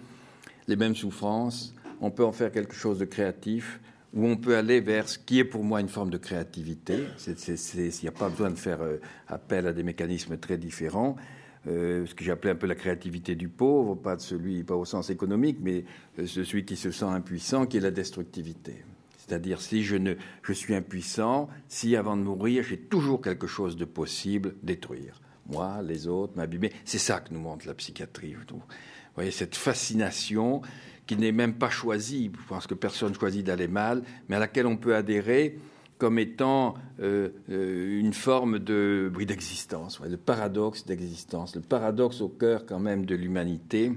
les 0.68 0.76
mêmes 0.76 0.96
souffrances, 0.96 1.74
on 2.00 2.10
peut 2.10 2.24
en 2.24 2.32
faire 2.32 2.52
quelque 2.52 2.74
chose 2.74 2.98
de 2.98 3.04
créatif, 3.04 3.80
ou 4.16 4.26
on 4.26 4.36
peut 4.36 4.56
aller 4.56 4.80
vers 4.80 5.08
ce 5.08 5.18
qui 5.18 5.38
est 5.38 5.44
pour 5.44 5.62
moi 5.62 5.80
une 5.80 5.90
forme 5.90 6.10
de 6.10 6.16
créativité. 6.16 7.04
Il 7.26 7.92
n'y 8.02 8.08
a 8.08 8.12
pas 8.12 8.30
besoin 8.30 8.50
de 8.50 8.56
faire 8.56 8.80
euh, 8.80 8.96
appel 9.28 9.66
à 9.66 9.74
des 9.74 9.82
mécanismes 9.82 10.38
très 10.38 10.56
différents. 10.56 11.16
Euh, 11.68 12.06
ce 12.06 12.14
que 12.14 12.24
j'appelais 12.24 12.52
un 12.52 12.56
peu 12.56 12.66
la 12.66 12.74
créativité 12.74 13.34
du 13.34 13.48
pauvre, 13.48 13.94
pas 13.94 14.16
de 14.16 14.22
celui, 14.22 14.64
pas 14.64 14.74
au 14.74 14.86
sens 14.86 15.10
économique, 15.10 15.58
mais 15.60 15.84
euh, 16.18 16.26
celui 16.26 16.64
qui 16.64 16.76
se 16.76 16.90
sent 16.90 17.04
impuissant, 17.04 17.66
qui 17.66 17.76
est 17.76 17.80
la 17.80 17.90
destructivité. 17.90 18.84
C'est-à-dire, 19.18 19.60
si 19.60 19.82
je, 19.82 19.96
ne, 19.96 20.14
je 20.42 20.52
suis 20.52 20.74
impuissant, 20.74 21.48
si 21.68 21.94
avant 21.94 22.16
de 22.16 22.22
mourir, 22.22 22.62
j'ai 22.62 22.78
toujours 22.78 23.20
quelque 23.20 23.46
chose 23.46 23.76
de 23.76 23.84
possible, 23.84 24.54
détruire. 24.62 25.20
Moi, 25.48 25.82
les 25.82 26.08
autres, 26.08 26.32
m'abîmer. 26.36 26.72
C'est 26.84 26.98
ça 26.98 27.20
que 27.20 27.34
nous 27.34 27.40
montre 27.40 27.66
la 27.66 27.74
psychiatrie, 27.74 28.34
Vous 28.34 28.62
voyez, 29.14 29.30
cette 29.30 29.56
fascination 29.56 30.62
qui 31.06 31.16
n'est 31.16 31.32
même 31.32 31.54
pas 31.54 31.70
choisie. 31.70 32.30
Pense 32.48 32.66
que 32.66 32.74
personne 32.74 33.14
choisit 33.14 33.44
d'aller 33.44 33.68
mal, 33.68 34.02
mais 34.28 34.36
à 34.36 34.38
laquelle 34.38 34.66
on 34.66 34.76
peut 34.76 34.94
adhérer 34.94 35.58
comme 35.98 36.18
étant 36.18 36.74
euh, 37.00 37.30
euh, 37.50 38.00
une 38.00 38.12
forme 38.12 38.58
de 38.58 39.10
bruit 39.12 39.26
d'existence, 39.26 40.00
le 40.00 40.16
paradoxe 40.16 40.84
d'existence, 40.84 41.56
le 41.56 41.62
paradoxe 41.62 42.20
au 42.20 42.28
cœur 42.28 42.66
quand 42.66 42.78
même 42.78 43.06
de 43.06 43.14
l'humanité, 43.14 43.92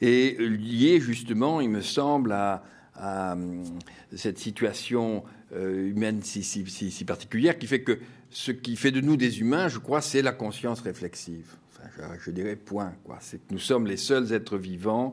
et 0.00 0.36
lié 0.38 1.00
justement, 1.00 1.60
il 1.60 1.70
me 1.70 1.80
semble, 1.80 2.32
à, 2.32 2.62
euh, 3.00 3.64
cette 4.14 4.38
situation 4.38 5.24
humaine 5.54 6.22
si, 6.22 7.04
particulière 7.06 7.58
qui 7.58 7.66
fait 7.66 7.82
que 7.82 7.98
ce 8.30 8.52
qui 8.52 8.76
fait 8.76 8.90
de 8.90 9.02
nous 9.02 9.18
des 9.18 9.40
humains, 9.40 9.68
je 9.68 9.78
crois, 9.78 10.00
c'est 10.00 10.22
la 10.22 10.32
conscience 10.32 10.80
réflexive. 10.80 11.54
Enfin, 11.70 12.14
je, 12.24 12.30
dirais 12.30 12.56
point. 12.56 12.94
C'est 13.20 13.36
que 13.36 13.52
nous 13.52 13.58
sommes 13.58 13.86
les 13.86 13.98
seuls 13.98 14.32
êtres 14.32 14.56
vivants 14.56 15.12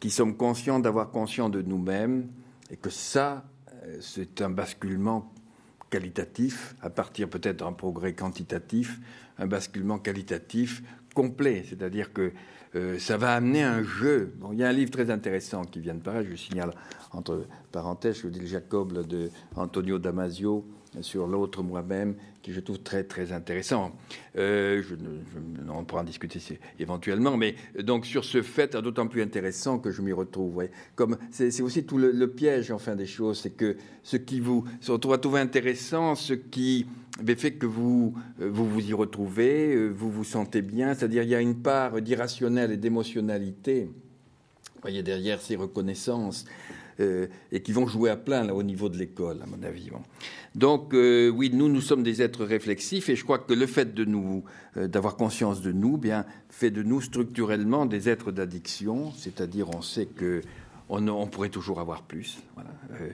qui 0.00 0.10
sommes 0.10 0.36
conscients 0.36 0.80
d'avoir 0.80 1.10
conscience 1.10 1.50
de 1.50 1.62
nous-mêmes 1.62 2.28
et 2.70 2.76
que 2.76 2.90
ça, 2.90 3.44
euh, 3.84 3.98
c'est 4.00 4.40
un 4.40 4.50
basculement 4.50 5.32
qualitatif, 5.90 6.74
à 6.80 6.90
partir 6.90 7.28
peut-être 7.28 7.58
d'un 7.58 7.72
progrès 7.72 8.14
quantitatif, 8.14 8.98
un 9.38 9.46
basculement 9.46 9.98
qualitatif 9.98 10.82
complet. 11.14 11.64
C'est-à-dire 11.68 12.12
que 12.12 12.32
euh, 12.76 12.98
ça 12.98 13.16
va 13.16 13.34
amener 13.34 13.62
un 13.62 13.82
jeu. 13.82 14.32
il 14.52 14.58
y 14.58 14.64
a 14.64 14.68
un 14.68 14.72
livre 14.72 14.90
très 14.90 15.10
intéressant 15.10 15.64
qui 15.64 15.80
vient 15.80 15.94
de 15.94 16.00
paraître, 16.00 16.30
je 16.30 16.36
signale 16.36 16.72
entre 17.12 17.44
parenthèses, 17.72 18.20
je 18.22 18.28
dis 18.28 18.40
le 18.40 18.46
Jacob 18.46 19.06
de 19.06 19.30
Antonio 19.56 19.98
Damasio 19.98 20.64
sur 21.00 21.26
l'autre 21.26 21.62
moi-même, 21.62 22.14
qui 22.42 22.52
je 22.52 22.60
trouve 22.60 22.80
très 22.80 23.04
très 23.04 23.32
intéressant. 23.32 23.92
Euh, 24.36 24.82
je, 24.82 24.94
on 25.72 25.84
pourra 25.84 26.02
en 26.02 26.04
discuter 26.04 26.40
éventuellement, 26.78 27.36
mais 27.36 27.54
donc 27.78 28.06
sur 28.06 28.24
ce 28.24 28.42
fait, 28.42 28.76
d'autant 28.76 29.06
plus 29.06 29.22
intéressant 29.22 29.78
que 29.78 29.90
je 29.90 30.02
m'y 30.02 30.12
retrouve. 30.12 30.68
Comme 30.94 31.16
c'est 31.30 31.62
aussi 31.62 31.84
tout 31.84 31.98
le, 31.98 32.26
piège, 32.28 32.70
enfin 32.70 32.96
des 32.96 33.06
choses, 33.06 33.40
c'est 33.40 33.50
que 33.50 33.76
ce 34.02 34.16
qui 34.16 34.40
vous 34.40 34.64
se 34.80 34.92
retrouve 34.92 35.12
à 35.12 35.18
trouver 35.18 35.40
intéressant, 35.40 36.14
ce 36.14 36.34
qui 36.34 36.86
fait 37.36 37.52
que 37.52 37.66
vous, 37.66 38.14
euh, 38.40 38.48
vous 38.50 38.68
vous 38.68 38.88
y 38.88 38.92
retrouvez, 38.92 39.74
euh, 39.74 39.88
vous 39.88 40.10
vous 40.10 40.24
sentez 40.24 40.62
bien, 40.62 40.94
c'est-à-dire 40.94 41.22
il 41.22 41.28
y 41.28 41.34
a 41.34 41.40
une 41.40 41.56
part 41.56 42.00
d'irrationnel 42.00 42.72
et 42.72 42.76
d'émotionnalité, 42.76 43.90
voyez, 44.80 45.02
derrière 45.02 45.40
ces 45.40 45.56
reconnaissances, 45.56 46.46
euh, 47.00 47.26
et 47.50 47.60
qui 47.60 47.72
vont 47.72 47.86
jouer 47.86 48.10
à 48.10 48.16
plein 48.16 48.44
là, 48.44 48.54
au 48.54 48.62
niveau 48.62 48.88
de 48.88 48.96
l'école, 48.96 49.38
à 49.42 49.46
mon 49.46 49.62
avis. 49.62 49.90
Donc, 50.54 50.92
oui, 50.92 51.50
nous, 51.52 51.68
nous 51.68 51.80
sommes 51.80 52.02
des 52.02 52.22
êtres 52.22 52.44
réflexifs, 52.44 53.08
et 53.08 53.16
je 53.16 53.24
crois 53.24 53.38
que 53.38 53.54
le 53.54 53.66
fait 53.66 53.94
de 53.94 54.04
nous, 54.04 54.44
d'avoir 54.76 55.16
conscience 55.16 55.62
de 55.62 55.72
nous, 55.72 55.96
bien, 55.96 56.26
fait 56.48 56.70
de 56.70 56.82
nous 56.82 57.00
structurellement 57.00 57.86
des 57.86 58.08
êtres 58.08 58.32
d'addiction, 58.32 59.12
c'est-à-dire 59.16 59.70
on 59.74 59.82
sait 59.82 60.06
que 60.06 60.42
on, 60.90 61.26
pourrait 61.26 61.50
toujours 61.50 61.80
avoir 61.80 62.02
plus. 62.02 62.40
Euh, 63.00 63.10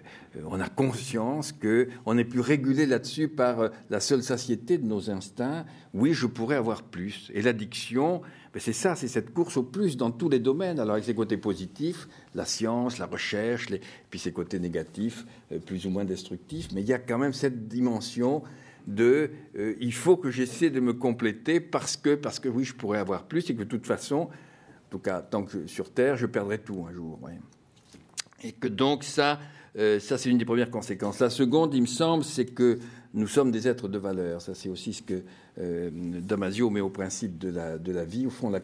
on 0.46 0.60
a 0.60 0.68
conscience 0.68 1.52
qu'on 1.52 2.14
n'est 2.14 2.24
plus 2.24 2.40
régulé 2.40 2.86
là-dessus 2.86 3.28
par 3.28 3.60
euh, 3.60 3.68
la 3.90 4.00
seule 4.00 4.22
satiété 4.22 4.78
de 4.78 4.86
nos 4.86 5.10
instincts. 5.10 5.66
Oui, 5.92 6.14
je 6.14 6.26
pourrais 6.26 6.56
avoir 6.56 6.82
plus. 6.82 7.30
Et 7.34 7.42
l'addiction, 7.42 8.22
ben, 8.54 8.60
c'est 8.60 8.72
ça, 8.72 8.96
c'est 8.96 9.08
cette 9.08 9.34
course 9.34 9.58
au 9.58 9.62
plus 9.62 9.98
dans 9.98 10.10
tous 10.10 10.30
les 10.30 10.38
domaines. 10.38 10.80
Alors 10.80 10.94
avec 10.94 11.04
ses 11.04 11.14
côtés 11.14 11.36
positifs, 11.36 12.08
la 12.34 12.46
science, 12.46 12.98
la 12.98 13.06
recherche, 13.06 13.68
les, 13.68 13.80
puis 14.08 14.18
ses 14.18 14.32
côtés 14.32 14.58
négatifs, 14.58 15.26
euh, 15.52 15.58
plus 15.58 15.86
ou 15.86 15.90
moins 15.90 16.04
destructifs. 16.04 16.68
Mais 16.72 16.80
il 16.80 16.88
y 16.88 16.94
a 16.94 16.98
quand 16.98 17.18
même 17.18 17.34
cette 17.34 17.68
dimension 17.68 18.42
de 18.86 19.30
il 19.80 19.92
faut 19.92 20.16
que 20.16 20.30
j'essaie 20.30 20.70
de 20.70 20.78
me 20.78 20.92
compléter 20.92 21.58
parce 21.58 21.96
que, 21.96 22.14
parce 22.14 22.38
que 22.38 22.48
oui, 22.48 22.62
je 22.62 22.72
pourrais 22.72 23.00
avoir 23.00 23.24
plus 23.24 23.50
et 23.50 23.54
que 23.56 23.64
de 23.64 23.68
toute 23.68 23.84
façon, 23.84 24.28
en 24.86 24.88
tout 24.90 25.00
cas, 25.00 25.22
tant 25.22 25.42
que 25.42 25.66
sur 25.66 25.90
Terre, 25.92 26.16
je 26.16 26.26
perdrai 26.26 26.58
tout 26.58 26.86
un 26.88 26.92
jour. 26.92 27.18
Et 28.42 28.52
que 28.52 28.68
donc 28.68 29.04
ça, 29.04 29.40
euh, 29.78 29.98
ça 29.98 30.18
c'est 30.18 30.30
une 30.30 30.38
des 30.38 30.44
premières 30.44 30.70
conséquences. 30.70 31.20
La 31.20 31.30
seconde, 31.30 31.74
il 31.74 31.82
me 31.82 31.86
semble, 31.86 32.24
c'est 32.24 32.46
que 32.46 32.78
nous 33.14 33.26
sommes 33.26 33.50
des 33.50 33.66
êtres 33.66 33.88
de 33.88 33.98
valeur. 33.98 34.42
Ça 34.42 34.54
c'est 34.54 34.68
aussi 34.68 34.92
ce 34.92 35.02
que 35.02 35.22
euh, 35.58 35.90
Damasio 35.92 36.68
met 36.68 36.80
au 36.80 36.90
principe 36.90 37.38
de 37.38 37.48
la, 37.48 37.78
de 37.78 37.92
la 37.92 38.04
vie. 38.04 38.26
Au 38.26 38.30
fond, 38.30 38.50
la, 38.50 38.60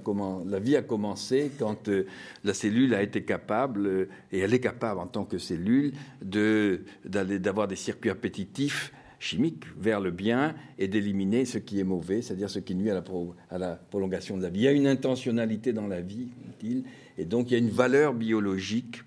la 0.46 0.58
vie 0.58 0.76
a 0.76 0.82
commencé 0.82 1.50
quand 1.58 1.88
euh, 1.88 2.04
la 2.44 2.54
cellule 2.54 2.94
a 2.94 3.02
été 3.02 3.22
capable, 3.22 4.08
et 4.30 4.40
elle 4.40 4.52
est 4.52 4.60
capable 4.60 5.00
en 5.00 5.06
tant 5.06 5.24
que 5.24 5.38
cellule, 5.38 5.92
d'avoir 6.22 7.68
des 7.68 7.76
circuits 7.76 8.10
appétitifs 8.10 8.92
chimiques 9.22 9.64
vers 9.78 10.00
le 10.00 10.10
bien 10.10 10.54
et 10.78 10.88
d'éliminer 10.88 11.44
ce 11.44 11.58
qui 11.58 11.78
est 11.78 11.84
mauvais, 11.84 12.22
c'est-à-dire 12.22 12.50
ce 12.50 12.58
qui 12.58 12.74
nuit 12.74 12.90
à 12.90 12.94
la, 12.94 13.04
à 13.50 13.58
la, 13.58 13.76
prolongation 13.76 14.36
de 14.36 14.42
la 14.42 14.50
vie. 14.50 14.60
Il 14.60 14.64
y 14.64 14.68
a 14.68 14.72
une 14.72 14.88
intentionnalité 14.88 15.72
dans 15.72 15.86
la 15.86 16.00
vie, 16.00 16.28
dit-il, 16.60 16.84
et 17.22 17.24
donc 17.24 17.50
il 17.50 17.52
y 17.52 17.54
a 17.54 17.60
une 17.60 17.70
valeur 17.70 18.14
biologique. 18.14 19.04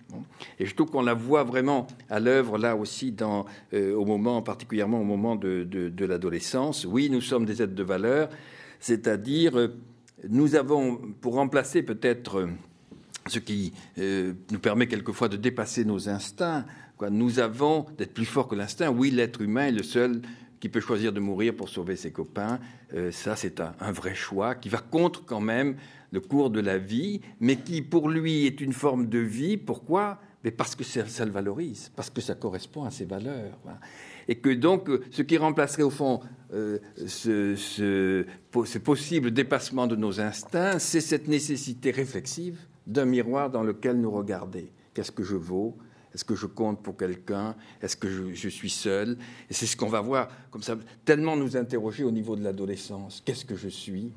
Et 0.58 0.65
je 0.65 0.73
trouve 0.73 0.89
qu'on 0.89 1.01
la 1.01 1.13
voit 1.13 1.43
vraiment 1.43 1.86
à 2.10 2.21
l'œuvre 2.21 2.58
là 2.58 2.78
aussi, 2.78 3.13
euh, 3.73 3.93
au 3.93 4.06
moment, 4.06 4.41
particulièrement 4.41 5.01
au 5.01 5.04
moment 5.04 5.36
de, 5.36 6.06
l'adolescence. 6.06 6.86
Oui, 6.86 7.10
nous 7.10 7.19
sommes 7.19 7.45
des 7.45 7.62
êtres 7.62 7.75
de 7.75 7.84
valeur, 7.84 8.30
c'est-à-dire 8.80 9.60
euh, 9.60 9.67
nous 10.30 10.56
avons, 10.56 10.95
pour 11.19 11.34
remplacer 11.34 11.84
peut-être 11.84 12.38
euh, 12.39 12.47
ce 13.28 13.39
qui 13.39 13.73
nous 13.97 14.60
permet 14.60 14.88
quelquefois 14.88 15.28
de 15.28 15.36
dépasser 15.36 15.84
nos 15.84 16.08
instincts, 16.08 16.65
nous 17.10 17.39
avons 17.39 17.86
d'être 17.97 18.13
plus 18.13 18.23
fort 18.23 18.47
que 18.47 18.56
l'instinct. 18.56 18.89
Oui, 18.89 19.12
l'être 19.12 19.41
humain 19.41 19.65
est 19.65 19.71
le 19.71 19.84
seul 19.84 20.21
qui 20.62 20.69
peut 20.69 20.80
choisir 20.80 21.12
de 21.12 21.19
mourir 21.19 21.54
pour 21.54 21.67
sauver 21.67 21.95
ses 21.95 22.12
copains. 22.12 22.60
ça, 23.10 23.36
c'est 23.36 23.60
un, 23.60 23.91
vrai 23.91 24.13
choix 24.13 24.54
qui 24.54 24.69
va 24.69 24.78
contre 24.78 25.25
quand 25.25 25.41
même 25.41 25.75
le 26.15 26.21
cours 26.21 26.49
de 26.49 26.62
la 26.62 26.78
vie, 26.78 27.21
mais 27.39 27.58
qui 27.58 27.82
pour 27.82 28.10
lui 28.10 28.45
est 28.47 28.62
une 28.62 28.73
forme 28.73 29.08
de 29.08 29.19
vie. 29.19 29.58
Pourquoi? 29.58 30.19
Mais 30.43 30.51
Parce 30.51 30.75
que 30.75 30.84
ça, 30.84 31.25
le 31.25 31.32
valorise, 31.32 31.91
parce 31.95 32.10
que 32.10 32.21
ça 32.21 32.36
correspond 32.36 32.84
à 32.86 32.91
ses 32.91 33.06
valeurs. 33.06 33.60
Et 34.28 34.36
que 34.36 34.49
donc, 34.49 34.89
ce 35.12 35.21
qui 35.23 35.38
remplacerait 35.38 35.84
au 35.84 35.89
fond 35.89 36.21
euh, 36.54 36.80
ce, 37.06 37.56
ce, 37.56 38.78
possible 38.78 39.32
dépassement 39.32 39.88
de 39.88 39.95
nos 39.95 40.21
instincts, 40.21 40.80
c'est 40.80 41.01
cette 41.01 41.28
nécessité 41.28 41.91
réflexive 41.91 42.60
d'un 42.88 43.06
miroir 43.06 43.49
dans 43.49 43.63
lequel 43.63 43.99
nous 43.99 44.12
regarder. 44.12 44.71
Qu'est-ce 44.93 45.12
que 45.12 45.23
je 45.23 45.36
vaux? 45.36 45.75
Est-ce 46.13 46.23
que 46.23 46.36
je 46.36 46.45
compte 46.45 46.82
pour 46.82 46.95
quelqu'un? 46.95 47.56
Est-ce 47.82 47.97
que 47.97 48.08
je, 48.08 48.34
je, 48.34 48.49
suis 48.49 48.69
seul? 48.69 49.17
Et 49.49 49.54
c'est 49.54 49.65
ce 49.65 49.75
qu'on 49.75 49.89
va 49.89 49.99
voir, 49.99 50.30
comme 50.49 50.63
ça, 50.63 50.78
tellement 51.04 51.36
nous 51.36 51.58
interroger 51.58 52.06
au 52.06 52.12
niveau 52.12 52.38
de 52.38 52.43
l'adolescence. 52.43 53.22
Qu'est-ce 53.26 53.43
que 53.43 53.55
je 53.55 53.68
suis? 53.68 54.13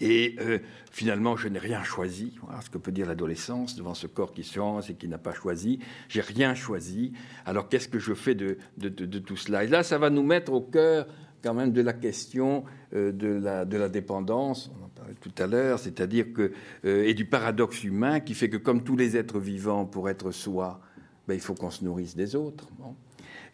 Et 0.00 0.36
euh, 0.40 0.58
finalement, 0.90 1.36
je 1.36 1.48
n'ai 1.48 1.58
rien 1.58 1.82
choisi. 1.82 2.32
Voilà 2.42 2.60
ce 2.62 2.70
que 2.70 2.78
peut 2.78 2.92
dire 2.92 3.06
l'adolescence 3.06 3.76
devant 3.76 3.94
ce 3.94 4.06
corps 4.06 4.32
qui 4.32 4.42
change 4.42 4.90
et 4.90 4.94
qui 4.94 5.08
n'a 5.08 5.18
pas 5.18 5.34
choisi. 5.34 5.78
J'ai 6.08 6.22
rien 6.22 6.54
choisi. 6.54 7.12
Alors 7.44 7.68
qu'est-ce 7.68 7.88
que 7.88 7.98
je 7.98 8.14
fais 8.14 8.34
de, 8.34 8.56
tout 9.18 9.36
cela? 9.36 9.64
Et 9.64 9.66
là, 9.66 9.82
ça 9.82 9.98
va 9.98 10.10
nous 10.10 10.22
mettre 10.22 10.52
au 10.52 10.62
cœur 10.62 11.06
quand 11.42 11.54
même 11.54 11.72
de 11.72 11.80
la 11.80 11.92
question 11.92 12.64
euh, 12.94 13.12
de, 13.12 13.28
la, 13.28 13.64
de 13.64 13.76
la 13.78 13.88
dépendance, 13.88 14.70
on 14.78 14.84
en 14.84 14.88
parlait 14.88 15.14
tout 15.20 15.32
à 15.38 15.46
l'heure, 15.46 15.78
c'est-à-dire 15.78 16.34
que, 16.34 16.52
euh, 16.84 17.04
et 17.04 17.14
du 17.14 17.24
paradoxe 17.24 17.82
humain 17.82 18.20
qui 18.20 18.34
fait 18.34 18.50
que 18.50 18.58
comme 18.58 18.84
tous 18.84 18.96
les 18.96 19.16
êtres 19.16 19.38
vivants, 19.38 19.86
pour 19.86 20.10
être 20.10 20.32
soi, 20.32 20.80
ben, 21.26 21.34
il 21.34 21.40
faut 21.40 21.54
qu'on 21.54 21.70
se 21.70 21.82
nourrisse 21.82 22.14
des 22.14 22.36
autres. 22.36 22.68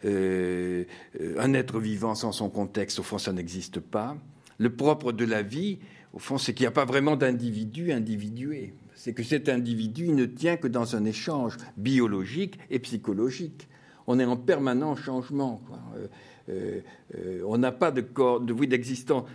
un 0.03 1.53
être 1.53 1.79
vivant 1.79 2.13
sans 2.13 2.33
son 2.33 2.49
contexte, 2.49 2.99
au 2.99 3.03
fond, 3.03 3.17
ça 3.17 3.31
n'existe 3.31 3.79
pas. 3.79 4.17
Le 4.57 4.75
propre 4.75 5.11
de 5.11 5.25
la 5.25 5.41
vie, 5.41 5.79
au 6.17 6.19
fond, 6.19 6.39
c'est 6.39 6.55
qu'il 6.55 6.63
n'y 6.63 6.69
a 6.69 6.71
pas 6.71 6.85
vraiment 6.85 7.15
d'individu 7.15 7.91
individué. 7.91 8.73
c'est 8.95 9.13
que 9.13 9.21
cet 9.21 9.49
individu 9.49 10.09
ne 10.09 10.25
tient 10.25 10.57
que 10.57 10.67
dans 10.67 10.95
un 10.95 11.05
échange 11.05 11.57
biologique 11.77 12.57
et 12.71 12.79
psychologique. 12.79 13.67
On 14.07 14.17
est 14.17 14.25
en 14.25 14.35
permanent 14.35 14.95
changement. 14.95 15.61
Euh, 15.95 16.07
euh, 16.49 16.79
euh, 17.15 17.41
on 17.45 17.59
n'a 17.59 17.71
pas 17.71 17.91
de 17.91 18.01
corps, 18.01 18.39
de 18.39 18.51
vie 18.51 18.67
d'existence 18.67 19.25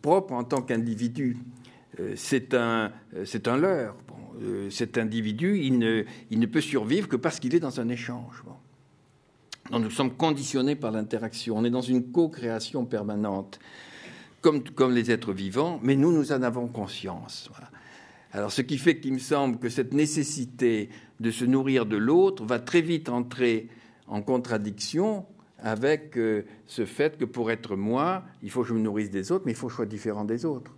propre 0.00 0.32
en 0.32 0.44
tant 0.44 0.62
qu'individu. 0.62 1.36
c'est 2.16 2.54
un, 2.54 2.90
c'est 3.26 3.46
un 3.46 3.58
leurre. 3.58 3.94
cet 4.70 4.96
individu, 4.96 5.58
il 5.58 5.78
ne, 5.78 6.04
il 6.30 6.40
ne, 6.40 6.46
peut 6.46 6.62
survivre 6.62 7.06
que 7.06 7.16
parce 7.16 7.38
qu'il 7.38 7.54
est 7.54 7.60
dans 7.60 7.80
un 7.80 7.90
échange. 7.90 8.42
Donc 9.70 9.82
nous 9.82 9.90
sommes 9.90 10.14
conditionnés 10.16 10.74
par 10.74 10.90
l'interaction. 10.90 11.58
On 11.58 11.64
est 11.66 11.70
dans 11.70 11.82
une 11.82 12.10
co-création 12.10 12.86
permanente, 12.86 13.60
comme, 14.50 14.92
les 14.92 15.10
êtres 15.10 15.32
vivants, 15.32 15.80
mais 15.82 15.96
nous, 15.96 16.12
nous 16.12 16.32
en 16.32 16.42
avons 16.42 16.68
conscience. 16.68 17.50
Alors, 18.32 18.52
ce 18.52 18.60
qui 18.62 18.76
fait 18.76 18.98
qu'il 18.98 19.14
me 19.14 19.18
semble 19.18 19.58
que 19.58 19.68
cette 19.68 19.94
nécessité 19.94 20.90
de 21.20 21.30
se 21.30 21.44
nourrir 21.44 21.86
de 21.86 21.96
l'autre 21.96 22.44
va 22.44 22.58
très 22.58 22.82
vite 22.82 23.08
entrer 23.08 23.68
en 24.06 24.20
contradiction 24.20 25.24
avec 25.58 26.18
euh, 26.18 26.44
ce 26.66 26.84
fait 26.84 27.16
que 27.16 27.24
pour 27.24 27.50
être 27.50 27.74
moi, 27.74 28.24
il 28.42 28.50
faut 28.50 28.62
que 28.62 28.68
je 28.68 28.74
me 28.74 28.80
nourrisse 28.80 29.10
des 29.10 29.32
autres, 29.32 29.44
mais 29.46 29.52
il 29.52 29.54
faut 29.54 29.68
que 29.68 29.72
je 29.72 29.76
sois 29.76 29.86
différent 29.86 30.24
des 30.24 30.44
autres. 30.44 30.72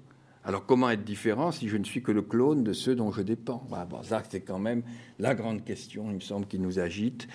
Alors 0.45 0.65
comment 0.65 0.89
être 0.91 1.03
différent 1.03 1.51
si 1.51 1.69
je 1.69 1.77
ne 1.77 1.83
suis 1.83 2.03
que 2.03 2.13
le 2.13 2.23
clone 2.23 2.63
de 2.63 2.73
ceux 2.73 2.95
dont 2.95 3.11
je 3.11 3.23
dépends? 3.23 3.67
Bon, 3.69 4.03
Ça, 4.05 4.23
c'est 4.31 4.43
quand 4.43 4.61
même 4.61 4.85
la 5.19 5.35
grande 5.35 5.65
question, 5.65 6.09
il 6.11 6.17
me 6.17 6.21
semble, 6.21 6.47
qui 6.47 6.61
nous 6.61 6.79
agite. 6.79 7.27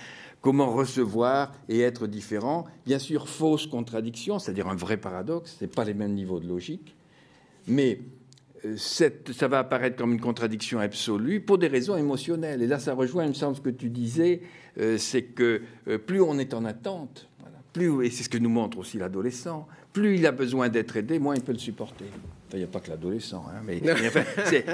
Comment 0.41 0.73
recevoir 0.73 1.51
et 1.69 1.81
être 1.81 2.07
différent? 2.07 2.65
Bien 2.85 2.97
sûr, 2.97 3.29
fausse 3.29 3.67
contradiction, 3.67 4.39
c'est-à-dire 4.39 4.67
un 4.67 4.75
vrai 4.75 4.97
paradoxe, 4.97 5.57
ce 5.59 5.63
n'est 5.63 5.69
pas 5.69 5.83
les 5.83 5.93
mêmes 5.93 6.13
niveaux 6.13 6.39
de 6.39 6.47
logique, 6.47 6.95
mais 7.67 7.99
ça 8.77 9.47
va 9.47 9.59
apparaître 9.59 9.95
comme 9.95 10.13
une 10.13 10.21
contradiction 10.21 10.79
absolue 10.79 11.41
pour 11.41 11.57
des 11.57 11.67
raisons 11.67 11.97
émotionnelles. 11.97 12.61
Et 12.61 12.67
là, 12.67 12.79
ça 12.79 12.93
rejoint, 12.93 13.25
il 13.25 13.29
me 13.29 13.33
semble, 13.33 13.55
ce 13.55 13.61
que 13.61 13.69
tu 13.69 13.89
disais, 13.89 14.41
euh, 14.79 14.97
c'est 14.97 15.23
que 15.23 15.61
euh, 15.87 15.97
plus 15.97 16.21
on 16.21 16.37
est 16.37 16.53
en 16.53 16.65
attente, 16.65 17.27
plus, 17.73 18.05
et 18.05 18.09
c'est 18.09 18.23
ce 18.23 18.29
que 18.29 18.37
nous 18.37 18.49
montre 18.49 18.79
aussi 18.79 18.97
l'adolescent, 18.97 19.67
plus 19.93 20.15
il 20.15 20.25
a 20.25 20.31
besoin 20.31 20.69
d'être 20.69 20.97
aidé, 20.97 21.19
moins 21.19 21.35
il 21.35 21.41
peut 21.41 21.53
le 21.53 21.57
supporter. 21.57 22.05
il 22.51 22.57
n'y 22.57 22.63
a 22.63 22.67
pas 22.67 22.79
que 22.79 22.89
l'adolescent, 22.89 23.45
hein, 23.49 23.61
mais, 23.65 23.81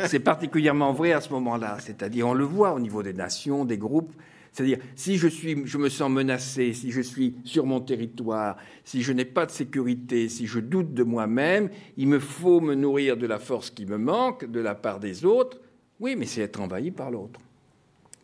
c'est 0.08 0.20
particulièrement 0.20 0.94
vrai 0.94 1.14
à 1.14 1.22
ce 1.22 1.30
moment-là. 1.34 1.78
C'est-à-dire, 1.80 2.28
on 2.28 2.34
le 2.34 2.44
voit 2.44 2.74
au 2.74 2.80
niveau 2.80 3.04
des 3.04 3.14
nations, 3.14 3.66
des 3.66 3.78
groupes. 3.78 4.14
C'est-à-dire, 4.58 4.80
si 4.96 5.18
je, 5.18 5.28
je 5.28 5.78
me 5.78 5.88
sens 5.88 6.10
menacé, 6.10 6.74
si 6.74 6.90
je 6.90 7.02
suis 7.02 7.36
sur 7.44 7.68
mon 7.68 7.80
territoire, 7.80 8.58
si 8.84 9.04
je 9.04 9.14
n'ai 9.14 9.24
pas 9.24 9.46
de 9.46 9.52
sécurité, 9.52 10.30
si 10.30 10.48
je 10.48 10.60
doute 10.60 10.96
de 10.96 11.04
moi-même, 11.04 11.70
il 11.96 12.08
me 12.08 12.18
faut 12.18 12.60
me 12.60 12.74
nourrir 12.74 13.18
de 13.18 13.28
la 13.28 13.38
force 13.38 13.70
qui 13.70 13.86
me 13.86 14.00
manque 14.00 14.50
de 14.50 14.60
la 14.60 14.74
part 14.74 15.00
des 15.00 15.26
autres. 15.26 15.60
Oui, 16.00 16.16
mais 16.16 16.26
c'est 16.26 16.42
être 16.42 16.60
envahi 16.60 16.90
par 16.90 17.12
l'autre. 17.12 17.40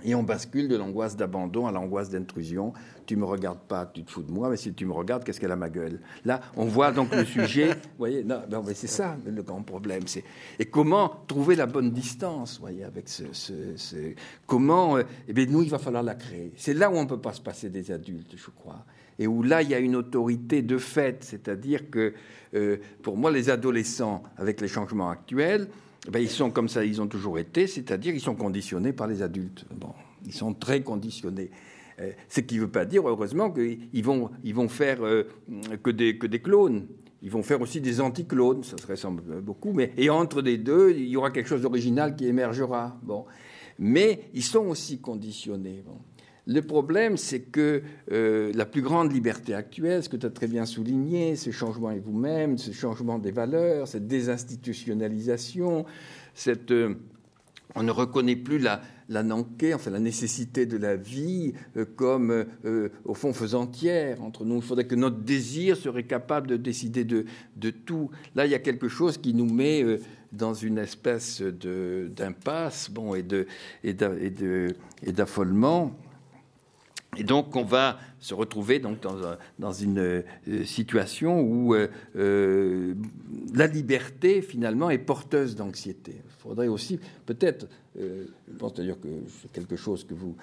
Et 0.03 0.15
on 0.15 0.23
bascule 0.23 0.67
de 0.67 0.75
l'angoisse 0.75 1.15
d'abandon 1.15 1.67
à 1.67 1.71
l'angoisse 1.71 2.09
d'intrusion. 2.09 2.73
Tu 3.05 3.15
me 3.15 3.25
regardes 3.25 3.59
pas, 3.59 3.85
tu 3.85 4.03
te 4.03 4.11
fous 4.11 4.23
de 4.23 4.31
moi, 4.31 4.49
mais 4.49 4.57
si 4.57 4.73
tu 4.73 4.85
me 4.85 4.93
regardes, 4.93 5.23
qu'est-ce 5.23 5.39
qu'elle 5.39 5.51
a 5.51 5.55
ma 5.55 5.69
gueule? 5.69 5.99
Là, 6.25 6.41
on 6.55 6.65
voit 6.65 6.91
donc 6.91 7.13
le 7.15 7.25
sujet. 7.25 7.69
Vous 7.73 7.97
voyez, 7.99 8.23
non, 8.23 8.41
mais 8.65 8.73
c'est 8.73 8.87
ça 8.87 9.17
le 9.25 9.41
grand 9.41 9.61
problème. 9.61 10.03
C'est 10.05 10.23
et 10.59 10.65
comment 10.65 11.23
trouver 11.27 11.55
la 11.55 11.65
bonne 11.65 11.91
distance, 11.91 12.59
voyez, 12.59 12.83
avec 12.83 13.07
ce, 13.07 13.23
comment. 14.45 14.97
Euh, 14.97 15.03
eh 15.27 15.33
bien, 15.33 15.45
nous, 15.45 15.63
il 15.63 15.69
va 15.69 15.79
falloir 15.79 16.03
la 16.03 16.15
créer. 16.15 16.53
C'est 16.57 16.73
là 16.73 16.89
où 16.89 16.95
on 16.95 17.05
peut 17.05 17.19
pas 17.19 17.33
se 17.33 17.41
passer 17.41 17.69
des 17.69 17.91
adultes, 17.91 18.35
je 18.35 18.49
crois, 18.51 18.85
et 19.19 19.27
où 19.27 19.43
là, 19.43 19.61
il 19.61 19.69
y 19.69 19.73
a 19.73 19.79
une 19.79 19.95
autorité 19.95 20.61
de 20.61 20.77
fait, 20.77 21.23
c'est-à-dire 21.23 21.89
que 21.89 22.13
euh, 22.55 22.77
pour 23.01 23.17
moi, 23.17 23.31
les 23.31 23.49
adolescents, 23.49 24.23
avec 24.37 24.61
les 24.61 24.67
changements 24.67 25.09
actuels, 25.09 25.67
ben, 26.09 26.19
ils 26.19 26.29
sont 26.29 26.51
comme 26.51 26.67
ça, 26.67 26.83
ils 26.83 27.01
ont 27.01 27.07
toujours 27.07 27.39
été, 27.39 27.67
c'est-à-dire 27.67 28.13
ils 28.13 28.21
sont 28.21 28.35
conditionnés 28.35 28.93
par 28.93 29.07
les 29.07 29.21
adultes. 29.21 29.65
Bon, 29.73 29.93
ils 30.25 30.33
sont 30.33 30.53
très 30.53 30.81
conditionnés. 30.81 31.49
Euh, 31.99 32.11
ce 32.27 32.41
qui 32.41 32.55
ne 32.55 32.61
veut 32.61 32.71
pas 32.71 32.85
dire, 32.85 33.07
heureusement, 33.07 33.51
qu'ils 33.51 34.03
vont, 34.03 34.31
ils 34.43 34.55
vont 34.55 34.67
faire 34.67 35.05
euh, 35.05 35.23
que, 35.81 35.91
des, 35.91 36.17
que 36.17 36.27
des 36.27 36.39
clones. 36.39 36.87
Ils 37.21 37.31
vont 37.31 37.43
faire 37.43 37.61
aussi 37.61 37.79
des 37.79 38.01
anticlones, 38.01 38.63
ça 38.63 38.77
se 38.77 38.85
ressemble 38.85 39.41
beaucoup, 39.41 39.71
mais 39.71 39.93
et 39.95 40.09
entre 40.09 40.41
les 40.41 40.57
deux, 40.57 40.91
il 40.91 41.07
y 41.07 41.15
aura 41.15 41.31
quelque 41.31 41.47
chose 41.47 41.61
d'original 41.61 42.17
qui 42.17 42.25
émergera. 42.25 42.99
Bon, 43.01 43.25
mais 43.79 44.25
ils 44.33 44.43
sont 44.43 44.65
aussi 44.65 44.99
conditionnés. 44.99 45.85
Le 46.45 46.61
problème, 46.61 47.15
c'est 47.15 47.39
que 47.39 47.83
euh, 48.11 48.51
la 48.53 48.65
plus 48.65 48.81
grande 48.81 49.13
liberté 49.13 49.53
actuelle, 49.53 50.03
ce 50.03 50.09
que 50.09 50.17
tu 50.17 50.25
as 50.25 50.29
très 50.29 50.47
bien 50.47 50.65
souligné, 50.65 51.37
ce 51.37 51.51
changement 51.51 51.91
et 51.91 51.99
vous-même, 51.99 52.57
ce 52.57 52.71
changement 52.71 53.17
des 53.17 53.31
valeurs, 53.31 53.87
cette 53.87 54.07
désinstitutionnalisation, 54.07 55.85
cette, 56.33 56.71
euh, 56.71 56.95
on 57.75 57.83
ne 57.83 57.91
reconnaît 57.91 58.35
plus 58.35 58.59
la, 58.59 58.81
la 59.07 59.23
enfin 59.73 59.89
la 59.89 59.99
nécessité 59.99 60.65
de 60.65 60.75
la 60.75 60.97
vie 60.97 61.53
euh, 61.77 61.85
comme, 61.95 62.45
au 63.05 63.13
fond, 63.13 63.31
faisantière 63.31 64.21
entre 64.21 64.43
nous. 64.43 64.57
Il 64.57 64.63
faudrait 64.63 64.87
que 64.87 64.95
notre 64.95 65.19
désir 65.21 65.77
serait 65.77 66.03
capable 66.03 66.47
de 66.47 66.57
décider 66.57 67.05
de, 67.05 67.23
de 67.55 67.69
tout. 67.69 68.11
Là, 68.35 68.45
il 68.45 68.51
y 68.51 68.55
a 68.55 68.59
quelque 68.59 68.89
chose 68.89 69.17
qui 69.17 69.33
nous 69.33 69.49
met 69.49 69.85
dans 70.33 70.53
une 70.53 70.77
espèce 70.77 71.41
d'impasse 71.41 72.89
bon, 72.91 73.15
et 73.15 73.23
d'affolement. 75.13 75.85
Et 75.85 76.12
donc, 77.21 77.55
on 77.55 77.63
va 77.63 77.99
se 78.23 78.33
retrouver 78.33 78.79
donc 78.79 79.01
dans, 79.01 79.35
dans 79.59 79.73
une 79.73 79.99
euh, 79.99 80.63
situation 80.63 81.41
où 81.41 81.75
euh, 81.75 81.89
euh, 82.15 82.95
la 83.53 83.67
liberté, 83.67 84.41
finalement, 84.41 84.89
est 84.89 84.97
porteuse 84.97 85.55
d'anxiété. 85.55 86.21
Il 86.25 86.41
faudrait 86.41 86.69
aussi, 86.69 86.99
peut-être, 87.25 87.67
je 87.95 88.57
pense 88.57 88.73
d'ailleurs 88.73 88.99
que 88.99 89.07
c'est 89.41 89.51
quelque 89.51 89.75
chose 89.75 90.03
que 90.03 90.13
vous 90.13 90.35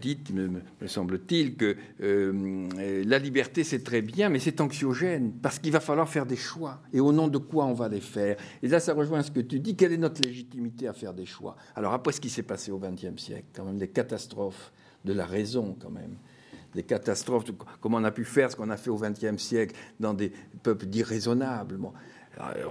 dites, 0.00 0.30
me, 0.32 0.48
me 0.80 0.86
semble-t-il, 0.86 1.56
que 1.56 1.76
la 1.98 3.18
liberté, 3.18 3.62
c'est 3.62 3.82
très 3.82 4.00
bien, 4.00 4.30
mais 4.30 4.38
c'est 4.38 4.60
anxiogène, 4.60 5.32
parce 5.42 5.58
qu'il 5.58 5.72
va 5.72 5.80
falloir 5.80 6.08
faire 6.08 6.24
des 6.24 6.36
choix. 6.36 6.80
Et 6.92 7.00
au 7.00 7.12
nom 7.12 7.28
de 7.28 7.36
quoi 7.36 7.66
on 7.66 7.74
va 7.74 7.88
les 7.88 8.00
faire? 8.00 8.36
Et 8.62 8.68
là, 8.68 8.80
ça 8.80 8.94
rejoint 8.94 9.22
ce 9.22 9.30
que 9.30 9.40
tu 9.40 9.60
dis. 9.60 9.76
Quelle 9.76 9.92
est 9.92 9.98
notre 9.98 10.22
légitimité 10.22 10.88
à 10.88 10.94
faire 10.94 11.12
des 11.12 11.26
choix? 11.26 11.56
Alors, 11.74 11.92
après 11.92 12.12
ce 12.12 12.20
qui 12.20 12.30
s'est 12.30 12.42
passé 12.42 12.70
au 12.70 12.78
XXe 12.78 13.20
siècle, 13.20 13.46
quand 13.54 13.64
même, 13.64 13.78
des 13.78 13.88
catastrophes 13.88 14.72
de 15.04 15.12
la 15.12 15.26
raison 15.26 15.76
quand 15.80 15.90
même. 15.90 16.16
Des 16.74 16.82
catastrophes, 16.82 17.44
comment 17.80 17.98
on 17.98 18.04
a 18.04 18.10
pu 18.10 18.24
faire 18.24 18.50
ce 18.50 18.56
qu'on 18.56 18.70
a 18.70 18.76
fait 18.76 18.90
au 18.90 18.96
XXe 18.96 19.40
siècle 19.40 19.76
dans 20.00 20.12
des 20.12 20.32
peuples 20.62 20.86
d'irraisonnables. 20.86 21.78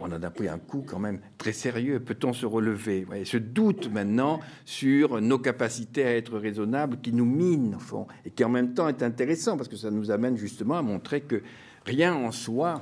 On 0.01 0.11
a 0.11 0.29
pris 0.29 0.49
un 0.49 0.57
coup 0.57 0.83
quand 0.85 0.99
même 0.99 1.19
très 1.37 1.53
sérieux. 1.53 2.01
Peut-on 2.01 2.33
se 2.33 2.45
relever? 2.45 3.05
Voyez, 3.05 3.23
Ce 3.23 3.37
doute 3.37 3.89
maintenant 3.89 4.41
sur 4.65 5.21
nos 5.21 5.39
capacités 5.39 6.03
à 6.03 6.17
être 6.17 6.37
raisonnables 6.37 6.99
qui 6.99 7.13
nous 7.13 7.25
mine, 7.25 7.75
au 7.75 7.79
fond, 7.79 8.07
et 8.25 8.31
qui 8.31 8.43
en 8.43 8.49
même 8.49 8.73
temps 8.73 8.89
est 8.89 9.03
intéressant 9.03 9.55
parce 9.55 9.69
que 9.69 9.77
ça 9.77 9.89
nous 9.89 10.11
amène 10.11 10.35
justement 10.35 10.77
à 10.77 10.81
montrer 10.81 11.21
que 11.21 11.41
rien 11.85 12.13
en 12.13 12.31
soi 12.31 12.81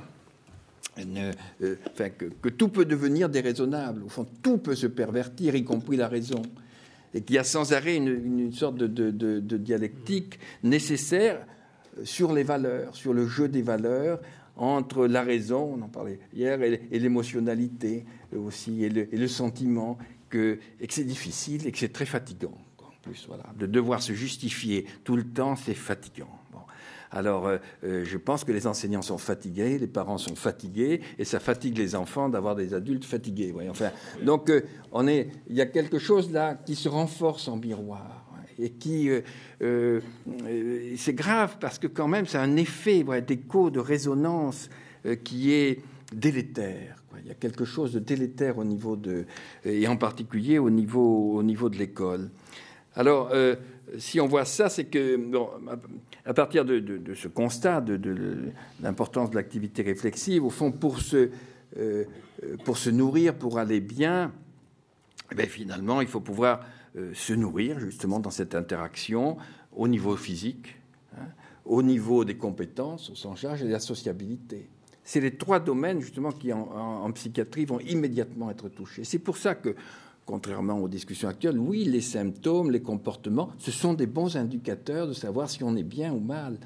euh, 0.98 1.32
enfin, 1.90 2.10
que, 2.10 2.26
que, 2.26 2.48
tout 2.48 2.68
peut 2.68 2.84
devenir 2.84 3.28
déraisonnable. 3.28 4.02
Au 4.02 4.08
fond, 4.08 4.26
tout 4.42 4.58
peut 4.58 4.74
se 4.74 4.88
pervertir, 4.88 5.54
y 5.54 5.64
compris 5.64 5.96
la 5.96 6.08
raison 6.08 6.42
et 7.14 7.22
qu'il 7.22 7.36
y 7.36 7.38
a 7.38 7.44
sans 7.44 7.72
arrêt 7.72 7.96
une, 7.96 8.52
sorte 8.52 8.76
de, 8.76 9.56
dialectique 9.56 10.38
nécessaire 10.62 11.46
sur 12.04 12.32
les 12.32 12.42
valeurs, 12.42 12.94
sur 12.96 13.12
le 13.12 13.26
jeu 13.26 13.48
des 13.48 13.62
valeurs 13.62 14.20
entre 14.56 15.06
la 15.06 15.22
raison, 15.22 15.74
on 15.78 15.82
en 15.82 15.88
parlait 15.88 16.18
hier, 16.34 16.60
et, 16.62 16.98
l'émotionnalité 16.98 18.04
aussi, 18.36 18.84
et 18.84 18.88
le, 18.90 19.28
sentiment, 19.28 19.98
que, 20.28 20.58
et 20.80 20.86
que 20.86 20.94
c'est 20.94 21.04
difficile 21.04 21.66
et 21.66 21.72
que 21.72 21.78
c'est 21.78 21.92
très 21.92 22.06
fatigant. 22.06 22.54
De 23.58 23.66
devoir 23.66 24.02
se 24.02 24.12
justifier 24.12 24.86
tout 25.04 25.16
le 25.16 25.24
temps, 25.24 25.56
c'est 25.56 25.74
fatigant. 25.74 26.41
Alors, 27.12 27.46
euh, 27.46 27.58
euh, 27.84 28.04
je 28.04 28.16
pense 28.16 28.42
que 28.42 28.52
les 28.52 28.66
enseignants 28.66 29.02
sont 29.02 29.18
fatigués, 29.18 29.78
les 29.78 29.86
parents 29.86 30.18
sont 30.18 30.34
fatigués, 30.34 31.00
et 31.18 31.24
ça 31.24 31.40
fatigue 31.40 31.76
les 31.76 31.94
enfants 31.94 32.28
d'avoir 32.28 32.56
des 32.56 32.72
adultes 32.72 33.04
fatigués. 33.04 33.54
Enfin, 33.68 33.90
donc, 34.22 34.48
euh, 34.48 34.62
on 34.92 35.06
est, 35.06 35.28
il 35.48 35.54
y 35.54 35.60
a 35.60 35.66
quelque 35.66 35.98
chose 35.98 36.32
là 36.32 36.54
qui 36.54 36.74
se 36.74 36.88
renforce 36.88 37.48
en 37.48 37.56
miroir 37.56 38.18
et 38.58 38.70
qui 38.70 39.08
c'est 40.96 41.14
grave 41.14 41.56
parce 41.58 41.78
que 41.78 41.86
quand 41.86 42.06
même 42.06 42.26
c'est 42.26 42.38
un 42.38 42.56
effet 42.56 43.02
d'écho 43.26 43.70
de 43.70 43.80
résonance 43.80 44.68
qui 45.24 45.52
est 45.52 45.80
délétère. 46.14 47.02
Il 47.22 47.28
y 47.28 47.30
a 47.30 47.34
quelque 47.34 47.64
chose 47.64 47.94
de 47.94 47.98
délétère 47.98 48.58
au 48.58 48.64
niveau 48.64 48.94
de 48.94 49.24
et 49.64 49.88
en 49.88 49.96
particulier 49.96 50.58
au 50.58 50.68
niveau 50.68 51.32
au 51.34 51.42
niveau 51.42 51.70
de 51.70 51.78
l'école. 51.78 52.28
Alors 52.94 53.32
si 53.98 54.20
on 54.20 54.26
voit 54.26 54.44
ça, 54.44 54.68
c'est 54.68 54.84
que 54.84 55.18
à 56.24 56.34
partir 56.34 56.64
de, 56.64 57.14
ce 57.14 57.28
constat 57.28 57.80
de, 57.80 58.52
l'importance 58.80 59.30
de 59.30 59.36
l'activité 59.36 59.82
réflexive, 59.82 60.44
au 60.44 60.50
fond, 60.50 60.72
pour 60.72 61.00
se, 61.00 61.30
euh, 61.78 62.04
pour 62.64 62.78
se 62.78 62.90
nourrir, 62.90 63.34
pour 63.34 63.58
aller 63.58 63.80
bien, 63.80 64.32
eh 65.38 65.46
finalement, 65.46 66.00
il 66.00 66.08
faut 66.08 66.20
pouvoir 66.20 66.60
euh, 66.96 67.12
se 67.14 67.32
nourrir 67.32 67.80
justement 67.80 68.20
dans 68.20 68.30
cette 68.30 68.54
interaction 68.54 69.36
au 69.74 69.88
niveau 69.88 70.16
physique, 70.16 70.76
hein, 71.16 71.26
au 71.64 71.82
niveau 71.82 72.24
des 72.24 72.36
compétences 72.36 73.10
au 73.10 73.14
sens 73.14 73.40
charge 73.40 73.62
et 73.62 73.66
de 73.66 73.72
la 73.72 73.80
sociabilité. 73.80 74.68
C'est 75.04 75.20
les 75.20 75.36
trois 75.36 75.58
domaines 75.58 76.00
justement 76.00 76.30
qui 76.30 76.52
en, 76.52 76.60
en 76.60 77.10
psychiatrie 77.12 77.64
vont 77.64 77.80
immédiatement 77.80 78.50
être 78.50 78.68
touchés. 78.68 79.04
C'est 79.04 79.18
pour 79.18 79.36
ça 79.36 79.54
que 79.54 79.74
contrairement 80.26 80.78
aux 80.78 80.88
discussions 80.88 81.28
actuelles, 81.28 81.58
oui, 81.58 81.84
les 81.84 82.00
symptômes, 82.00 82.70
les 82.70 82.82
comportements, 82.82 83.50
ce 83.58 83.70
sont 83.70 83.94
des 83.94 84.06
bons 84.06 84.36
indicateurs 84.36 85.06
de 85.06 85.12
savoir 85.12 85.50
si 85.50 85.62
on 85.64 85.76
est 85.76 85.82
bien 85.82 86.12
ou 86.12 86.20
mal. 86.20 86.58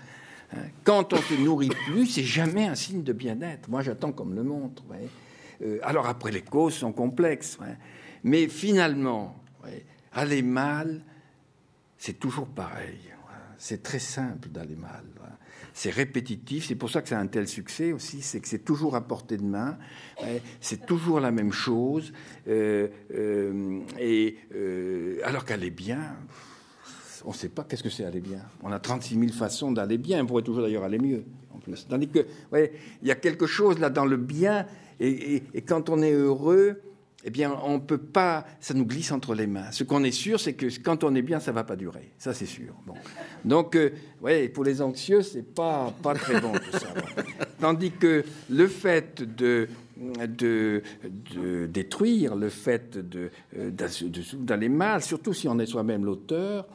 Hein. 0.52 0.59
Quand 0.84 1.12
on 1.12 1.16
se 1.16 1.34
nourrit 1.34 1.70
plus, 1.86 2.07
c'est 2.07 2.22
jamais 2.22 2.66
un 2.66 2.74
signe 2.74 3.02
de 3.02 3.12
bien-être. 3.12 3.68
Moi, 3.68 3.82
j'attends 3.82 4.12
comme 4.12 4.34
le 4.34 4.42
montre. 4.42 4.82
Euh, 5.62 5.78
alors 5.82 6.07
après, 6.07 6.30
les 6.30 6.42
causes 6.42 6.74
sont 6.74 6.92
complexes. 6.92 7.59
Mais 8.22 8.48
finalement, 8.48 9.36
aller 10.12 10.42
mal, 10.42 11.02
c'est 11.98 12.18
toujours 12.18 12.48
pareil. 12.48 12.98
C'est 13.59 13.82
très 13.82 13.98
simple 13.98 14.48
d'aller 14.48 14.76
mal 14.76 15.04
c'est 15.77 15.91
répétitif. 15.91 16.66
C'est 16.66 16.74
pour 16.74 16.91
ça 16.91 17.03
que 17.03 17.09
ça 17.11 17.18
a 17.18 17.20
un 17.20 17.27
tel 17.27 17.47
succès 17.47 17.93
aussi, 17.93 18.22
c'est 18.22 18.41
que 18.41 18.49
c'est 18.49 18.64
toujours 18.64 18.97
à 18.97 19.03
portée 19.03 19.37
de 19.37 19.45
main, 19.45 19.77
c'est 20.59 20.87
toujours 20.87 21.20
la 21.20 21.31
même 21.31 21.53
chose. 21.53 22.14
Euh, 22.49 22.89
euh, 23.14 23.81
et 24.01 24.39
euh, 24.55 25.18
alors 25.22 25.45
qu'aller 25.45 25.70
bien, 25.70 26.01
on 27.27 27.31
ne 27.31 27.35
sait 27.35 27.51
pas 27.51 27.62
qu'est-ce 27.62 27.83
que 27.83 27.91
c'est 27.91 28.07
aller 28.07 28.22
bien. 28.22 28.41
On 28.62 28.72
a 28.72 28.79
36 28.79 29.18
000 29.18 29.33
façons 29.33 29.70
d'aller 29.70 29.99
bien. 29.99 30.22
On 30.22 30.27
pourrait 30.27 30.43
toujours 30.43 30.62
d'ailleurs 30.62 30.85
aller 30.85 30.99
mieux. 30.99 31.24
En 31.55 31.59
plus. 31.59 31.87
Tandis 31.87 32.09
que, 32.09 32.27
il 32.55 33.07
y 33.07 33.11
a 33.11 33.14
quelque 33.14 33.47
chose 33.47 33.79
là 33.79 33.91
dans 33.91 34.07
le 34.07 34.16
bien. 34.16 34.64
et 34.99 35.43
quand 35.66 35.91
on 35.91 36.01
est 36.01 36.12
heureux, 36.12 36.81
eh 37.27 37.31
bien, 37.31 37.59
on 37.64 37.81
peut 37.81 37.99
pas, 37.99 38.47
ça 38.61 38.72
nous 38.72 38.87
glisse 38.87 39.11
entre 39.11 39.35
les 39.35 39.49
mains. 39.49 39.72
Ce 39.72 39.83
qu'on 39.83 40.05
est 40.05 40.12
sûr, 40.12 40.39
c'est 40.39 40.53
que 40.53 40.66
quand 40.81 41.03
on 41.03 41.12
est 41.16 41.22
bien, 41.22 41.41
ça 41.41 41.51
va 41.51 41.64
pas 41.64 41.74
durer. 41.74 42.12
Ça, 42.18 42.33
c'est 42.33 42.47
sûr. 42.47 42.72
Donc, 43.45 43.74
euh, 43.74 43.91
ouais, 44.22 44.49
pour 44.49 44.62
les 44.62 44.81
anxieux, 44.81 45.22
c'est 45.22 45.43
pas 45.43 45.93
pas 46.05 46.14
très 46.14 46.41
bon 46.41 46.53
tout 46.53 46.79
ça. 46.79 46.95
Tandis 47.61 47.91
que 47.91 48.24
le 48.49 48.66
fait 48.68 49.22
de 49.22 49.68
de, 50.29 50.83
de 51.35 51.66
détruire, 51.66 52.37
le 52.37 52.49
fait 52.49 52.97
de, 52.97 53.31
euh, 53.57 53.70
d'aller 54.35 54.68
mal, 54.68 55.03
surtout 55.03 55.33
si 55.33 55.49
on 55.49 55.59
est 55.59 55.66
soi-même 55.66 56.05
l'auteur, 56.05 56.68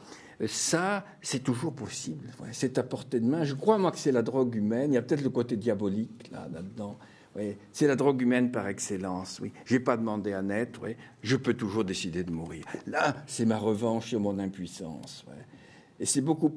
ça, 0.46 1.06
c'est 1.22 1.42
toujours 1.42 1.72
possible. 1.72 2.28
c'est 2.50 2.76
à 2.76 2.82
portée 2.82 3.20
de 3.20 3.26
main. 3.26 3.44
Je 3.44 3.54
crois, 3.54 3.78
moi, 3.78 3.92
que 3.92 3.98
c'est 3.98 4.12
la 4.12 4.22
drogue 4.22 4.54
humaine. 4.54 4.92
Il 4.92 4.96
y 4.96 4.98
a 4.98 5.02
peut-être 5.02 5.22
le 5.22 5.30
côté 5.30 5.56
diabolique 5.56 6.30
là, 6.32 6.48
là-dedans. 6.52 6.98
Oui, 7.34 7.56
c'est 7.72 7.86
la 7.86 7.96
drogue 7.96 8.20
humaine 8.20 8.50
par 8.50 8.68
excellence. 8.68 9.40
Oui, 9.40 9.52
j'ai 9.64 9.80
pas 9.80 9.96
demandé 9.96 10.32
à 10.32 10.42
naître. 10.42 10.80
Oui, 10.82 10.96
je 11.22 11.36
peux 11.36 11.54
toujours 11.54 11.84
décider 11.84 12.24
de 12.24 12.30
mourir. 12.30 12.64
Là, 12.86 13.16
c'est 13.26 13.46
ma 13.46 13.56
revanche 13.56 14.08
sur 14.08 14.20
mon 14.20 14.38
impuissance. 14.38 15.24
Et 15.98 16.04
c'est 16.04 16.20
beaucoup. 16.20 16.52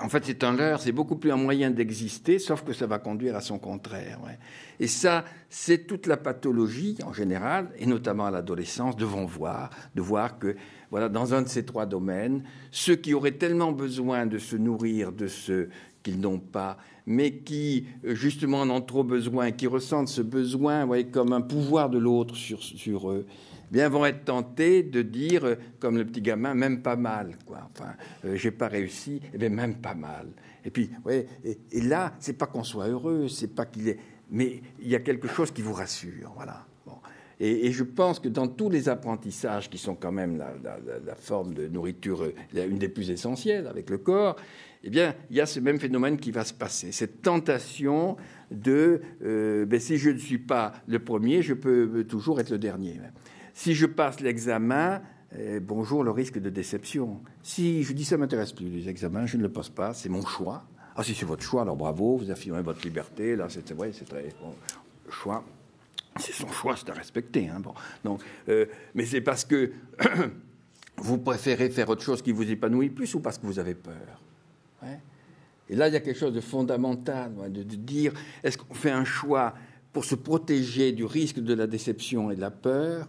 En 0.00 0.08
fait, 0.08 0.24
c'est 0.24 0.44
un 0.44 0.52
leurre. 0.52 0.80
C'est 0.80 0.92
beaucoup 0.92 1.16
plus 1.16 1.32
un 1.32 1.36
moyen 1.36 1.70
d'exister, 1.70 2.38
sauf 2.38 2.62
que 2.62 2.72
ça 2.72 2.86
va 2.86 2.98
conduire 2.98 3.34
à 3.34 3.40
son 3.40 3.58
contraire. 3.58 4.20
Et 4.78 4.86
ça, 4.86 5.24
c'est 5.48 5.86
toute 5.86 6.06
la 6.06 6.16
pathologie 6.16 6.98
en 7.04 7.12
général, 7.12 7.70
et 7.78 7.86
notamment 7.86 8.26
à 8.26 8.30
l'adolescence, 8.30 8.96
devons 8.96 9.24
voir, 9.24 9.70
de 9.94 10.02
voir 10.02 10.38
que 10.38 10.56
voilà, 10.90 11.08
dans 11.08 11.34
un 11.34 11.42
de 11.42 11.48
ces 11.48 11.64
trois 11.64 11.86
domaines, 11.86 12.44
ceux 12.70 12.96
qui 12.96 13.12
auraient 13.12 13.32
tellement 13.32 13.72
besoin 13.72 14.26
de 14.26 14.38
se 14.38 14.56
nourrir 14.56 15.12
de 15.12 15.26
ce 15.26 15.68
qu'ils 16.02 16.20
n'ont 16.20 16.38
pas, 16.38 16.78
mais 17.06 17.38
qui 17.38 17.86
euh, 18.04 18.14
justement 18.14 18.60
en 18.60 18.70
ont 18.70 18.80
trop 18.80 19.04
besoin, 19.04 19.50
qui 19.50 19.66
ressentent 19.66 20.08
ce 20.08 20.22
besoin 20.22 20.88
comme 21.04 21.32
un 21.32 21.40
pouvoir 21.40 21.90
de 21.90 21.98
l'autre 21.98 22.36
sur, 22.36 23.10
eux, 23.10 23.26
bien 23.70 23.88
vont 23.88 24.04
être 24.06 24.24
tentés 24.24 24.82
de 24.82 25.02
dire, 25.02 25.44
euh, 25.44 25.54
comme 25.78 25.96
le 25.96 26.04
petit 26.04 26.22
gamin, 26.22 26.54
même 26.54 26.82
pas 26.82 26.96
mal, 26.96 27.36
quoi. 27.46 27.68
Enfin, 27.72 27.94
euh, 28.24 28.36
j'ai 28.36 28.50
pas 28.50 28.68
réussi, 28.68 29.20
eh 29.32 29.48
même 29.48 29.76
pas 29.76 29.94
mal. 29.94 30.28
Et 30.64 30.70
puis, 30.70 30.90
ouais, 31.04 31.26
et, 31.44 31.80
là, 31.80 32.14
c'est 32.18 32.36
pas 32.36 32.46
qu'on 32.46 32.64
soit 32.64 32.88
heureux, 32.88 33.28
c'est 33.28 33.54
pas 33.54 33.66
qu'il 33.66 33.88
est, 33.88 33.98
mais 34.30 34.60
il 34.80 34.88
y 34.88 34.94
a 34.94 35.00
quelque 35.00 35.28
chose 35.28 35.50
qui 35.50 35.62
vous 35.62 35.72
rassure, 35.72 36.32
voilà. 36.34 36.66
Et, 37.40 37.70
je 37.70 37.84
pense 37.84 38.18
que 38.18 38.28
dans 38.28 38.48
tous 38.48 38.68
les 38.68 38.88
apprentissages 38.88 39.70
qui 39.70 39.78
sont 39.78 39.94
quand 39.94 40.10
même 40.10 40.38
la, 40.38 41.14
forme 41.14 41.54
de 41.54 41.68
nourriture, 41.68 42.32
une 42.52 42.78
des 42.78 42.88
plus 42.88 43.10
essentielles 43.10 43.68
avec 43.68 43.90
le 43.90 43.98
corps, 43.98 44.36
eh 44.84 44.90
bien, 44.90 45.14
il 45.30 45.36
y 45.36 45.40
a 45.40 45.46
ce 45.46 45.60
même 45.60 45.78
phénomène 45.78 46.18
qui 46.18 46.30
va 46.30 46.44
se 46.44 46.54
passer, 46.54 46.92
cette 46.92 47.22
tentation 47.22 48.16
de 48.50 49.00
euh, 49.22 49.66
ben, 49.66 49.80
si 49.80 49.98
je 49.98 50.10
ne 50.10 50.18
suis 50.18 50.38
pas 50.38 50.72
le 50.86 50.98
premier, 50.98 51.42
je 51.42 51.54
peux 51.54 52.04
toujours 52.04 52.40
être 52.40 52.50
le 52.50 52.58
dernier. 52.58 52.94
Si 53.58 53.74
je 53.74 53.86
passe 53.86 54.20
l'examen, 54.20 55.02
eh, 55.36 55.58
bonjour 55.58 56.04
le 56.04 56.12
risque 56.12 56.38
de 56.38 56.48
déception. 56.48 57.20
Si 57.42 57.82
je 57.82 57.92
dis 57.92 58.04
ça 58.04 58.16
m'intéresse 58.16 58.52
plus 58.52 58.68
les 58.68 58.88
examens, 58.88 59.26
je 59.26 59.36
ne 59.36 59.42
le 59.42 59.48
passe 59.48 59.68
pas, 59.68 59.94
c'est 59.94 60.08
mon 60.08 60.24
choix. 60.24 60.62
Ah 60.94 61.02
si 61.02 61.12
c'est 61.12 61.26
votre 61.26 61.42
choix, 61.42 61.62
alors 61.62 61.74
bravo, 61.74 62.18
vous 62.18 62.30
affirmez 62.30 62.62
votre 62.62 62.82
liberté. 62.82 63.34
Là, 63.34 63.48
c'est 63.48 63.68
vrai, 63.72 63.90
c'est 63.92 64.04
très 64.04 64.28
bon, 64.40 64.54
choix. 65.10 65.44
C'est 66.20 66.34
son 66.34 66.46
choix, 66.46 66.76
c'est 66.76 66.88
à 66.90 66.92
respecter. 66.92 67.48
Hein, 67.48 67.58
bon. 67.58 67.74
Donc, 68.04 68.22
euh, 68.48 68.66
mais 68.94 69.04
c'est 69.06 69.22
parce 69.22 69.44
que 69.44 69.72
vous 70.98 71.18
préférez 71.18 71.70
faire 71.70 71.88
autre 71.88 72.04
chose 72.04 72.22
qui 72.22 72.30
vous 72.30 72.48
épanouit 72.48 72.90
plus 72.90 73.12
ou 73.16 73.18
parce 73.18 73.38
que 73.38 73.46
vous 73.46 73.58
avez 73.58 73.74
peur 73.74 74.22
et 75.68 75.74
là, 75.74 75.88
il 75.88 75.94
y 75.94 75.96
a 75.96 76.00
quelque 76.00 76.18
chose 76.18 76.32
de 76.32 76.40
fondamental, 76.40 77.32
de, 77.50 77.62
dire, 77.64 78.12
est-ce 78.44 78.56
qu'on 78.56 78.72
fait 78.72 78.92
un 78.92 79.04
choix 79.04 79.52
pour 79.92 80.04
se 80.04 80.14
protéger 80.14 80.92
du 80.92 81.04
risque 81.04 81.40
de 81.40 81.54
la 81.54 81.66
déception 81.66 82.30
et 82.30 82.36
de 82.36 82.40
la 82.40 82.52
peur, 82.52 83.08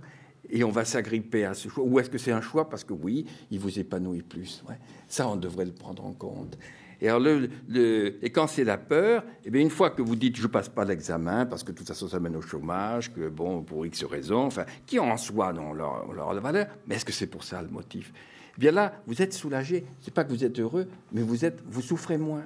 et 0.51 0.63
on 0.63 0.71
va 0.71 0.85
s'agripper 0.85 1.45
à 1.45 1.53
ce 1.53 1.69
choix, 1.69 1.83
ou 1.83 1.99
est-ce 1.99 2.09
que 2.09 2.17
c'est 2.17 2.31
un 2.31 2.41
choix 2.41 2.69
parce 2.69 2.83
que 2.83 2.93
oui, 2.93 3.25
il 3.51 3.59
vous 3.59 3.79
épanouit 3.79 4.21
plus 4.21 4.63
Ça, 5.07 5.27
on 5.29 5.35
devrait 5.35 5.65
le 5.65 5.71
prendre 5.71 6.05
en 6.05 6.13
compte. 6.13 6.57
Et, 7.01 7.07
alors 7.07 7.21
le, 7.21 8.17
et 8.21 8.29
quand 8.29 8.47
c'est 8.47 8.65
la 8.65 8.77
peur, 8.77 9.23
eh 9.45 9.49
bien 9.49 9.61
une 9.61 9.69
fois 9.69 9.89
que 9.89 10.01
vous 10.01 10.17
dites 10.17 10.35
je 10.35 10.47
passe 10.47 10.67
pas 10.67 10.83
l'examen 10.83 11.45
parce 11.45 11.63
que 11.63 11.71
de 11.71 11.77
toute 11.77 11.87
façon 11.87 12.09
ça 12.09 12.19
mène 12.19 12.35
au 12.35 12.41
chômage, 12.41 13.13
que 13.13 13.29
bon 13.29 13.63
pour 13.63 13.85
X 13.85 14.03
raisons, 14.03 14.45
enfin 14.45 14.65
qui 14.85 14.99
en 14.99 15.15
soi 15.15 15.53
dans 15.53 15.71
leur, 15.71 16.11
leur 16.11 16.33
valeur, 16.41 16.67
mais 16.87 16.95
est-ce 16.95 17.05
que 17.05 17.13
c'est 17.13 17.27
pour 17.27 17.43
ça 17.45 17.61
le 17.61 17.69
motif? 17.69 18.11
Bien 18.57 18.71
là, 18.71 19.01
vous 19.07 19.21
êtes 19.21 19.31
soulagé. 19.31 19.85
C'est 20.01 20.13
pas 20.13 20.25
que 20.25 20.31
vous 20.31 20.43
êtes 20.43 20.59
heureux, 20.59 20.89
mais 21.13 21.21
vous 21.21 21.45
êtes, 21.45 21.63
vous 21.65 21.81
souffrez 21.81 22.17
moins. 22.17 22.43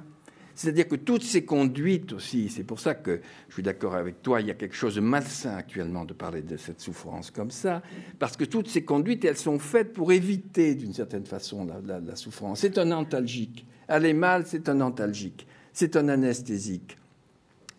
C'est-à-dire 0.55 0.87
que 0.87 0.95
toutes 0.95 1.23
ces 1.23 1.45
conduites 1.45 2.13
aussi, 2.13 2.49
c'est 2.49 2.63
pour 2.63 2.79
ça 2.79 2.93
que 2.93 3.21
je 3.49 3.53
suis 3.53 3.63
d'accord 3.63 3.95
avec 3.95 4.21
toi, 4.21 4.39
il 4.39 4.47
y 4.47 4.51
a 4.51 4.53
quelque 4.53 4.75
chose 4.75 4.95
de 4.95 5.01
malsain 5.01 5.55
actuellement 5.55 6.05
de 6.05 6.13
parler 6.13 6.41
de 6.41 6.57
cette 6.57 6.79
souffrance 6.79 7.31
comme 7.31 7.49
ça, 7.49 7.81
parce 8.19 8.37
que 8.37 8.43
toutes 8.43 8.67
ces 8.67 8.83
conduites, 8.83 9.25
elles 9.25 9.37
sont 9.37 9.57
faites 9.57 9.93
pour 9.93 10.11
éviter 10.11 10.75
d'une 10.75 10.93
certaine 10.93 11.25
façon 11.25 11.67
la, 11.85 12.15
souffrance. 12.15 12.59
C'est 12.59 12.77
un 12.77 12.91
antalgique. 12.91 13.65
Aller 13.87 14.13
mal, 14.13 14.45
c'est 14.45 14.69
un 14.69 14.79
antalgique. 14.81 15.47
C'est 15.73 15.95
un 15.95 16.07
anesthésique. 16.07 16.97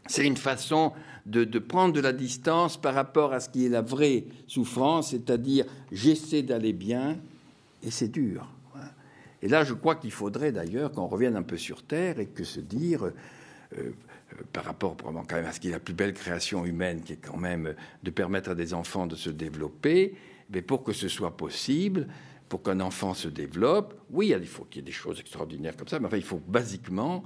C'est 0.07 0.27
une 0.27 0.37
façon 0.37 0.93
de, 1.27 1.45
de, 1.45 1.59
prendre 1.59 1.95
de 1.95 2.01
la 2.01 2.13
distance 2.13 2.77
par 2.77 2.95
rapport 2.95 3.33
à 3.33 3.41
ce 3.41 3.49
qui 3.49 3.65
est 3.65 3.71
la 3.71 3.81
vraie 3.83 4.25
souffrance, 4.47 5.11
c'est-à-dire 5.11 5.65
j'essaie 5.93 6.43
d'aller 6.43 6.73
bien, 6.73 7.17
et 7.83 7.91
c'est 7.91 8.09
dur. 8.09 8.49
Et 9.45 9.49
là, 9.49 9.63
je 9.63 9.75
crois 9.75 9.97
qu'il 9.97 10.11
faudrait 10.11 10.53
d'ailleurs 10.53 10.91
qu'on 10.91 11.07
revienne 11.07 11.37
un 11.37 11.43
peu 11.43 11.59
sur 11.59 11.83
Terre 11.83 12.19
et 12.19 12.25
que 12.25 12.45
se 12.45 12.61
dire, 12.61 13.05
euh, 13.05 13.13
euh, 13.77 13.93
par 14.55 14.65
rapport 14.65 14.97
quand 14.97 15.33
même 15.33 15.45
à 15.45 15.53
ce 15.53 15.61
qui 15.61 15.69
est 15.69 15.73
la 15.73 15.81
plus 15.81 15.93
belle 15.93 16.15
création 16.15 16.65
humaine, 16.65 17.03
qui 17.03 17.13
est 17.13 17.19
quand 17.19 17.37
même 17.37 17.75
de 18.03 18.11
permettre 18.11 18.53
à 18.53 18.55
des 18.55 18.73
enfants 18.73 19.07
de 19.07 19.15
se 19.15 19.29
développer, 19.29 20.15
mais 20.49 20.63
pour 20.63 20.83
que 20.83 20.95
ce 20.95 21.09
soit 21.09 21.37
possible, 21.37 22.09
pour 22.49 22.63
qu'un 22.63 22.81
enfant 22.81 23.13
se 23.13 23.29
développe, 23.29 24.01
oui, 24.09 24.35
il 24.35 24.47
faut 24.47 24.65
qu'il 24.65 24.81
y 24.81 24.83
ait 24.83 24.87
des 24.87 24.93
choses 24.93 25.21
extraordinaires 25.21 25.77
comme 25.77 25.89
ça, 25.89 26.01
mais 26.01 26.07
enfin, 26.07 26.17
il 26.17 26.25
faut 26.25 26.41
basiquement 26.49 27.23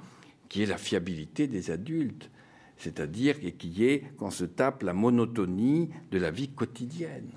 qu'il 0.49 0.63
y 0.63 0.65
ait 0.65 0.69
la 0.69 0.77
fiabilité 0.77 1.47
des 1.47 1.71
adultes, 1.71 2.31
c'est-à-dire 2.79 3.39
qu'il 3.39 3.79
y 3.79 3.85
ait 3.85 4.03
qu'on 4.19 4.33
se 4.33 4.45
tape 4.45 4.83
la 4.83 4.93
monotonie 4.93 5.91
de 6.11 6.19
la 6.19 6.33
vie 6.33 6.49
quotidienne 6.49 7.31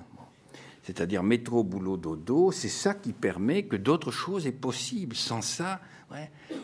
c'est-à-dire 0.91 1.23
métro, 1.23 1.63
boulot, 1.63 1.95
dodo, 1.95 2.51
c'est 2.51 2.67
ça 2.67 2.93
qui 2.93 3.13
permet 3.13 3.63
que 3.63 3.77
d'autres 3.77 4.11
choses 4.11 4.45
aient 4.45 4.51
possible. 4.51 5.15
Sans 5.15 5.41
ça. 5.41 5.79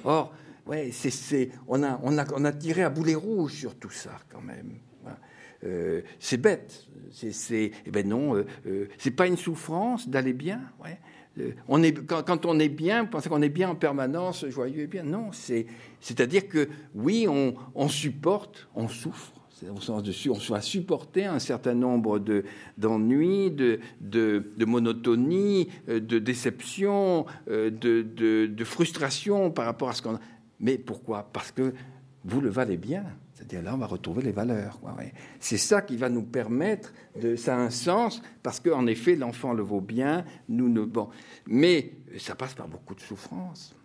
Or, 0.04 0.34
ouais, 0.66 0.92
c'est, 0.92 1.50
on, 1.68 1.82
a, 1.82 1.98
on, 2.04 2.18
a, 2.18 2.26
on 2.34 2.44
a 2.44 2.52
tiré 2.52 2.84
à 2.84 2.90
boulet 2.90 3.16
rouge 3.16 3.54
sur 3.54 3.76
tout 3.76 3.90
ça 3.90 4.18
quand 4.30 4.42
même. 4.42 4.74
Euh, 5.64 6.02
c'est 6.20 6.38
bête. 6.38 6.86
C'est, 7.12 7.72
eh 7.86 7.90
ben 7.90 8.08
non, 8.08 8.36
euh, 8.36 8.46
euh, 8.68 8.90
c'est 8.98 9.12
pas 9.12 9.28
une 9.28 9.38
souffrance 9.38 10.10
d'aller 10.10 10.34
bien. 10.34 10.62
Ouais. 10.84 11.00
On 11.68 11.82
est, 11.84 11.94
quand, 11.94 12.46
on 12.46 12.60
est 12.60 12.70
bien, 12.70 13.06
pensez 13.06 13.30
qu'on 13.30 13.42
est 13.42 13.50
bien 13.50 13.70
en 13.70 13.76
permanence, 13.76 14.46
joyeux 14.50 14.82
et 14.82 14.88
bien. 14.88 15.04
Non, 15.04 15.32
c'est, 15.32 15.68
c'est-à-dire 16.02 16.48
que 16.50 16.68
oui, 16.96 17.28
on, 17.30 17.56
on 17.76 17.88
supporte, 17.88 18.68
on 18.76 18.88
souffre, 18.88 19.32
au 19.66 19.82
sens 19.82 20.04
de 20.04 20.30
on 20.30 20.36
soit 20.36 20.62
supporter 20.62 21.26
un 21.26 21.40
certain 21.40 21.74
nombre 21.74 22.20
d'ennuis, 22.78 23.52
de, 23.52 23.80
de, 24.02 24.52
de, 24.56 24.66
monotonie, 24.66 25.70
euh, 25.90 26.00
de 26.00 26.20
déception, 26.20 27.26
euh, 27.50 27.70
de, 27.72 28.64
frustration 28.64 29.52
par 29.52 29.66
rapport 29.66 29.90
à 29.90 29.94
ce 29.94 30.02
qu'on. 30.02 30.20
Mais 30.60 30.78
pourquoi? 30.78 31.30
Parce 31.32 31.52
que 31.52 31.74
vous 32.26 32.42
le 32.42 32.50
valez 32.50 32.78
bien. 32.78 33.04
C'est-à-dire 33.34 33.62
là, 33.62 33.76
on 33.76 33.78
va 33.78 33.86
retrouver 33.86 34.24
les 34.24 34.32
valeurs. 34.32 34.80
C'est 35.40 35.58
ça 35.58 35.82
qui 35.82 35.96
va 35.96 36.10
nous 36.10 36.24
permettre 36.24 36.94
de. 37.22 37.36
Ça 37.36 37.56
a 37.56 37.60
un 37.60 37.70
sens 37.70 38.22
parce 38.44 38.60
qu'en 38.60 38.88
effet, 38.88 39.16
l'enfant 39.16 39.54
le 39.54 39.64
vaut 39.64 39.82
bien. 39.82 40.26
Nous 40.50 40.70
ne 40.70 40.84
bon, 40.84 41.10
mais 41.46 41.94
ça 42.18 42.36
passe 42.36 42.56
par 42.56 42.68
beaucoup 42.68 42.96
de 42.96 43.02
souffrance. 43.02 43.76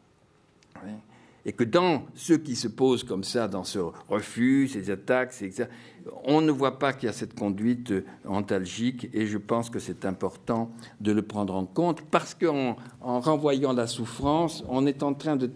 Et 1.44 1.52
que 1.52 1.64
dans 1.64 2.04
ceux 2.14 2.38
qui 2.38 2.54
se 2.54 2.68
posent 2.68 3.02
comme 3.02 3.24
ça, 3.24 3.48
dans 3.48 3.64
ce 3.64 3.80
refus, 4.08 4.68
ces 4.68 4.90
attaques, 4.90 5.34
etc., 5.42 5.68
on 6.24 6.40
ne 6.40 6.50
voit 6.50 6.78
pas 6.78 6.92
qu'il 6.92 7.06
y 7.06 7.10
a 7.10 7.12
cette 7.12 7.34
conduite 7.34 7.92
antalgique 8.24 9.08
et 9.12 9.26
je 9.26 9.38
pense 9.38 9.70
que 9.70 9.78
c'est 9.78 10.04
important 10.04 10.72
de 11.00 11.12
le 11.12 11.22
prendre 11.22 11.54
en 11.54 11.64
compte 11.64 12.02
parce 12.02 12.34
qu'en 12.34 12.76
en 13.00 13.20
renvoyant 13.20 13.72
la 13.72 13.86
souffrance, 13.86 14.64
on 14.68 14.86
est 14.86 15.02
en 15.02 15.14
train 15.14 15.36
de, 15.36 15.50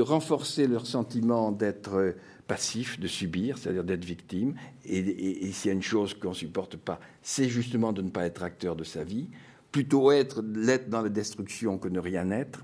renforcer 0.00 0.66
leur 0.66 0.86
sentiment 0.86 1.50
d'être 1.52 2.14
passif, 2.46 2.98
de 2.98 3.08
subir, 3.08 3.58
c'est-à-dire 3.58 3.84
d'être 3.84 4.04
victime. 4.04 4.54
Et, 4.84 5.52
s'il 5.52 5.68
y 5.68 5.70
a 5.70 5.74
une 5.74 5.82
chose 5.82 6.14
qu'on 6.14 6.30
ne 6.30 6.34
supporte 6.34 6.76
pas, 6.76 7.00
c'est 7.22 7.48
justement 7.48 7.92
de 7.92 8.02
ne 8.02 8.10
pas 8.10 8.24
être 8.24 8.42
acteur 8.42 8.76
de 8.76 8.84
sa 8.84 9.04
vie, 9.04 9.28
plutôt 9.72 10.10
être 10.12 10.42
l'être 10.42 10.88
dans 10.88 11.02
la 11.02 11.10
destruction 11.10 11.78
que 11.78 11.88
ne 11.88 11.98
rien 11.98 12.30
être. 12.30 12.62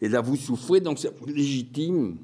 Et 0.00 0.08
là, 0.08 0.20
vous 0.20 0.36
souffrez, 0.36 0.80
donc 0.80 0.98
c'est 0.98 1.12
légitime, 1.26 2.16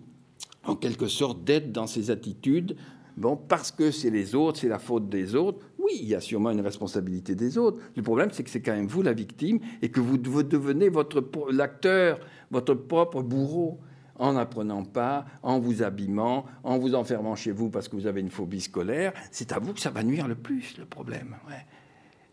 en 0.65 0.77
quelque 0.77 1.09
sorte, 1.09 1.45
d'être 1.45 1.73
dans 1.73 1.87
ces 1.87 2.11
attitudes 2.11 2.77
Bon, 3.17 3.37
parce 3.37 3.71
que 3.71 3.91
c'est 3.91 4.11
les 4.11 4.35
autres, 4.35 4.59
c'est 4.61 4.69
la 4.69 4.79
faute 4.79 5.09
des 5.09 5.35
autres. 5.37 5.65
Oui, 5.79 5.93
il 6.01 6.09
y 6.09 6.15
a 6.15 6.21
sûrement 6.21 6.51
une 6.51 6.61
responsabilité 6.61 7.35
des 7.35 7.59
autres. 7.59 7.79
Le 7.95 8.03
problème, 8.03 8.31
c'est 8.33 8.43
que 8.43 8.51
c'est 8.51 8.61
quand 8.61 8.75
même 8.75 8.89
vous 8.89 9.03
la 9.03 9.13
victime 9.13 9.61
et 9.83 9.89
que 9.89 10.01
vous 10.01 10.19
devenez 10.19 10.89
votre 10.89 11.25
l'acteur, 11.53 12.19
votre 12.51 12.75
propre 12.75 13.23
bourreau 13.23 13.79
en 14.17 14.33
n'apprenant 14.33 14.85
pas, 14.85 15.27
en 15.43 15.59
vous 15.59 15.83
abîmant, 15.83 16.45
en 16.63 16.79
vous 16.79 16.95
enfermant 16.95 17.35
chez 17.37 17.53
vous 17.53 17.69
parce 17.69 17.89
que 17.89 17.97
vous 17.97 18.07
avez 18.07 18.21
une 18.21 18.31
phobie 18.31 18.61
scolaire. 18.61 19.13
C'est 19.31 19.53
à 19.53 19.59
vous 19.59 19.75
que 19.75 19.81
ça 19.81 19.91
va 19.91 20.03
nuire 20.03 20.27
le 20.27 20.37
plus, 20.37 20.77
le 20.79 20.85
problème. 20.85 21.37
Ouais. 21.49 21.67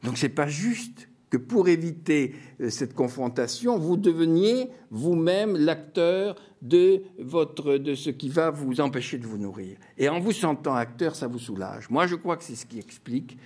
Donc 0.04 0.18
c'est 0.18 0.30
pas 0.30 0.48
juste 0.48 1.08
que 1.32 1.38
pour 1.38 1.70
éviter 1.70 2.36
euh, 2.60 2.70
cette 2.70 2.94
confrontation, 2.94 3.80
vous 3.80 3.98
deveniez 3.98 4.70
vous-même 4.92 5.56
l'acteur 5.58 6.36
de, 6.62 7.02
de 7.18 7.96
ce 7.96 8.10
qui 8.12 8.30
va 8.30 8.52
vous 8.52 8.82
empêcher 8.82 9.18
de 9.18 9.26
vous 9.26 9.40
nourrir. 9.40 9.78
Et 9.98 10.10
en 10.10 10.20
vous 10.20 10.34
sentant 10.34 10.76
acteur, 10.76 11.16
ça 11.16 11.26
vous 11.28 11.40
soulage. 11.40 11.90
Moi, 11.90 12.06
je 12.06 12.16
crois 12.16 12.38
que 12.38 12.44
c'est 12.44 12.56
ce 12.56 12.68
qui 12.68 12.78
explique 12.78 13.40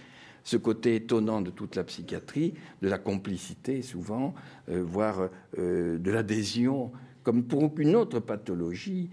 ce 0.44 0.58
côté 0.58 0.96
étonnant 0.96 1.42
de 1.42 1.52
toute 1.52 1.76
la 1.76 1.84
psychiatrie, 1.84 2.56
de 2.82 2.90
la 2.90 2.98
complicité 2.98 3.82
souvent, 3.82 4.34
euh, 4.70 4.84
voire 4.84 5.30
euh, 5.58 5.98
de 5.98 6.12
l'adhésion, 6.12 6.92
comme 7.24 7.44
pour 7.44 7.64
aucune 7.64 7.96
autre 7.96 8.20
pathologie, 8.20 9.10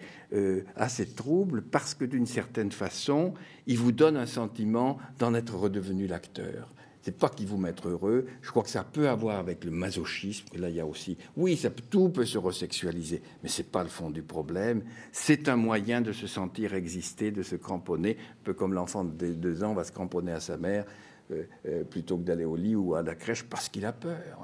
à 0.76 0.90
ces 0.90 1.06
troubles, 1.06 1.62
parce 1.62 1.94
que 1.94 2.04
d'une 2.04 2.26
certaine 2.26 2.70
façon, 2.70 3.32
il 3.66 3.78
vous 3.78 3.92
donne 3.92 4.18
un 4.18 4.26
sentiment 4.26 4.98
d'en 5.18 5.32
être 5.32 5.54
redevenu 5.54 6.06
l'acteur 6.06 6.74
c'est 7.02 7.18
pas 7.18 7.28
qu'ils 7.28 7.48
vous 7.48 7.56
mettent 7.56 7.84
heureux. 7.84 8.26
Je 8.40 8.50
crois 8.50 8.62
que 8.62 8.70
ça 8.70 8.84
peut 8.84 9.08
avoir 9.08 9.38
avec 9.38 9.64
le 9.64 9.72
masochisme. 9.72 10.46
là, 10.56 10.70
il 10.70 10.76
y 10.76 10.80
a 10.80 10.86
aussi, 10.86 11.18
oui, 11.36 11.60
tout 11.90 12.08
peut 12.08 12.24
se 12.24 12.38
resexualiser, 12.38 13.20
mais 13.42 13.48
c'est 13.48 13.70
pas 13.70 13.82
le 13.82 13.88
fond 13.88 14.08
du 14.10 14.22
problème. 14.22 14.82
C'est 15.10 15.48
un 15.48 15.56
moyen 15.56 16.00
de 16.00 16.12
se 16.12 16.28
sentir 16.28 16.74
exister, 16.74 17.32
de 17.32 17.42
se 17.42 17.56
cramponner, 17.56 18.16
un 18.18 18.44
peu 18.44 18.54
comme 18.54 18.72
l'enfant 18.72 19.04
de 19.04 19.32
deux 19.32 19.64
ans 19.64 19.74
va 19.74 19.84
se 19.84 19.92
cramponner 19.92 20.32
à 20.32 20.40
sa 20.40 20.56
mère 20.56 20.84
euh, 21.32 21.42
euh, 21.66 21.84
plutôt 21.84 22.16
que 22.16 22.22
d'aller 22.22 22.44
au 22.44 22.56
lit 22.56 22.76
ou 22.76 22.94
à 22.94 23.02
la 23.02 23.14
crèche 23.14 23.42
parce 23.42 23.68
qu'il 23.68 23.84
a 23.84 23.92
peur. 23.92 24.38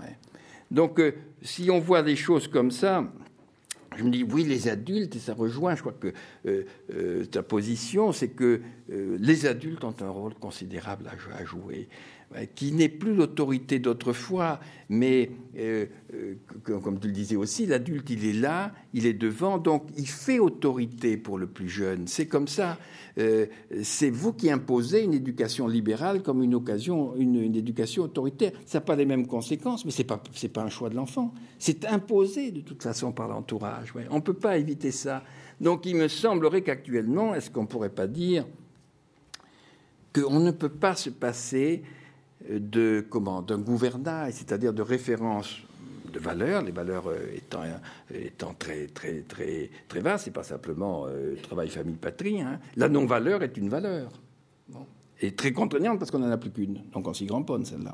Donc, 0.70 0.98
euh, 0.98 1.12
si 1.42 1.70
on 1.70 1.78
voit 1.78 2.02
des 2.02 2.16
choses 2.16 2.48
comme 2.48 2.72
ça, 2.72 3.04
je 3.96 4.02
me 4.02 4.10
dis, 4.10 4.24
oui, 4.24 4.44
les 4.44 4.68
adultes, 4.68 5.16
et 5.16 5.18
ça 5.18 5.32
rejoint, 5.32 5.74
je 5.74 5.80
crois 5.80 5.94
que 5.94 6.12
ta 7.24 7.42
position, 7.42 8.12
c'est 8.12 8.28
que 8.28 8.60
les 8.88 9.46
adultes 9.46 9.82
ont 9.82 9.94
un 10.00 10.10
rôle 10.10 10.34
considérable 10.34 11.10
à 11.36 11.44
jouer 11.44 11.88
qui 12.54 12.72
n'est 12.72 12.90
plus 12.90 13.14
l'autorité 13.14 13.78
d'autrefois, 13.78 14.60
mais 14.90 15.30
euh, 15.56 15.86
euh, 16.14 16.34
comme 16.62 17.00
tu 17.00 17.06
le 17.06 17.12
disais 17.12 17.36
aussi, 17.36 17.64
l'adulte, 17.64 18.10
il 18.10 18.26
est 18.26 18.34
là, 18.34 18.72
il 18.92 19.06
est 19.06 19.14
devant, 19.14 19.56
donc 19.58 19.84
il 19.96 20.06
fait 20.06 20.38
autorité 20.38 21.16
pour 21.16 21.38
le 21.38 21.46
plus 21.46 21.70
jeune. 21.70 22.06
C'est 22.06 22.26
comme 22.26 22.46
ça. 22.46 22.78
Euh, 23.18 23.46
c'est 23.82 24.10
vous 24.10 24.34
qui 24.34 24.50
imposez 24.50 25.02
une 25.02 25.14
éducation 25.14 25.66
libérale 25.66 26.22
comme 26.22 26.42
une 26.42 26.54
occasion, 26.54 27.16
une, 27.16 27.56
éducation 27.56 28.04
autoritaire. 28.04 28.52
Ça 28.66 28.78
n'a 28.78 28.84
pas 28.84 28.94
les 28.94 29.06
mêmes 29.06 29.26
conséquences, 29.26 29.86
mais 29.86 29.90
ce 29.90 29.98
n'est 29.98 30.06
pas, 30.06 30.22
pas 30.52 30.62
un 30.62 30.68
choix 30.68 30.90
de 30.90 30.96
l'enfant. 30.96 31.32
C'est 31.58 31.86
imposé 31.86 32.50
de 32.50 32.60
toute 32.60 32.82
façon 32.82 33.10
par 33.10 33.28
l'entourage. 33.28 33.94
On 34.10 34.16
ne 34.16 34.20
peut 34.20 34.34
pas 34.34 34.58
éviter 34.58 34.90
ça. 34.90 35.24
Donc 35.62 35.86
il 35.86 35.96
me 35.96 36.08
semblerait 36.08 36.62
qu'actuellement, 36.62 37.34
est-ce 37.34 37.50
qu'on 37.50 37.62
ne 37.62 37.66
pourrait 37.66 37.88
pas 37.88 38.06
dire 38.06 38.46
qu'on 40.14 40.40
ne 40.40 40.50
peut 40.50 40.68
pas 40.68 40.94
se 40.94 41.10
passer 41.10 41.82
de 42.48 43.04
comment 43.08 43.42
d'un 43.42 43.58
gouvernail, 43.58 44.32
c'est-à-dire 44.32 44.72
de 44.72 44.82
référence 44.82 45.56
de 46.12 46.18
valeurs, 46.18 46.62
les 46.62 46.72
valeurs 46.72 47.08
euh, 47.08 47.18
étant, 47.34 47.62
étant 48.12 48.54
très 48.58 48.86
très 48.86 49.20
très 49.22 49.70
très 49.88 50.00
vastes, 50.00 50.24
c'est 50.24 50.30
pas 50.30 50.42
simplement 50.42 51.06
euh, 51.06 51.36
travail, 51.42 51.68
famille, 51.68 51.96
patrie. 51.96 52.40
Hein. 52.40 52.60
La 52.76 52.88
non-valeur 52.88 53.42
est 53.42 53.56
une 53.56 53.68
valeur. 53.68 54.10
Et 55.20 55.34
très 55.34 55.50
contraignante 55.50 55.98
parce 55.98 56.12
qu'on 56.12 56.20
n'en 56.20 56.30
a 56.30 56.36
plus 56.36 56.52
qu'une. 56.52 56.80
Donc 56.92 57.08
on 57.08 57.12
s'y 57.12 57.26
gramponne 57.26 57.64
celle-là. 57.64 57.92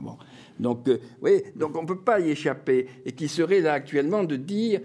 Donc, 0.60 0.86
euh, 0.88 0.98
oui, 1.22 1.42
donc 1.56 1.74
on 1.74 1.82
ne 1.82 1.86
peut 1.86 2.00
pas 2.00 2.20
y 2.20 2.30
échapper. 2.30 2.86
Et 3.06 3.12
qui 3.12 3.28
serait 3.28 3.60
là 3.60 3.72
actuellement 3.72 4.24
de 4.24 4.36
dire 4.36 4.82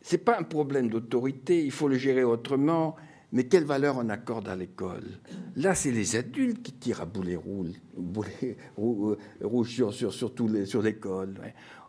c'est 0.00 0.18
pas 0.18 0.38
un 0.38 0.42
problème 0.42 0.90
d'autorité, 0.90 1.64
il 1.64 1.72
faut 1.72 1.88
le 1.88 1.96
gérer 1.96 2.22
autrement. 2.22 2.94
Mais 3.32 3.44
quelle 3.44 3.64
valeur 3.64 3.96
on 3.98 4.08
accorde 4.08 4.48
à 4.48 4.56
l'école? 4.56 5.04
Là, 5.56 5.74
c'est 5.74 5.90
les 5.90 6.16
adultes 6.16 6.62
qui 6.62 6.72
tirent 6.72 7.00
à 7.00 7.06
boulet 7.06 7.36
rouge, 7.36 7.72
rouge 8.76 9.68
sur, 9.68 9.92
sur, 9.92 10.12
sur 10.12 10.82
l'école. 10.82 11.34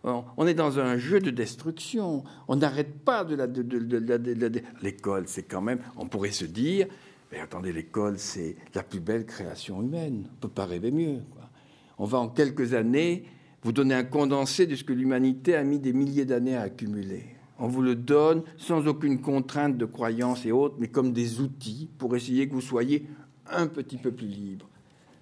On 0.03 0.47
est 0.47 0.53
dans 0.53 0.79
un 0.79 0.97
jeu 0.97 1.19
de 1.19 1.31
destruction. 1.31 2.23
On 2.47 2.55
n'arrête 2.55 2.99
pas 3.03 3.23
de 3.23 3.35
la. 3.35 3.47
De, 3.47 4.61
l'école, 4.81 5.23
c'est 5.27 5.43
quand 5.43 5.61
même. 5.61 5.79
On 5.97 6.07
pourrait 6.07 6.31
se 6.31 6.45
dire 6.45 6.87
mais 7.31 7.39
attendez, 7.39 7.73
l'école, 7.73 8.17
c'est 8.17 8.55
la 8.73 8.83
plus 8.83 8.99
belle 8.99 9.25
création 9.25 9.81
humaine. 9.81 10.25
On 10.31 10.35
peut 10.41 10.47
pas 10.47 10.65
rêver 10.65 10.91
mieux. 10.91 11.19
On 11.97 12.05
va 12.05 12.19
en 12.19 12.29
quelques 12.29 12.73
années 12.73 13.25
vous 13.63 13.71
donner 13.71 13.95
un 13.95 14.03
condensé 14.03 14.67
de 14.67 14.75
ce 14.75 14.83
que 14.83 14.93
l'humanité 14.93 15.55
a 15.55 15.63
mis 15.63 15.79
des 15.79 15.91
milliers 15.91 16.25
d'années 16.25 16.55
à 16.55 16.61
accumuler. 16.61 17.34
On 17.57 17.67
vous 17.67 17.81
le 17.81 17.95
donne 17.95 18.43
sans 18.57 18.85
aucune 18.87 19.21
contrainte 19.21 19.77
de 19.77 19.85
croyance 19.85 20.45
et 20.45 20.51
autres, 20.51 20.75
mais 20.77 20.87
comme 20.87 21.13
des 21.13 21.39
outils 21.39 21.89
pour 21.97 22.15
essayer 22.15 22.47
que 22.47 22.53
vous 22.53 22.61
soyez 22.61 23.07
un 23.49 23.67
petit 23.67 23.97
peu 23.97 24.11
plus 24.11 24.27
libre. 24.27 24.67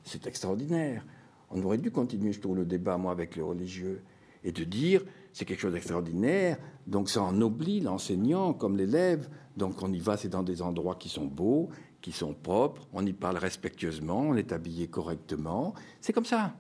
C'est 0.04 0.26
extraordinaire. 0.28 1.06
On 1.52 1.62
aurait 1.64 1.78
dû 1.78 1.92
continuer, 1.92 2.34
je 2.34 2.40
trouve, 2.40 2.58
le 2.58 2.66
débat, 2.66 2.98
moi, 2.98 3.12
avec 3.12 3.36
les 3.36 3.42
religieux, 3.42 4.02
et 4.44 4.52
de 4.52 4.64
dire, 4.64 5.04
c'est 5.32 5.46
quelque 5.46 5.60
chose 5.60 5.74
d'extraordinaire, 5.74 6.58
donc 6.88 7.10
ça 7.10 7.22
ennoblit 7.22 7.80
l'enseignant 7.80 8.54
comme 8.54 8.76
l'élève, 8.76 9.30
donc 9.56 9.82
on 9.82 9.92
y 9.94 10.00
va, 10.00 10.18
c'est 10.18 10.30
dans 10.30 10.44
des 10.44 10.62
endroits 10.62 10.96
qui 10.96 11.10
sont 11.10 11.26
beaux, 11.26 11.70
qui 12.02 12.12
sont 12.12 12.34
propres, 12.34 12.88
on 12.92 13.06
y 13.06 13.14
parle 13.14 13.38
respectueusement, 13.38 14.20
on 14.20 14.36
est 14.36 14.52
habillé 14.52 14.88
correctement, 14.88 15.74
c'est 16.02 16.12
comme 16.12 16.26
ça. 16.26 16.56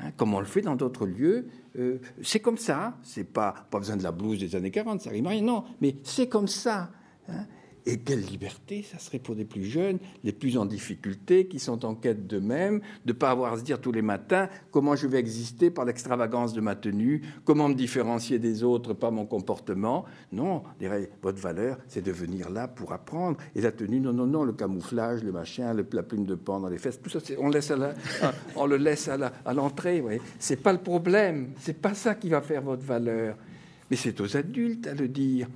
Hein, 0.00 0.10
comme 0.16 0.34
on 0.34 0.40
le 0.40 0.46
fait 0.46 0.60
dans 0.60 0.76
d'autres 0.76 1.06
lieux. 1.06 1.48
Euh, 1.78 1.98
c'est 2.22 2.40
comme 2.40 2.58
ça. 2.58 2.96
C'est 3.02 3.24
pas 3.24 3.54
pas 3.70 3.78
besoin 3.78 3.96
de 3.96 4.02
la 4.02 4.12
blouse 4.12 4.38
des 4.38 4.54
années 4.54 4.70
40, 4.70 5.00
ça 5.00 5.10
rime 5.10 5.26
rien. 5.26 5.42
Non, 5.42 5.64
mais 5.80 5.96
c'est 6.04 6.28
comme 6.28 6.48
ça. 6.48 6.90
Hein. 7.28 7.46
Et 7.90 7.96
quelle 7.96 8.20
liberté 8.20 8.82
ça 8.82 8.98
serait 8.98 9.18
pour 9.18 9.34
des 9.34 9.46
plus 9.46 9.64
jeunes, 9.64 9.98
les 10.22 10.32
plus 10.32 10.58
en 10.58 10.66
difficulté, 10.66 11.46
qui 11.46 11.58
sont 11.58 11.86
en 11.86 11.94
quête 11.94 12.26
d'eux-mêmes, 12.26 12.80
de 13.06 13.12
ne 13.14 13.18
pas 13.18 13.30
avoir 13.30 13.54
à 13.54 13.56
se 13.56 13.62
dire 13.62 13.80
tous 13.80 13.92
les 13.92 14.02
matins 14.02 14.50
comment 14.70 14.94
je 14.94 15.06
vais 15.06 15.18
exister 15.18 15.70
par 15.70 15.86
l'extravagance 15.86 16.52
de 16.52 16.60
ma 16.60 16.74
tenue, 16.74 17.22
comment 17.46 17.66
me 17.66 17.74
différencier 17.74 18.38
des 18.38 18.62
autres 18.62 18.92
par 18.92 19.10
mon 19.10 19.24
comportement. 19.24 20.04
Non, 20.32 20.64
votre 21.22 21.40
valeur, 21.40 21.78
c'est 21.86 22.04
de 22.04 22.12
venir 22.12 22.50
là 22.50 22.68
pour 22.68 22.92
apprendre. 22.92 23.38
Et 23.54 23.62
la 23.62 23.72
tenue, 23.72 24.00
non, 24.00 24.12
non, 24.12 24.26
non, 24.26 24.44
le 24.44 24.52
camouflage, 24.52 25.24
le 25.24 25.32
machin, 25.32 25.72
la 25.72 26.02
plume 26.02 26.26
de 26.26 26.34
pan 26.34 26.60
dans 26.60 26.68
les 26.68 26.76
fesses, 26.76 27.00
tout 27.00 27.08
ça, 27.08 27.20
on, 27.38 27.48
laisse 27.48 27.72
on 28.54 28.66
le 28.66 28.76
laisse 28.76 29.08
à 29.08 29.54
l'entrée. 29.54 30.04
Ce 30.38 30.52
n'est 30.52 30.60
pas 30.60 30.74
le 30.74 30.80
problème, 30.80 31.52
c'est 31.58 31.80
pas 31.80 31.94
ça 31.94 32.14
qui 32.14 32.28
va 32.28 32.42
faire 32.42 32.60
votre 32.60 32.84
valeur. 32.84 33.34
Mais 33.90 33.96
c'est 33.96 34.20
aux 34.20 34.36
adultes 34.36 34.86
à 34.88 34.92
le 34.92 35.08
dire. 35.08 35.48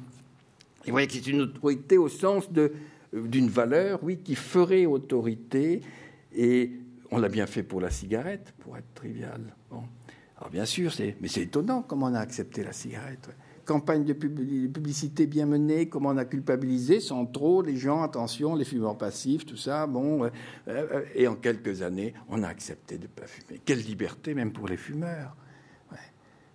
Vous 0.86 0.92
voyez 0.92 1.06
que 1.06 1.12
c'est 1.12 1.26
une 1.26 1.42
autorité 1.42 1.98
au 1.98 2.08
sens 2.08 2.48
euh, 2.56 2.68
d'une 3.12 3.48
valeur, 3.48 4.00
oui, 4.02 4.18
qui 4.18 4.34
ferait 4.34 4.86
autorité. 4.86 5.80
Et 6.34 6.72
on 7.10 7.18
l'a 7.18 7.28
bien 7.28 7.46
fait 7.46 7.62
pour 7.62 7.80
la 7.80 7.90
cigarette, 7.90 8.54
pour 8.58 8.76
être 8.76 8.92
trivial. 8.94 9.40
Bon. 9.70 9.82
Alors 10.38 10.50
bien 10.50 10.64
sûr, 10.64 10.92
c'est, 10.92 11.16
mais 11.20 11.28
c'est 11.28 11.42
étonnant 11.42 11.82
comment 11.82 12.06
on 12.06 12.14
a 12.14 12.20
accepté 12.20 12.64
la 12.64 12.72
cigarette. 12.72 13.28
Campagne 13.64 14.04
de 14.04 14.12
publicité 14.12 15.26
bien 15.26 15.46
menée, 15.46 15.88
comment 15.88 16.08
on 16.08 16.16
a 16.16 16.24
culpabilisé 16.24 16.98
sans 16.98 17.26
trop 17.26 17.62
les 17.62 17.76
gens, 17.76 18.02
attention, 18.02 18.56
les 18.56 18.64
fumeurs 18.64 18.98
passifs, 18.98 19.46
tout 19.46 19.56
ça. 19.56 19.86
Bon, 19.86 20.24
euh, 20.24 20.30
euh, 20.66 21.04
et 21.14 21.28
en 21.28 21.36
quelques 21.36 21.82
années, 21.82 22.12
on 22.28 22.42
a 22.42 22.48
accepté 22.48 22.96
de 22.96 23.04
ne 23.04 23.08
pas 23.08 23.26
fumer. 23.26 23.60
Quelle 23.64 23.82
liberté, 23.82 24.34
même 24.34 24.52
pour 24.52 24.66
les 24.66 24.76
fumeurs. 24.76 25.36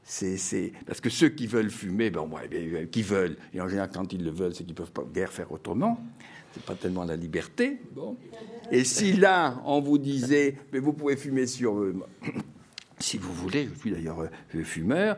C'est, 0.09 0.71
Parce 0.85 1.01
que 1.01 1.09
ceux 1.09 1.27
qui 1.27 1.47
veulent 1.47 1.69
fumer, 1.69 2.09
ben, 2.09 2.25
euh, 2.53 2.85
qui 2.85 3.03
veulent, 3.03 3.35
et 3.53 3.59
en 3.59 3.67
général, 3.67 3.89
quand 3.93 4.13
ils 4.13 4.23
le 4.23 4.31
veulent, 4.31 4.55
c'est 4.55 4.63
qu'ils 4.63 4.71
ne 4.71 4.77
peuvent 4.77 4.91
pas 4.91 5.03
guère 5.03 5.33
faire 5.33 5.51
autrement. 5.51 5.99
C'est 6.53 6.63
pas 6.63 6.75
tellement 6.75 7.03
la 7.03 7.17
liberté. 7.17 7.81
Et 8.71 8.85
si 8.85 9.11
là, 9.11 9.61
on 9.65 9.81
vous 9.81 9.97
disait, 9.97 10.55
mais 10.71 10.79
vous 10.79 10.93
pouvez 10.93 11.17
fumer 11.17 11.45
sur. 11.45 11.77
Euh, 11.77 11.93
si 12.99 13.17
vous 13.17 13.33
voulez, 13.33 13.67
je 13.73 13.79
suis 13.79 13.91
d'ailleurs 13.91 14.21
euh, 14.21 14.63
fumeur, 14.63 15.17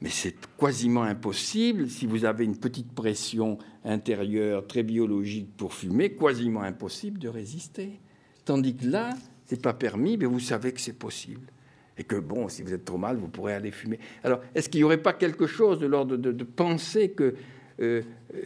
Mais 0.00 0.08
c'est 0.08 0.36
quasiment 0.58 1.02
impossible 1.02 1.90
si 1.90 2.06
vous 2.06 2.24
avez 2.24 2.46
une 2.46 2.56
petite 2.56 2.92
pression 2.94 3.58
intérieure 3.84 4.66
très 4.66 4.82
biologique 4.82 5.54
pour 5.54 5.74
fumer, 5.74 6.14
quasiment 6.14 6.62
impossible 6.62 7.18
de 7.18 7.28
résister. 7.28 8.00
Tandis 8.46 8.74
que 8.74 8.86
là, 8.86 9.14
c'est 9.44 9.60
pas 9.60 9.74
permis, 9.74 10.16
mais 10.16 10.24
vous 10.24 10.40
savez 10.40 10.72
que 10.72 10.80
c'est 10.80 10.98
possible. 10.98 11.52
Et 11.98 12.04
que 12.04 12.16
bon, 12.16 12.48
si 12.48 12.62
vous 12.62 12.72
êtes 12.72 12.84
trop 12.84 12.98
mal, 12.98 13.16
vous 13.16 13.28
pourrez 13.28 13.54
aller 13.54 13.70
fumer. 13.70 13.98
Alors, 14.24 14.40
est-ce 14.54 14.68
qu'il 14.68 14.80
n'y 14.80 14.84
aurait 14.84 15.02
pas 15.02 15.12
quelque 15.12 15.46
chose 15.46 15.78
de 15.78 15.86
l'ordre 15.86 16.16
de, 16.16 16.44
penser 16.44 17.10
que 17.10 17.34
euh, 17.80 18.02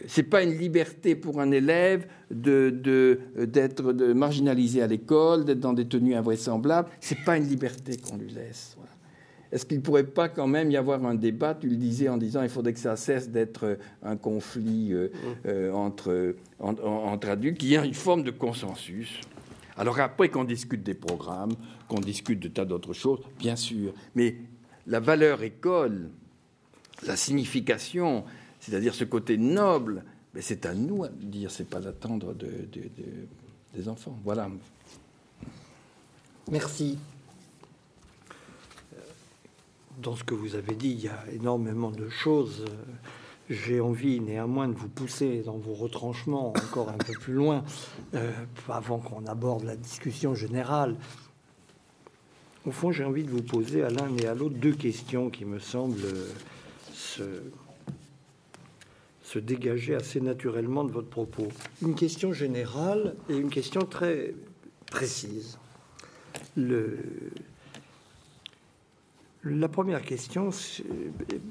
c'est 0.07 0.23
pas 0.23 0.43
une 0.43 0.57
liberté 0.57 1.15
pour 1.15 1.39
un 1.39 1.51
élève 1.51 2.07
de, 2.31 2.69
d'être 3.37 3.93
de, 3.93 4.13
marginalisé 4.13 4.81
à 4.81 4.87
l'école, 4.87 5.45
d'être 5.45 5.59
dans 5.59 5.73
des 5.73 5.85
tenues 5.85 6.15
invraisemblables? 6.15 6.89
C'est 6.99 7.23
pas 7.23 7.37
une 7.37 7.47
liberté 7.47 7.97
qu'on 7.97 8.17
lui 8.17 8.29
laisse. 8.29 8.77
Est-ce 9.51 9.65
qu'il 9.65 9.77
ne 9.77 9.83
pourrait 9.83 10.03
pas 10.03 10.27
quand 10.27 10.47
même 10.47 10.69
y 10.71 10.75
avoir 10.75 11.05
un 11.05 11.15
débat 11.15 11.55
Tu 11.55 11.69
le 11.69 11.77
disais 11.77 12.09
en 12.09 12.17
disant 12.17 12.43
il 12.43 12.49
faudrait 12.49 12.73
que 12.73 12.79
ça 12.79 12.97
cesse 12.97 13.29
d'être 13.29 13.77
un 14.03 14.17
conflit 14.17 14.89
euh, 14.91 15.07
mm. 15.07 15.47
euh, 15.47 15.71
entre, 15.71 16.35
entre 16.59 17.29
adultes, 17.29 17.57
qu'il 17.57 17.69
y 17.69 17.75
ait 17.75 17.85
une 17.85 17.93
forme 17.93 18.23
de 18.23 18.31
consensus? 18.31 19.21
Alors 19.77 19.99
après 19.99 20.29
qu'on 20.29 20.43
discute 20.43 20.83
des 20.83 20.93
programmes, 20.93 21.55
qu'on 21.87 21.99
discute 21.99 22.39
de 22.39 22.47
tas 22.47 22.65
d'autres 22.65 22.93
choses, 22.93 23.19
bien 23.37 23.55
sûr, 23.55 23.93
mais 24.15 24.37
la 24.87 24.99
valeur 24.99 25.43
école, 25.43 26.09
la 27.05 27.15
signification, 27.15 28.23
c'est-à-dire 28.59 28.95
ce 28.95 29.03
côté 29.03 29.37
noble, 29.37 30.03
mais 30.33 30.41
c'est 30.41 30.65
à 30.65 30.73
nous 30.73 31.07
de 31.07 31.25
dire, 31.25 31.51
c'est 31.51 31.69
pas 31.69 31.79
d'attendre 31.79 32.33
de, 32.33 32.67
des 33.73 33.89
enfants. 33.89 34.17
Voilà. 34.23 34.49
Merci. 36.51 36.97
Dans 39.97 40.15
ce 40.15 40.23
que 40.23 40.33
vous 40.33 40.55
avez 40.55 40.75
dit, 40.75 40.89
il 40.89 41.01
y 41.01 41.07
a 41.07 41.23
énormément 41.31 41.89
de 41.89 42.09
choses. 42.09 42.65
J'ai 43.49 43.79
envie 43.79 44.19
néanmoins 44.19 44.67
de 44.67 44.73
vous 44.73 44.87
pousser 44.87 45.43
dans 45.43 45.57
vos 45.57 45.73
retranchements 45.73 46.49
encore 46.49 46.89
un 46.89 46.97
peu 46.97 47.13
plus 47.13 47.33
loin, 47.33 47.63
euh, 48.15 48.31
avant 48.67 48.97
qu'on 48.97 49.25
aborde 49.27 49.63
la 49.63 49.75
discussion 49.75 50.33
générale. 50.33 50.95
Au 52.65 52.71
fond, 52.71 52.91
j'ai 52.91 53.03
envie 53.03 53.23
de 53.23 53.29
vous 53.29 53.43
poser 53.43 53.83
à 53.83 53.89
l'un 53.89 54.09
et 54.17 54.25
à 54.25 54.33
l'autre 54.33 54.55
deux 54.55 54.73
questions 54.73 55.29
qui 55.29 55.45
me 55.45 55.59
semblent 55.59 56.01
se 56.93 57.23
se 59.25 59.39
dégager 59.39 59.95
assez 59.95 60.21
naturellement 60.21 60.83
de 60.83 60.91
votre 60.91 61.09
propos. 61.09 61.47
Une 61.81 61.95
question 61.95 62.31
générale 62.31 63.15
et 63.27 63.35
une 63.35 63.49
question 63.49 63.81
très 63.81 64.35
précise. 64.91 65.57
La 69.45 69.69
première 69.69 70.01
question 70.01 70.49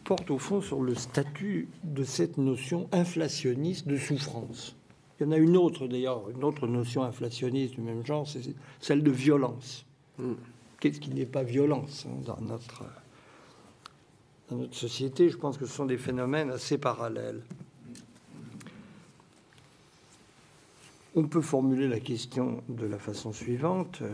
porte 0.03 0.31
au 0.31 0.39
fond 0.39 0.61
sur 0.61 0.83
le 0.83 0.95
statut 0.95 1.69
de 1.85 2.03
cette 2.03 2.39
notion 2.39 2.89
inflationniste 2.93 3.87
de 3.87 3.97
souffrance. 3.97 4.75
Il 5.19 5.27
y 5.27 5.29
en 5.29 5.33
a 5.33 5.37
une 5.37 5.57
autre 5.57 5.87
d'ailleurs, 5.87 6.29
une 6.29 6.43
autre 6.43 6.67
notion 6.67 7.05
inflationniste 7.05 7.75
du 7.75 7.81
même 7.81 8.05
genre, 8.05 8.29
c'est 8.29 8.41
celle 8.81 9.05
de 9.05 9.11
violence. 9.13 9.87
Hmm. 10.19 10.35
Qu'est-ce 10.81 10.99
qui 10.99 11.11
n'est 11.11 11.25
pas 11.25 11.45
violence 11.45 12.07
hein, 12.09 12.21
dans, 12.27 12.41
notre, 12.41 12.83
dans 14.51 14.57
notre 14.57 14.75
société? 14.75 15.31
Je 15.31 15.37
pense 15.37 15.57
que 15.57 15.65
ce 15.65 15.73
sont 15.73 15.87
des 15.87 15.97
phénomènes 15.97 16.51
assez 16.51 16.79
parallèles. 16.79 17.43
On 21.15 21.29
peut 21.29 21.41
formuler 21.41 21.87
la 21.87 22.01
question 22.01 22.65
de 22.69 22.87
la 22.87 22.99
façon 22.99 23.33
suivante. 23.33 24.01
Euh, 24.03 24.11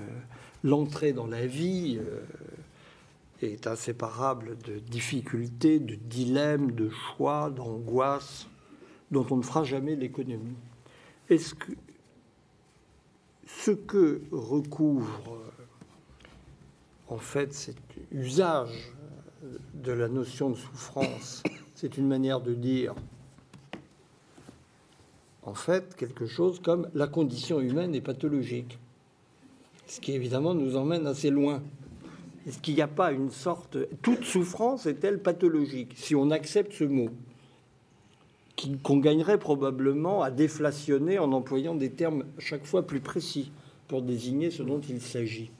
l'entrée 0.62 1.14
dans 1.14 1.26
la 1.26 1.46
vie 1.46 1.98
euh, 1.98 2.20
est 3.42 3.66
inséparable 3.66 4.58
de 4.58 4.78
difficultés, 4.78 5.78
de 5.78 5.94
dilemmes, 5.94 6.72
de 6.72 6.88
choix, 6.90 7.50
d'angoisses 7.50 8.46
dont 9.10 9.26
on 9.30 9.38
ne 9.38 9.42
fera 9.42 9.64
jamais 9.64 9.96
l'économie. 9.96 10.56
Est-ce 11.28 11.54
que 11.54 11.72
ce 13.46 13.72
que 13.72 14.22
recouvre 14.30 15.38
en 17.08 17.18
fait 17.18 17.52
cet 17.52 17.76
usage 18.12 18.92
de 19.74 19.92
la 19.92 20.08
notion 20.08 20.50
de 20.50 20.56
souffrance, 20.56 21.42
c'est 21.74 21.96
une 21.96 22.06
manière 22.06 22.40
de 22.40 22.54
dire 22.54 22.94
en 25.42 25.54
fait 25.54 25.96
quelque 25.96 26.26
chose 26.26 26.60
comme 26.60 26.88
la 26.94 27.06
condition 27.06 27.60
humaine 27.60 27.94
est 27.94 28.00
pathologique. 28.00 28.78
Ce 29.86 30.00
qui 30.00 30.12
évidemment 30.12 30.54
nous 30.54 30.76
emmène 30.76 31.06
assez 31.06 31.30
loin. 31.30 31.62
Est-ce 32.46 32.58
qu'il 32.58 32.74
n'y 32.74 32.82
a 32.82 32.88
pas 32.88 33.12
une 33.12 33.30
sorte... 33.30 33.76
Toute 34.02 34.24
souffrance 34.24 34.86
est-elle 34.86 35.20
pathologique 35.20 35.92
Si 35.96 36.14
on 36.14 36.30
accepte 36.30 36.72
ce 36.72 36.84
mot, 36.84 37.10
qu'on 38.82 38.98
gagnerait 38.98 39.38
probablement 39.38 40.22
à 40.22 40.30
déflationner 40.30 41.18
en 41.18 41.32
employant 41.32 41.74
des 41.74 41.90
termes 41.90 42.24
chaque 42.38 42.64
fois 42.64 42.86
plus 42.86 43.00
précis 43.00 43.52
pour 43.88 44.02
désigner 44.02 44.50
ce 44.50 44.62
dont 44.62 44.80
il 44.80 45.00
s'agit. 45.00 45.50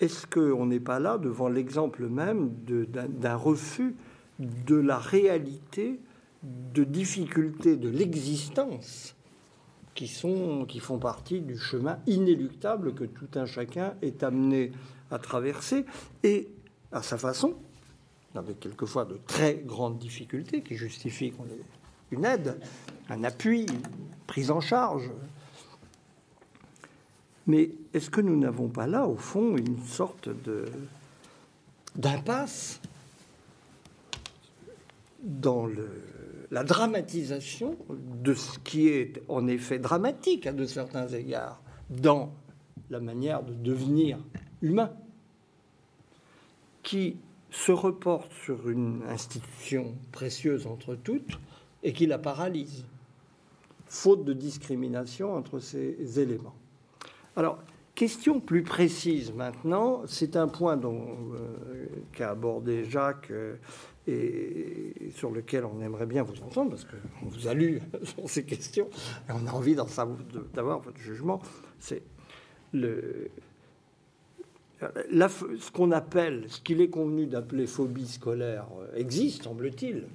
Est-ce 0.00 0.26
qu'on 0.26 0.66
n'est 0.66 0.80
pas 0.80 0.98
là 0.98 1.18
devant 1.18 1.48
l'exemple 1.48 2.08
même 2.08 2.50
d'un 2.66 3.36
refus 3.36 3.94
de 4.38 4.74
la 4.74 4.98
réalité 4.98 6.00
de 6.42 6.82
difficultés 6.82 7.76
de 7.76 7.88
l'existence 7.88 9.14
qui, 9.94 10.08
sont, 10.08 10.64
qui 10.66 10.80
font 10.80 10.98
partie 10.98 11.40
du 11.40 11.58
chemin 11.58 11.98
inéluctable 12.06 12.94
que 12.94 13.04
tout 13.04 13.28
un 13.34 13.46
chacun 13.46 13.94
est 14.02 14.22
amené 14.22 14.72
à 15.10 15.18
traverser, 15.18 15.84
et 16.22 16.48
à 16.90 17.02
sa 17.02 17.18
façon, 17.18 17.54
avec 18.34 18.60
quelquefois 18.60 19.04
de 19.04 19.18
très 19.26 19.54
grandes 19.54 19.98
difficultés 19.98 20.62
qui 20.62 20.76
justifient 20.76 21.32
qu'on 21.32 21.44
ait 21.44 21.60
une 22.10 22.24
aide, 22.24 22.58
un 23.08 23.24
appui, 23.24 23.62
une 23.62 23.82
prise 24.26 24.50
en 24.50 24.60
charge. 24.60 25.10
Mais 27.46 27.70
est-ce 27.92 28.10
que 28.10 28.20
nous 28.20 28.38
n'avons 28.38 28.68
pas 28.68 28.86
là, 28.86 29.06
au 29.06 29.16
fond, 29.16 29.56
une 29.56 29.82
sorte 29.84 30.28
de 30.28 30.66
d'impasse 31.96 32.80
dans 35.22 35.66
le, 35.66 35.88
la 36.52 36.64
dramatisation 36.64 37.78
de 37.88 38.34
ce 38.34 38.58
qui 38.58 38.88
est 38.88 39.22
en 39.28 39.48
effet 39.48 39.78
dramatique 39.78 40.46
à 40.46 40.52
de 40.52 40.66
certains 40.66 41.08
égards 41.08 41.62
dans 41.88 42.34
la 42.90 43.00
manière 43.00 43.42
de 43.42 43.54
devenir 43.54 44.18
humain, 44.60 44.92
qui 46.82 47.16
se 47.50 47.72
reporte 47.72 48.30
sur 48.44 48.68
une 48.68 49.02
institution 49.08 49.94
précieuse 50.12 50.66
entre 50.66 50.94
toutes 50.94 51.40
et 51.82 51.94
qui 51.94 52.06
la 52.06 52.18
paralyse, 52.18 52.84
faute 53.86 54.24
de 54.24 54.34
discrimination 54.34 55.34
entre 55.34 55.58
ces 55.58 56.20
éléments. 56.20 56.54
Alors, 57.34 57.60
question 57.94 58.40
plus 58.40 58.62
précise 58.62 59.32
maintenant, 59.32 60.02
c'est 60.06 60.36
un 60.36 60.48
point 60.48 60.76
dont 60.76 61.16
euh, 61.34 61.86
qu'a 62.12 62.30
abordé 62.30 62.84
Jacques. 62.84 63.30
Euh, 63.30 63.56
et 64.06 65.10
sur 65.14 65.30
lequel 65.30 65.64
on 65.64 65.80
aimerait 65.80 66.06
bien 66.06 66.22
vous 66.22 66.40
entendre, 66.42 66.70
parce 66.70 66.84
qu'on 66.84 67.28
vous 67.28 67.46
a 67.46 67.54
lu 67.54 67.80
sur 68.02 68.28
ces 68.28 68.44
questions, 68.44 68.88
et 69.28 69.32
on 69.32 69.46
a 69.46 69.52
envie 69.52 69.74
d'avoir 69.74 70.80
votre 70.80 70.98
jugement, 70.98 71.40
c'est 71.78 72.02
le, 72.72 73.30
ce 74.80 75.70
qu'on 75.70 75.92
appelle, 75.92 76.44
ce 76.48 76.60
qu'il 76.60 76.80
est 76.80 76.88
convenu 76.88 77.26
d'appeler 77.26 77.66
phobie 77.66 78.06
scolaire 78.06 78.66
euh, 78.80 78.96
existe, 78.96 79.44
semble-t-il. 79.44 80.06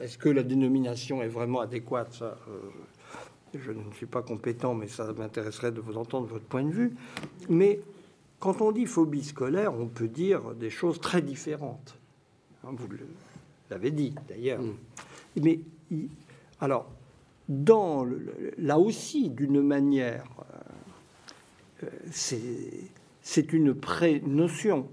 Est-ce 0.00 0.18
que 0.18 0.28
la 0.28 0.42
dénomination 0.42 1.22
est 1.22 1.28
vraiment 1.28 1.60
adéquate? 1.60 2.12
Ça, 2.14 2.36
euh, 2.48 3.58
Je 3.58 3.72
ne 3.72 3.82
suis 3.94 4.06
pas 4.06 4.22
compétent, 4.22 4.74
mais 4.74 4.88
ça 4.88 5.12
m'intéresserait 5.12 5.72
de 5.72 5.80
vous 5.80 5.96
entendre 5.96 6.26
votre 6.26 6.46
point 6.46 6.64
de 6.64 6.70
vue. 6.70 6.94
Mais 7.48 7.80
quand 8.38 8.62
on 8.62 8.72
dit 8.72 8.86
phobie 8.86 9.24
scolaire, 9.24 9.74
on 9.74 9.86
peut 9.86 10.08
dire 10.08 10.54
des 10.54 10.70
choses 10.70 11.00
très 11.00 11.20
différentes. 11.20 11.99
Hein, 12.64 12.70
vous 12.72 12.88
l'avez 13.70 13.90
dit 13.90 14.14
d'ailleurs. 14.28 14.62
Mm. 14.62 14.74
Mais 15.42 15.60
alors, 16.60 16.90
dans 17.48 18.06
là 18.58 18.78
aussi, 18.78 19.30
d'une 19.30 19.62
manière, 19.62 20.24
euh, 21.82 21.86
c'est 22.10 23.52
une 23.52 23.74
pré-notion. 23.74 24.88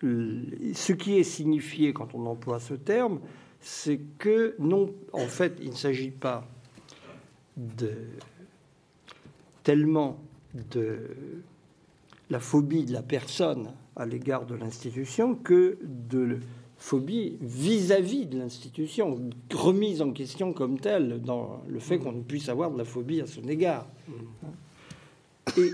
Ce 0.00 0.92
qui 0.92 1.18
est 1.18 1.24
signifié 1.24 1.92
quand 1.92 2.14
on 2.14 2.26
emploie 2.26 2.58
ce 2.58 2.74
terme, 2.74 3.20
c'est 3.60 4.00
que 4.18 4.56
non, 4.58 4.92
en 5.12 5.26
fait, 5.26 5.54
il 5.60 5.70
ne 5.70 5.76
s'agit 5.76 6.10
pas 6.10 6.48
de 7.56 7.92
tellement 9.62 10.18
de 10.54 10.98
la 12.30 12.40
phobie 12.40 12.84
de 12.84 12.92
la 12.92 13.02
personne 13.02 13.72
à 13.94 14.06
l'égard 14.06 14.46
de 14.46 14.54
l'institution 14.54 15.34
que 15.34 15.78
de 15.82 16.38
phobie 16.82 17.38
vis-à-vis 17.40 18.26
de 18.26 18.38
l'institution, 18.38 19.16
remise 19.54 20.02
en 20.02 20.10
question 20.10 20.52
comme 20.52 20.80
telle 20.80 21.22
dans 21.22 21.62
le 21.68 21.78
fait 21.78 21.98
qu'on 21.98 22.10
ne 22.10 22.22
puisse 22.22 22.48
avoir 22.48 22.72
de 22.72 22.78
la 22.78 22.84
phobie 22.84 23.20
à 23.20 23.26
son 23.26 23.46
égard. 23.48 23.86
Et 25.56 25.70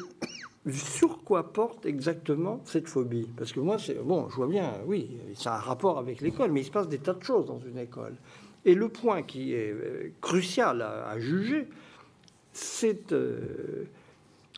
sur 0.71 1.25
quoi 1.25 1.51
porte 1.51 1.87
exactement 1.87 2.61
cette 2.65 2.89
phobie? 2.89 3.27
Parce 3.39 3.53
que 3.53 3.61
moi, 3.61 3.79
c'est 3.79 3.95
bon, 4.05 4.29
je 4.29 4.37
vois 4.37 4.49
bien, 4.49 4.75
oui, 4.87 5.17
ça 5.35 5.55
a 5.55 5.57
un 5.57 5.61
rapport 5.61 5.99
avec 5.99 6.21
l'école, 6.21 6.53
mais 6.53 6.61
il 6.61 6.65
se 6.65 6.71
passe 6.71 6.89
des 6.89 6.99
tas 6.99 7.15
de 7.15 7.25
choses 7.25 7.47
dans 7.47 7.59
une 7.59 7.79
école. 7.79 8.15
Et 8.67 8.75
le 8.75 8.91
point 8.91 9.23
qui 9.23 9.55
est 9.55 9.73
euh, 9.73 10.13
crucial 10.21 10.83
à, 10.83 11.19
juger, 11.19 11.69
c'est 12.53 13.13
euh, 13.13 13.87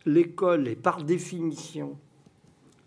l'école 0.04 0.66
est 0.66 0.74
par 0.74 1.04
définition 1.04 1.96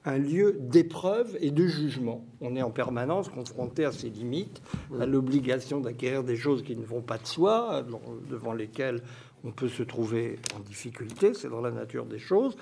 un 0.06 0.18
lieu 0.18 0.58
d'épreuve 0.60 1.38
et 1.39 1.51
de 1.51 1.66
jugement. 1.66 2.26
On 2.41 2.56
est 2.56 2.62
en 2.62 2.72
permanence 2.72 3.30
confronté 3.30 3.86
à 3.86 3.91
ses 3.91 4.10
limites, 4.10 4.62
à 4.99 5.06
l'obligation 5.06 5.80
d'acquérir 5.80 6.24
des 6.24 6.36
choses 6.36 6.64
qui 6.64 6.76
ne 6.76 6.86
vont 6.86 7.01
pas 7.01 7.18
de 7.18 7.26
soi, 7.26 7.84
devant 8.30 8.54
lesquelles 8.54 9.01
on 9.43 9.51
peut 9.51 9.70
se 9.70 9.84
trouver 9.84 10.39
en 10.56 10.60
difficulté, 10.60 11.34
c'est 11.34 11.49
dans 11.49 11.62
la 11.62 11.72
nature 11.72 12.06
des 12.06 12.20
choses, 12.20 12.56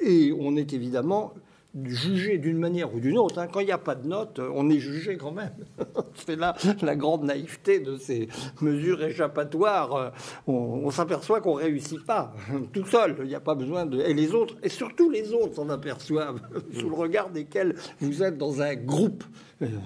et 0.00 0.32
on 0.38 0.56
est 0.56 0.72
évidemment 0.72 1.34
jugé 1.84 2.38
d'une 2.38 2.58
manière 2.58 2.94
ou 2.94 3.00
d'une 3.00 3.18
autre. 3.18 3.38
Hein. 3.38 3.46
Quand 3.46 3.60
il 3.60 3.66
n'y 3.66 3.72
a 3.72 3.78
pas 3.78 3.94
de 3.94 4.06
note, 4.06 4.40
on 4.40 4.68
est 4.70 4.78
jugé 4.78 5.16
quand 5.16 5.32
même. 5.32 5.54
C'est 6.14 6.36
là 6.36 6.56
la 6.82 6.96
grande 6.96 7.24
naïveté 7.24 7.80
de 7.80 7.96
ces 7.96 8.28
mesures 8.60 9.02
échappatoires. 9.02 10.12
On, 10.46 10.90
s'aperçoit 10.90 11.40
qu'on 11.40 11.54
réussit 11.54 12.04
pas 12.04 12.32
tout 12.72 12.86
seul. 12.86 13.16
Il 13.20 13.28
n'y 13.28 13.34
a 13.34 13.40
pas 13.40 13.54
besoin 13.54 13.86
de. 13.86 14.00
Et 14.00 14.14
les 14.14 14.32
autres, 14.34 14.56
et 14.62 14.68
surtout 14.68 15.10
les 15.10 15.32
autres 15.32 15.54
s'en 15.54 15.68
aperçoivent 15.68 16.40
sous 16.72 16.88
le 16.88 16.96
regard 16.96 17.30
desquels 17.30 17.74
vous 18.00 18.22
êtes 18.22 18.38
dans 18.38 18.62
un 18.62 18.74
groupe. 18.74 19.24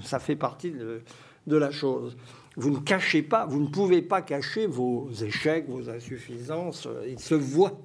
Ça 0.04 0.18
fait 0.18 0.36
partie 0.36 0.72
de 0.72 1.56
la 1.56 1.70
chose. 1.70 2.16
Vous 2.56 2.70
ne 2.70 2.78
cachez 2.78 3.22
pas, 3.22 3.46
vous 3.46 3.60
ne 3.60 3.68
pouvez 3.68 4.02
pas 4.02 4.20
cacher 4.20 4.66
vos 4.66 5.08
échecs, 5.10 5.68
vos 5.68 5.88
insuffisances. 5.88 6.86
Ils 7.08 7.18
se 7.18 7.34
voient 7.34 7.78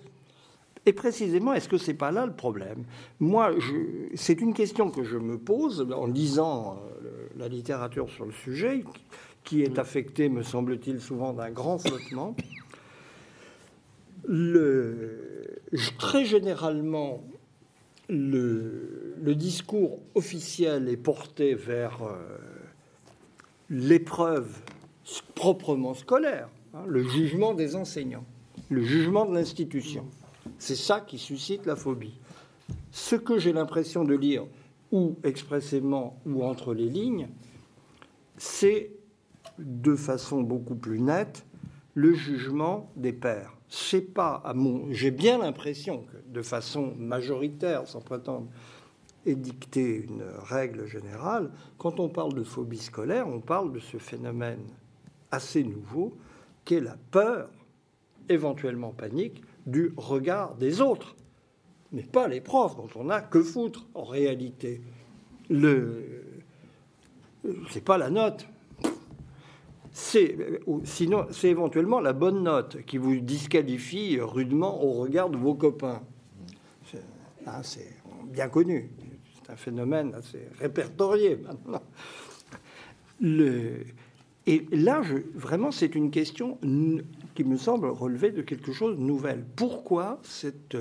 et 0.88 0.94
précisément, 0.94 1.54
est-ce 1.54 1.68
que 1.68 1.78
c'est 1.78 1.94
pas 1.94 2.12
là 2.12 2.26
le 2.26 2.32
problème? 2.32 2.86
Moi, 3.20 3.52
c'est 4.16 4.40
une 4.40 4.54
question 4.54 4.90
que 4.90 5.04
je 5.04 5.18
me 5.18 5.38
pose 5.38 5.86
en 5.94 6.08
lisant 6.08 6.80
euh, 7.04 7.28
la 7.38 7.50
littérature 7.50 8.10
sur 8.10 8.26
le 8.26 8.32
sujet, 8.32 8.86
qui 9.44 9.64
est 9.64 9.80
affectée, 9.80 10.30
me 10.30 10.44
semble-t-il, 10.44 11.02
souvent 11.02 11.34
d'un 11.34 11.52
grand 11.52 11.78
flottement. 11.78 12.36
Le, 14.26 15.60
très 15.98 16.24
généralement, 16.24 17.22
le, 18.08 19.16
le, 19.22 19.36
discours 19.36 20.00
officiel 20.16 20.88
est 20.88 20.98
porté 20.98 21.54
vers 21.54 22.02
euh, 22.04 22.16
l'épreuve 23.70 24.62
proprement 25.36 25.94
scolaire, 25.94 26.48
hein, 26.74 26.84
le 26.88 27.04
jugement 27.04 27.54
des 27.54 27.76
enseignants, 27.76 28.26
le 28.70 28.84
jugement 28.84 29.26
de 29.26 29.34
l'institution. 29.36 30.06
C'est 30.58 30.76
ça 30.76 31.02
qui 31.02 31.18
suscite 31.18 31.66
la 31.66 31.76
phobie. 31.76 32.20
Ce 32.92 33.16
que 33.16 33.38
j'ai 33.38 33.54
l'impression 33.54 34.04
de 34.04 34.16
lire, 34.16 34.46
ou 34.92 35.18
expressément 35.24 36.20
ou 36.26 36.44
entre 36.44 36.74
les 36.74 36.90
lignes, 36.90 37.28
c'est 38.38 38.92
de 39.60 39.96
façon 39.96 40.42
beaucoup 40.42 40.76
plus 40.76 41.00
nette 41.00 41.46
le 41.94 42.14
jugement 42.14 42.92
des 42.96 43.14
pères. 43.14 43.54
C'est 43.70 44.14
pas 44.14 44.42
à. 44.46 44.54
J'ai 44.92 45.12
bien 45.12 45.40
l'impression 45.40 46.04
que, 46.04 46.18
de 46.32 46.42
façon 46.42 46.94
majoritaire, 46.98 47.88
sans 47.88 48.02
prétendre 48.02 48.48
édicter 49.26 50.06
une 50.06 50.24
règle 50.44 50.86
générale, 50.86 51.52
quand 51.78 52.00
on 52.00 52.08
parle 52.08 52.34
de 52.34 52.44
phobie 52.44 52.78
scolaire, 52.78 53.28
on 53.28 53.42
parle 53.42 53.74
de 53.74 53.80
ce 53.80 53.98
phénomène 53.98 54.64
assez 55.32 55.64
nouveau 55.64 56.18
qu'est 56.64 56.80
la 56.80 56.96
peur, 57.12 57.50
éventuellement 58.30 58.92
panique, 58.92 59.42
du 59.68 59.94
regard 59.98 60.56
des 60.56 60.82
autres, 60.82 61.16
mais 61.92 62.04
pas 62.04 62.28
les 62.28 62.42
profs 62.42 62.76
dont 62.76 62.90
on 62.96 63.04
n'a 63.06 63.22
que 63.22 63.44
foutre 63.44 63.86
en 63.94 64.04
réalité. 64.04 64.82
Le, 65.50 66.24
c'est 67.70 67.84
pas 67.84 67.98
la 67.98 68.10
note. 68.10 68.48
C'est, 69.92 70.38
sinon, 70.84 71.26
c'est 71.32 71.50
éventuellement 71.50 72.00
la 72.00 72.14
bonne 72.14 72.44
note 72.44 72.84
qui 72.86 72.98
vous 72.98 73.20
disqualifie 73.20 74.20
rudement 74.20 74.84
au 74.84 74.94
regard 74.94 75.30
de 75.30 75.38
vos 75.38 75.56
copains. 75.56 76.02
C'est, 76.86 77.04
c'est 77.64 77.96
bien 78.26 78.48
connu. 78.48 78.92
C'est 79.34 79.52
un 79.52 79.56
phénomène 79.56 80.14
assez 80.14 80.48
répertorié 80.60 81.38
maintenant. 81.38 81.82
Le, 83.20 83.80
et 84.46 84.66
là, 84.72 85.02
je, 85.02 85.16
vraiment, 85.34 85.72
c'est 85.72 85.94
une 85.96 86.12
question 86.12 86.58
qui 87.38 87.44
me 87.44 87.56
semble 87.56 87.86
relever 87.86 88.32
de 88.32 88.42
quelque 88.42 88.74
chose 88.74 88.98
de 88.98 89.04
nouvel. 89.04 89.46
Pourquoi 89.56 90.20
cette 90.24 90.76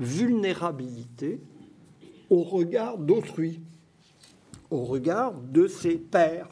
vulnérabilité 0.00 1.38
au 2.30 2.42
regard 2.42 2.98
d'autrui, 2.98 3.60
au 4.72 4.82
regard 4.82 5.34
de 5.34 5.68
ses 5.68 5.98
pairs? 5.98 6.48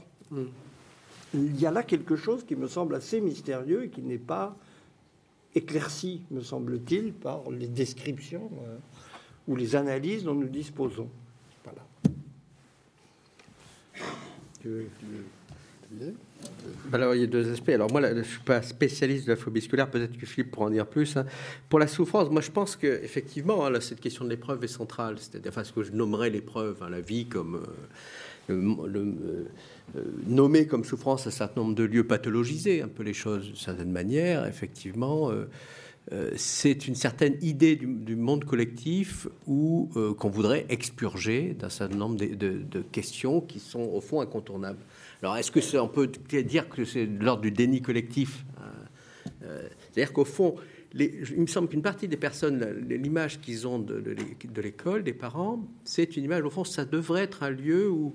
Il 1.34 1.60
y 1.60 1.66
a 1.66 1.72
là 1.72 1.82
quelque 1.82 2.14
chose 2.14 2.44
qui 2.44 2.54
me 2.54 2.68
semble 2.68 2.94
assez 2.94 3.20
mystérieux 3.20 3.86
et 3.86 3.88
qui 3.88 4.00
n'est 4.00 4.16
pas 4.16 4.56
éclairci, 5.56 6.22
me 6.30 6.40
semble-t-il, 6.40 7.14
par 7.14 7.50
les 7.50 7.66
descriptions 7.66 8.48
euh, 8.64 8.76
ou 9.48 9.56
les 9.56 9.74
analyses 9.74 10.22
dont 10.22 10.36
nous 10.36 10.46
disposons. 10.46 11.08
Voilà. 11.64 11.82
Alors, 16.92 17.14
il 17.14 17.20
y 17.22 17.24
a 17.24 17.26
deux 17.26 17.52
aspects. 17.52 17.70
Alors, 17.70 17.90
moi, 17.90 18.00
je 18.02 18.14
ne 18.14 18.22
suis 18.22 18.40
pas 18.40 18.62
spécialiste 18.62 19.26
de 19.26 19.32
la 19.32 19.36
phobie 19.36 19.60
scolaire, 19.60 19.90
peut-être 19.90 20.16
que 20.16 20.26
Philippe 20.26 20.50
pourra 20.52 20.66
en 20.66 20.70
dire 20.70 20.86
plus. 20.86 21.16
Hein. 21.16 21.26
Pour 21.68 21.78
la 21.78 21.86
souffrance, 21.86 22.30
moi, 22.30 22.40
je 22.40 22.50
pense 22.50 22.76
qu'effectivement, 22.76 23.66
hein, 23.66 23.80
cette 23.80 24.00
question 24.00 24.24
de 24.24 24.30
l'épreuve 24.30 24.62
est 24.64 24.68
centrale. 24.68 25.16
C'est-à-dire, 25.18 25.50
enfin, 25.50 25.64
ce 25.64 25.72
que 25.72 25.82
je 25.82 25.92
nommerais 25.92 26.30
l'épreuve, 26.30 26.82
hein, 26.82 26.88
la 26.90 27.00
vie 27.00 27.26
comme. 27.26 27.56
Euh, 27.56 27.66
le, 28.48 29.14
euh, 29.96 30.02
nommer 30.26 30.66
comme 30.66 30.84
souffrance 30.84 31.26
un 31.26 31.30
certain 31.30 31.62
nombre 31.62 31.74
de 31.74 31.84
lieux 31.84 32.06
pathologisés, 32.06 32.82
un 32.82 32.88
peu 32.88 33.02
les 33.02 33.14
choses 33.14 33.46
d'une 33.46 33.56
certaine 33.56 33.90
manière, 33.90 34.46
effectivement. 34.46 35.30
Euh, 35.30 36.30
c'est 36.36 36.86
une 36.86 36.94
certaine 36.94 37.38
idée 37.40 37.76
du, 37.76 38.16
monde 38.16 38.44
collectif 38.44 39.26
où 39.46 39.88
qu'on 40.18 40.28
voudrait 40.28 40.66
expurger 40.68 41.56
d'un 41.58 41.70
certain 41.70 41.96
nombre 41.96 42.18
de, 42.18 42.82
questions 42.92 43.40
qui 43.40 43.58
sont 43.58 43.80
au 43.80 44.02
fond 44.02 44.20
incontournables. 44.20 44.84
Alors, 45.24 45.38
est-ce 45.38 45.50
que 45.50 45.78
on 45.78 45.88
peut 45.88 46.06
dire 46.06 46.68
que 46.68 46.84
c'est 46.84 47.06
de 47.06 47.24
l'ordre 47.24 47.40
du 47.40 47.50
déni 47.50 47.80
collectif 47.80 48.44
euh, 48.60 48.64
euh, 49.44 49.68
C'est-à-dire 49.90 50.12
qu'au 50.12 50.26
fond, 50.26 50.56
il 50.94 51.40
me 51.40 51.46
semble 51.46 51.68
qu'une 51.68 51.80
partie 51.80 52.08
des 52.08 52.18
personnes, 52.18 52.84
l'image 52.86 53.40
qu'ils 53.40 53.66
ont 53.66 53.78
de, 53.78 54.14
l'école, 54.60 55.02
des 55.02 55.14
parents, 55.14 55.66
c'est 55.82 56.18
une 56.18 56.24
image, 56.24 56.42
au 56.42 56.50
fond, 56.50 56.64
ça 56.64 56.84
devrait 56.84 57.22
être 57.22 57.42
un 57.42 57.48
lieu 57.48 57.88
où, 57.88 58.12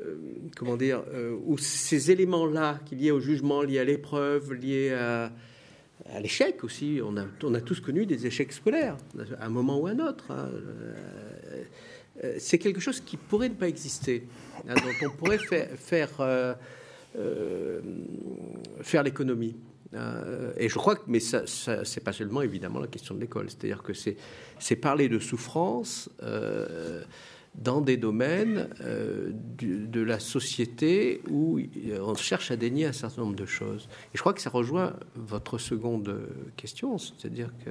euh, 0.00 0.14
comment 0.54 0.76
dire, 0.76 1.02
où 1.44 1.58
ces 1.58 2.12
éléments-là, 2.12 2.78
qui 2.86 2.94
liés 2.94 3.10
au 3.10 3.18
jugement, 3.18 3.62
liés 3.62 3.80
à 3.80 3.84
l'épreuve, 3.84 4.52
liés 4.52 4.92
à, 4.92 5.32
l'échec 6.20 6.62
aussi, 6.62 7.00
on 7.02 7.16
a, 7.16 7.60
tous 7.60 7.80
connu 7.80 8.06
des 8.06 8.26
échecs 8.26 8.52
scolaires, 8.52 8.96
à 9.40 9.46
un 9.46 9.48
moment 9.48 9.80
ou 9.80 9.88
à 9.88 9.90
un 9.90 9.98
autre. 9.98 10.30
Hein, 10.30 10.50
euh, 10.52 11.64
c'est 12.38 12.58
quelque 12.58 12.80
chose 12.80 13.00
qui 13.00 13.16
pourrait 13.16 13.48
ne 13.48 13.54
pas 13.54 13.68
exister, 13.68 14.24
hein, 14.68 14.74
dont 14.74 15.06
on 15.06 15.10
pourrait 15.16 15.38
faire, 15.38 16.10
euh, 16.20 16.54
euh, 17.18 17.80
faire 18.82 19.02
l'économie. 19.02 19.56
et 20.58 20.68
je 20.68 20.74
crois 20.74 20.96
que, 20.96 21.02
mais 21.06 21.20
ça, 21.20 21.46
ça 21.46 21.84
c'est 21.84 22.02
pas 22.02 22.12
seulement 22.12 22.42
évidemment 22.42 22.80
la 22.80 22.86
question 22.86 23.14
de 23.14 23.20
l'école, 23.20 23.48
c'est-à-dire 23.50 23.82
que 23.82 23.94
c'est, 23.94 24.16
c'est 24.58 24.76
parler 24.76 25.08
de 25.08 25.18
souffrance 25.18 26.10
dans 27.54 27.80
des 27.80 27.96
domaines 27.96 28.68
de 29.58 30.00
la 30.00 30.18
société 30.18 31.22
où 31.30 31.58
on 32.00 32.14
cherche 32.14 32.50
à 32.50 32.56
dénier 32.56 32.86
un 32.86 32.92
certain 32.92 33.22
nombre 33.22 33.36
de 33.36 33.46
choses. 33.46 33.88
Et 34.12 34.16
je 34.16 34.20
crois 34.20 34.34
que 34.34 34.42
ça 34.42 34.50
rejoint 34.50 34.94
votre 35.14 35.56
seconde 35.56 36.18
question, 36.56 36.98
c'est-à-dire 36.98 37.50
que 37.64 37.70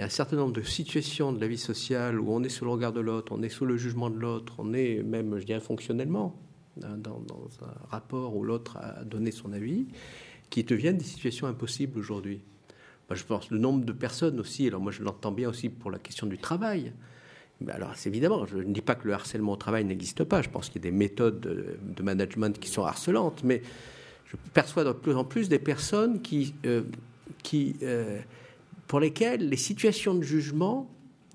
il 0.00 0.04
un 0.04 0.08
certain 0.08 0.36
nombre 0.36 0.54
de 0.54 0.62
situations 0.62 1.30
de 1.30 1.38
la 1.38 1.46
vie 1.46 1.58
sociale 1.58 2.18
où 2.18 2.32
on 2.32 2.42
est 2.42 2.48
sous 2.48 2.64
le 2.64 2.70
regard 2.70 2.94
de 2.94 3.00
l'autre, 3.00 3.32
on 3.36 3.42
est 3.42 3.50
sous 3.50 3.66
le 3.66 3.76
jugement 3.76 4.08
de 4.08 4.16
l'autre, 4.16 4.54
on 4.56 4.72
est 4.72 5.02
même, 5.02 5.38
je 5.38 5.44
dirais, 5.44 5.60
fonctionnellement 5.60 6.40
hein, 6.82 6.96
dans, 6.96 7.20
un 7.60 7.88
rapport 7.90 8.34
où 8.34 8.42
l'autre 8.42 8.78
a 8.78 9.04
donné 9.04 9.30
son 9.30 9.52
avis, 9.52 9.88
qui 10.48 10.64
deviennent 10.64 10.96
des 10.96 11.04
situations 11.04 11.48
impossibles 11.48 11.98
aujourd'hui. 11.98 12.40
Je 13.10 13.24
pense 13.24 13.50
le 13.50 13.58
nombre 13.58 13.84
de 13.84 13.92
personnes 13.92 14.40
aussi, 14.40 14.68
alors 14.68 14.80
moi 14.80 14.90
je 14.90 15.02
l'entends 15.02 15.32
bien 15.32 15.50
aussi 15.50 15.68
pour 15.68 15.90
la 15.90 15.98
question 15.98 16.26
du 16.26 16.38
travail. 16.38 16.94
alors, 17.68 17.92
c'est 17.94 18.08
évidemment, 18.08 18.46
je 18.46 18.56
ne 18.56 18.72
dis 18.72 18.80
pas 18.80 18.94
que 18.94 19.06
le 19.06 19.12
harcèlement 19.12 19.52
au 19.52 19.56
travail 19.56 19.84
n'existe 19.84 20.24
pas. 20.24 20.40
Je 20.40 20.48
pense 20.48 20.70
qu'il 20.70 20.76
y 20.76 20.88
a 20.88 20.90
des 20.90 20.96
méthodes 20.96 21.40
de, 21.40 22.02
management 22.02 22.58
qui 22.58 22.70
sont 22.70 22.84
harcelantes, 22.84 23.44
mais 23.44 23.60
je 24.24 24.36
perçois 24.54 24.84
de 24.84 24.92
plus 24.92 25.14
en 25.14 25.24
plus 25.24 25.50
des 25.50 25.58
personnes 25.58 26.22
qui, 26.22 26.54
euh, 26.64 26.84
qui 27.42 27.76
euh, 27.82 28.20
pour 28.90 28.98
lesquels 28.98 29.48
les 29.48 29.56
situations 29.56 30.16
de 30.16 30.22
jugement, 30.24 30.90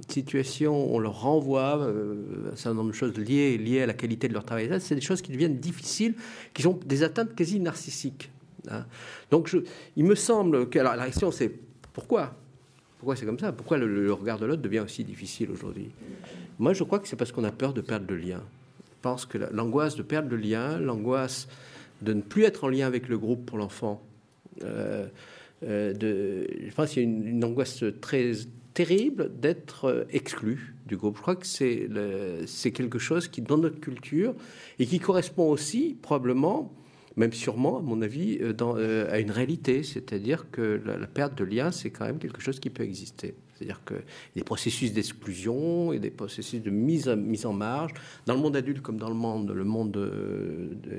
situations, 0.10 0.94
on 0.94 1.00
leur 1.00 1.22
renvoie 1.22 1.78
euh, 1.80 2.52
un 2.52 2.56
certain 2.58 2.74
nombre 2.74 2.90
de 2.90 2.96
choses 2.96 3.18
liées, 3.18 3.58
liées 3.58 3.84
à 3.84 3.86
la 3.86 3.94
qualité 3.94 4.28
de 4.28 4.34
leur 4.34 4.44
travail, 4.44 4.70
c'est 4.82 4.94
des 4.94 5.00
choses 5.00 5.22
qui 5.22 5.32
deviennent 5.32 5.58
difficiles, 5.58 6.16
qui 6.54 6.64
sont 6.64 6.78
des 6.86 7.02
atteintes 7.02 7.34
quasi 7.34 7.62
narcissiques. 7.62 8.30
Hein. 8.70 8.84
Donc, 9.32 9.56
il 9.96 10.04
me 10.04 10.16
semble 10.16 10.68
que 10.70 10.80
la 10.80 11.06
question, 11.06 11.32
c'est 11.32 11.50
pourquoi? 11.94 12.36
Pourquoi 13.00 13.16
c'est 13.16 13.26
comme 13.26 13.40
ça? 13.40 13.54
Pourquoi 13.54 13.78
le, 13.78 14.12
regard 14.12 14.38
de 14.38 14.48
l'autre 14.48 14.62
devient 14.62 14.82
aussi 14.82 15.06
difficile 15.06 15.50
aujourd'hui? 15.50 15.92
Moi, 16.60 16.74
je 16.74 16.84
crois 16.84 17.00
que 17.00 17.08
c'est 17.08 17.16
parce 17.16 17.32
qu'on 17.32 17.46
a 17.46 17.54
peur 17.54 17.74
de 17.74 17.80
perdre 17.80 18.08
le 18.10 18.18
lien. 18.18 18.44
Je 18.82 19.02
pense 19.02 19.26
que 19.26 19.38
l'angoisse 19.38 19.96
de 19.96 20.04
perdre 20.04 20.28
le 20.30 20.36
lien, 20.36 20.78
l'angoisse 20.78 21.48
de 22.02 22.12
ne 22.12 22.22
plus 22.22 22.44
être 22.44 22.66
en 22.66 22.68
lien 22.68 22.86
avec 22.86 23.08
le 23.08 23.18
groupe 23.18 23.46
pour 23.46 23.58
l'enfant, 23.58 24.04
euh, 24.62 25.08
de, 25.62 26.48
je 26.68 26.74
pense 26.74 26.92
qu'il 26.92 27.04
y 27.04 27.06
a 27.06 27.10
une, 27.10 27.44
angoisse 27.44 27.84
très 28.02 28.32
terrible 28.74 29.32
d'être 29.40 29.86
euh, 29.86 30.04
exclu 30.12 30.76
du 30.86 30.98
groupe. 30.98 31.16
Je 31.16 31.22
crois 31.22 31.36
que 31.36 31.48
c'est, 31.48 32.72
quelque 32.72 33.00
chose 33.00 33.28
qui, 33.28 33.42
dans 33.42 33.58
notre 33.58 33.80
culture, 33.80 34.36
et 34.80 34.86
qui 34.86 35.00
correspond 35.00 35.50
aussi 35.50 35.98
probablement, 36.02 36.72
même 37.16 37.34
sûrement, 37.34 37.80
à 37.80 37.82
mon 37.82 38.02
avis, 38.02 38.38
dans, 38.54 38.76
à 38.76 39.20
une 39.20 39.32
réalité. 39.32 39.82
C'est-à-dire 39.84 40.52
que 40.52 40.82
la, 40.86 41.08
perte 41.08 41.36
de 41.38 41.46
lien, 41.46 41.72
c'est 41.72 41.90
quand 41.90 42.06
même 42.06 42.20
quelque 42.20 42.42
chose 42.42 42.60
qui 42.60 42.70
peut 42.70 42.84
exister. 42.84 43.34
C'est-à-dire 43.56 43.82
a 43.90 43.94
des 44.36 44.44
processus 44.44 44.92
d'exclusion 44.92 45.94
et 45.94 46.00
des 46.00 46.12
processus 46.12 46.62
de 46.62 46.70
mise, 46.70 47.08
en 47.08 47.54
marge, 47.54 47.94
dans 48.26 48.36
le 48.36 48.42
monde 48.42 48.56
adulte 48.56 48.82
comme 48.82 48.98
dans 48.98 49.10
le 49.10 49.16
monde, 49.16 50.12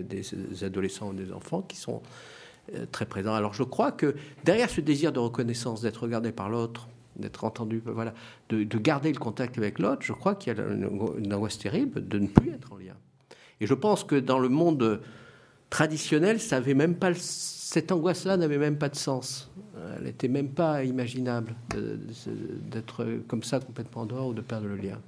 des 0.09 0.65
adolescents 0.65 1.11
ou 1.11 1.15
des 1.15 1.33
enfants, 1.33 1.63
qui 1.63 1.77
sont 1.77 1.97
euh, 1.97 1.99
très 2.93 3.07
présent. 3.07 3.35
Alors 3.35 3.55
je 3.55 3.63
crois 3.63 3.93
que 3.93 4.15
derrière 4.45 4.71
ce 4.71 4.81
désir 4.81 5.13
de 5.13 5.19
reconnaissance, 5.19 5.81
d'être 5.83 6.03
regardé 6.03 6.33
par 6.33 6.49
l'autre, 6.49 6.89
d'être 7.19 7.45
entendu, 7.45 7.83
voilà, 7.85 8.13
de, 8.49 8.79
garder 8.79 9.13
le 9.13 9.19
contact 9.19 9.59
avec 9.59 9.79
l'autre, 9.79 10.03
je 10.03 10.13
crois 10.13 10.35
qu'il 10.35 10.55
y 10.55 10.61
a 10.61 10.63
une, 10.63 11.33
angoisse 11.33 11.59
terrible 11.59 12.07
de 12.07 12.19
ne 12.19 12.27
plus 12.27 12.51
être 12.51 12.73
en 12.73 12.77
lien. 12.77 12.95
Et 13.61 13.67
je 13.67 13.75
pense 13.75 14.05
que 14.05 14.17
dans 14.17 14.39
le 14.39 14.49
monde 14.49 15.01
traditionnel, 15.71 16.41
ça 16.41 16.57
avait 16.57 16.75
même 16.75 16.95
pas 16.95 17.13
cette 17.15 17.91
angoisse-là 17.91 18.37
n'avait 18.37 18.59
même 18.59 18.79
pas 18.79 18.89
de 18.89 18.97
sens. 18.97 19.51
Elle 19.97 20.05
n'était 20.05 20.29
même 20.29 20.51
pas 20.51 20.85
imaginable 20.85 21.55
d'être 22.71 23.07
comme 23.27 23.43
ça 23.43 23.61
complètement 23.61 24.03
en 24.03 24.07
dehors 24.07 24.29
ou 24.29 24.35
de 24.35 24.41
perdre 24.41 24.69
le 24.69 24.77
lien. 24.77 24.99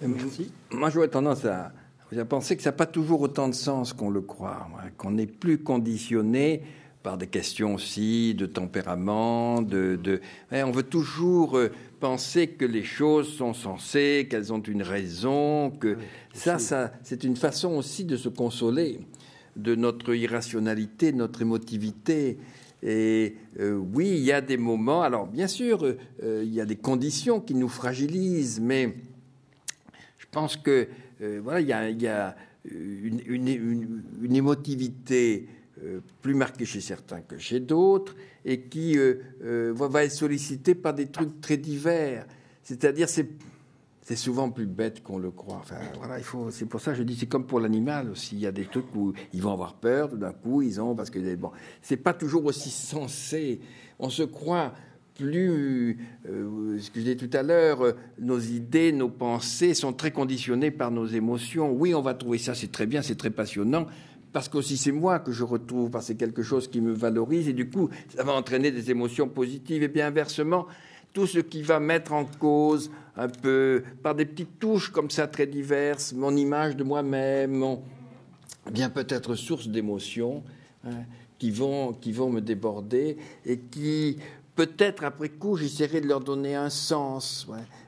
Merci. 0.00 0.52
Moi, 0.70 0.90
j'aurais 0.90 1.08
tendance 1.08 1.44
à, 1.44 1.72
vous 2.10 2.18
avez 2.18 2.28
pensé 2.28 2.56
que 2.56 2.62
ça 2.62 2.70
n'a 2.70 2.76
pas 2.76 2.86
toujours 2.86 3.20
autant 3.20 3.48
de 3.48 3.54
sens 3.54 3.92
qu'on 3.92 4.10
le 4.10 4.22
croit, 4.22 4.68
qu'on 4.96 5.10
n'est 5.10 5.26
plus 5.26 5.58
conditionné 5.58 6.62
par 7.02 7.18
des 7.18 7.26
questions 7.26 7.74
aussi 7.74 8.34
de 8.34 8.46
tempérament, 8.46 9.62
de, 9.62 10.20
on 10.50 10.70
veut 10.70 10.82
toujours 10.82 11.56
euh, 11.56 11.70
penser 12.00 12.48
que 12.48 12.64
les 12.64 12.82
choses 12.82 13.32
sont 13.32 13.54
censées, 13.54 14.26
qu'elles 14.28 14.52
ont 14.52 14.60
une 14.60 14.82
raison, 14.82 15.70
que 15.70 15.96
ça, 16.32 16.58
ça, 16.58 16.92
c'est 17.02 17.24
une 17.24 17.36
façon 17.36 17.74
aussi 17.74 18.04
de 18.04 18.16
se 18.16 18.28
consoler 18.28 19.00
de 19.56 19.74
notre 19.74 20.14
irrationalité, 20.14 21.12
de 21.12 21.18
notre 21.18 21.42
émotivité. 21.42 22.38
Et 22.82 23.36
euh, 23.60 23.76
oui, 23.76 24.08
il 24.08 24.24
y 24.24 24.32
a 24.32 24.40
des 24.40 24.56
moments. 24.56 25.02
Alors, 25.02 25.26
bien 25.26 25.48
sûr, 25.48 25.84
euh, 25.84 26.42
il 26.44 26.52
y 26.52 26.60
a 26.60 26.64
des 26.64 26.76
conditions 26.76 27.40
qui 27.40 27.54
nous 27.54 27.68
fragilisent, 27.68 28.60
mais 28.60 28.94
je 30.18 30.26
pense 30.30 30.56
que 30.56 30.88
voilà, 31.20 31.60
il 31.60 31.68
y 32.00 32.06
a, 32.06 32.36
une, 32.64 34.34
émotivité 34.34 35.48
euh, 35.82 36.00
plus 36.22 36.34
marquée 36.34 36.64
chez 36.64 36.80
certains 36.80 37.20
que 37.20 37.38
chez 37.38 37.60
d'autres, 37.60 38.14
et 38.44 38.62
qui 38.62 38.98
euh, 38.98 39.72
va 39.74 40.04
être 40.04 40.12
sollicitée 40.12 40.74
par 40.74 40.94
des 40.94 41.06
trucs 41.06 41.40
très 41.40 41.56
divers. 41.56 42.26
C'est-à-dire, 42.62 43.08
c'est 43.08 43.28
c'est 44.08 44.16
souvent 44.16 44.48
plus 44.48 44.64
bête 44.64 45.02
qu'on 45.02 45.18
le 45.18 45.30
croit. 45.30 45.62
Voilà, 45.98 46.16
il 46.16 46.24
faut. 46.24 46.50
C'est 46.50 46.64
pour 46.64 46.80
ça 46.80 46.92
que 46.92 46.96
je 46.96 47.02
dis, 47.02 47.14
c'est 47.14 47.26
comme 47.26 47.46
pour 47.46 47.60
l'animal 47.60 48.08
aussi. 48.08 48.36
Il 48.36 48.40
y 48.40 48.46
a 48.46 48.52
des 48.52 48.64
trucs 48.64 48.86
où 48.96 49.12
ils 49.34 49.42
vont 49.42 49.52
avoir 49.52 49.74
peur, 49.74 50.08
tout 50.08 50.16
d'un 50.16 50.32
coup, 50.32 50.62
ils 50.62 50.80
ont 50.80 50.94
parce 50.94 51.10
que 51.10 51.34
bon, 51.34 51.50
c'est 51.82 51.98
pas 51.98 52.14
toujours 52.14 52.46
aussi 52.46 52.70
sensé. 52.70 53.60
On 53.98 54.08
se 54.08 54.22
croit 54.22 54.72
plus, 55.18 55.98
euh, 56.28 56.78
tout 57.18 57.30
à 57.32 57.42
l'heure, 57.42 57.84
euh, 57.84 57.92
nos 58.20 58.38
idées, 58.38 58.92
nos 58.92 59.08
pensées 59.08 59.74
sont 59.74 59.92
très 59.92 60.12
conditionnées 60.12 60.70
par 60.70 60.90
nos 60.90 61.06
émotions. 61.06 61.72
Oui, 61.72 61.94
on 61.94 62.00
va 62.00 62.14
trouver 62.14 62.38
ça, 62.38 62.54
c'est 62.54 62.70
très 62.70 62.86
bien, 62.86 63.02
c'est 63.02 63.16
très 63.16 63.30
passionnant, 63.30 63.86
parce 64.32 64.48
qu'aussi 64.48 64.76
c'est 64.76 64.92
moi 64.92 65.18
que 65.18 65.32
je 65.32 65.42
retrouve, 65.42 65.90
parce 65.90 66.04
que 66.04 66.12
c'est 66.12 66.18
quelque 66.18 66.42
chose 66.42 66.68
qui 66.68 66.80
me 66.80 66.92
valorise, 66.92 67.48
et 67.48 67.52
du 67.52 67.68
coup, 67.68 67.90
ça 68.16 68.22
va 68.22 68.32
entraîner 68.32 68.70
des 68.70 68.90
émotions 68.90 69.28
positives. 69.28 69.82
Et 69.82 69.88
bien 69.88 70.06
inversement, 70.06 70.66
tout 71.12 71.26
ce 71.26 71.40
qui 71.40 71.62
va 71.62 71.80
mettre 71.80 72.12
en 72.12 72.24
cause 72.24 72.90
un 73.16 73.28
peu, 73.28 73.82
par 74.02 74.14
des 74.14 74.24
petites 74.24 74.60
touches 74.60 74.90
comme 74.90 75.10
ça 75.10 75.26
très 75.26 75.48
diverses, 75.48 76.12
mon 76.12 76.36
image 76.36 76.76
de 76.76 76.84
moi-même, 76.84 77.76
eh 78.68 78.70
bien 78.70 78.88
peut-être 78.88 79.34
source 79.34 79.68
d'émotions. 79.68 80.44
Hein, 80.84 81.02
qui 81.38 81.50
vont, 81.50 81.92
qui 81.92 82.12
vont 82.12 82.30
me 82.30 82.40
déborder 82.40 83.16
et 83.46 83.58
qui 83.58 84.18
peut-être 84.58 85.04
après 85.04 85.28
coup, 85.28 85.54
j'essaierai 85.54 86.00
de 86.00 86.08
leur 86.08 86.18
donner 86.18 86.56
un 86.56 86.68
sens. 86.68 87.46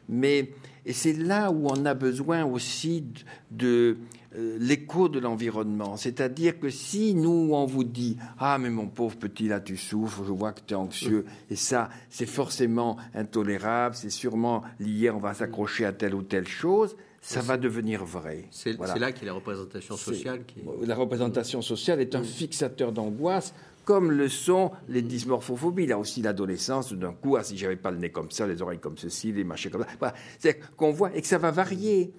Mais 0.08 0.50
et 0.86 0.92
c'est 0.92 1.12
là 1.12 1.50
où 1.50 1.66
on 1.66 1.84
a 1.84 1.94
besoin 1.94 2.44
aussi 2.44 3.04
de, 3.50 3.96
euh, 4.36 4.56
l'écho 4.60 5.08
de 5.08 5.18
l'environnement. 5.18 5.96
C'est-à-dire 5.96 6.60
que 6.60 6.70
si 6.70 7.14
nous, 7.14 7.50
on 7.52 7.66
vous 7.66 7.82
dit 7.82 8.16
Ah, 8.38 8.56
mais 8.58 8.70
mon 8.70 8.86
pauvre 8.86 9.16
petit, 9.16 9.48
là, 9.48 9.58
tu 9.58 9.76
souffres, 9.76 10.22
je 10.24 10.30
vois 10.30 10.52
que 10.52 10.60
tu 10.64 10.74
es 10.74 10.76
anxieux, 10.76 11.26
et 11.50 11.56
ça, 11.56 11.90
c'est 12.08 12.24
forcément 12.24 12.96
intolérable, 13.14 13.96
c'est 13.96 14.08
sûrement 14.08 14.62
lié, 14.78 15.10
on 15.10 15.18
va 15.18 15.34
s'accrocher 15.34 15.84
à 15.84 15.92
telle 15.92 16.14
ou 16.14 16.22
telle 16.22 16.46
chose, 16.46 16.96
ça 17.20 17.40
va 17.40 17.56
devenir 17.56 18.04
vrai. 18.04 18.44
C'est 18.52 18.78
là 18.78 19.12
qu'il 19.12 19.26
y 19.26 19.28
a 19.28 19.32
la 19.32 19.34
représentation 19.34 19.96
sociale. 19.96 20.44
Qui... 20.46 20.60
La 20.86 20.94
représentation 20.94 21.62
sociale 21.62 22.00
est 22.00 22.14
un 22.14 22.22
fixateur 22.22 22.92
d'angoisse 22.92 23.54
comme 23.85 24.11
le 24.11 24.28
sont 24.28 24.72
les 24.89 25.03
dysmorphophobies. 25.03 25.87
Là 25.87 25.99
aussi, 25.99 26.22
l'adolescence, 26.22 26.93
d'un 26.93 27.12
coup, 27.12 27.37
ah, 27.37 27.43
si 27.43 27.57
j'avais 27.57 27.76
pas 27.76 27.91
le 27.91 27.99
nez 27.99 28.11
comme 28.11 28.31
ça, 28.31 28.47
les 28.47 28.62
oreilles 28.62 28.78
comme 28.78 28.99
ceci, 28.99 29.33
les 29.33 29.45
machins 29.45 29.70
comme 29.70 29.85
ça. 29.85 30.14
C'est 30.39 30.61
qu'on 30.76 30.93
voit 30.93 31.14
et 31.14 31.20
que 31.20 31.26
ça 31.26 31.39
va 31.39 31.51
varier. 31.51 32.12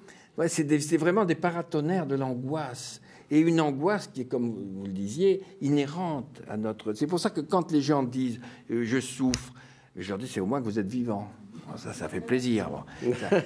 c'est 0.47 0.97
vraiment 0.97 1.25
des 1.25 1.35
paratonnerres 1.35 2.07
de 2.07 2.15
l'angoisse. 2.15 3.01
Et 3.29 3.39
une 3.39 3.61
angoisse 3.61 4.07
qui 4.07 4.21
est, 4.21 4.25
comme 4.25 4.51
vous 4.51 4.83
le 4.83 4.91
disiez, 4.91 5.41
inhérente 5.61 6.41
à 6.49 6.57
notre. 6.57 6.93
C'est 6.93 7.07
pour 7.07 7.19
ça 7.19 7.29
que 7.29 7.39
quand 7.39 7.71
les 7.71 7.81
gens 7.81 8.03
disent 8.03 8.41
euh, 8.69 8.83
je 8.83 8.99
souffre, 8.99 9.53
je 9.95 10.09
leur 10.09 10.17
dis 10.17 10.27
c'est 10.27 10.41
au 10.41 10.45
moins 10.45 10.59
que 10.59 10.65
vous 10.65 10.79
êtes 10.79 10.89
vivant. 10.89 11.29
Ça, 11.77 11.93
ça 11.93 12.09
fait 12.09 12.19
plaisir. 12.19 12.69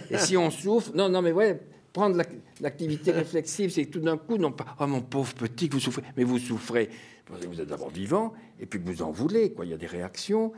Et 0.10 0.18
si 0.18 0.36
on 0.36 0.50
souffre, 0.50 0.92
non, 0.96 1.10
non, 1.10 1.22
mais 1.22 1.32
ouais, 1.32 1.62
prendre 1.96 2.22
l'activité 2.60 3.12
réflexive, 3.24 3.72
c'est 3.72 3.86
que 3.86 3.92
tout 3.92 4.02
d'un 4.02 4.18
coup, 4.18 4.38
non 4.38 4.52
pas, 4.52 4.76
oh 4.80 4.86
mon 4.86 5.02
pauvre 5.02 5.34
petit, 5.34 5.70
que 5.70 5.76
vous 5.76 5.80
souffrez, 5.80 6.04
mais 6.18 6.26
vous 6.26 6.38
souffrez 6.38 6.90
vous 7.30 7.62
êtes 7.62 7.68
d'abord 7.68 7.90
vivant, 7.90 8.34
et 8.60 8.66
puis 8.66 8.80
que 8.80 8.86
vous 8.86 9.02
en 9.02 9.12
voulez, 9.12 9.52
quoi. 9.52 9.66
Il 9.66 9.72
y 9.72 9.74
a 9.74 9.78
des 9.78 9.88
réactions, 9.88 10.54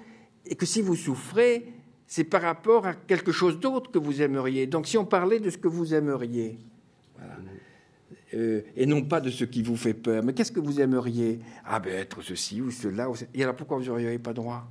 et 0.46 0.56
que 0.56 0.66
si 0.66 0.82
vous 0.82 0.96
souffrez, 0.96 1.72
c'est 2.08 2.24
par 2.24 2.42
rapport 2.42 2.86
à 2.86 2.94
quelque 2.94 3.32
chose 3.32 3.60
d'autre 3.60 3.92
que 3.92 4.00
vous 4.00 4.22
aimeriez. 4.22 4.68
Donc, 4.68 4.88
si 4.88 4.98
on 4.98 5.06
parlait 5.06 5.40
de 5.40 5.50
ce 5.50 5.58
que 5.58 5.68
vous 5.68 5.94
aimeriez, 5.94 6.58
euh, 8.34 8.62
et 8.76 8.86
non 8.86 9.04
pas 9.04 9.22
de 9.22 9.30
ce 9.30 9.46
qui 9.46 9.62
vous 9.62 9.78
fait 9.78 9.94
peur, 9.94 10.24
mais 10.24 10.34
qu'est-ce 10.34 10.52
que 10.52 10.60
vous 10.60 10.82
aimeriez? 10.82 11.40
Ah, 11.66 11.80
ben 11.80 11.94
être 11.94 12.22
ceci 12.22 12.62
ou 12.62 12.72
cela. 12.72 13.08
Et 13.34 13.44
alors, 13.44 13.56
pourquoi 13.56 13.78
vous 13.78 13.86
n'auriez 13.86 14.20
pas 14.20 14.34
droit? 14.34 14.68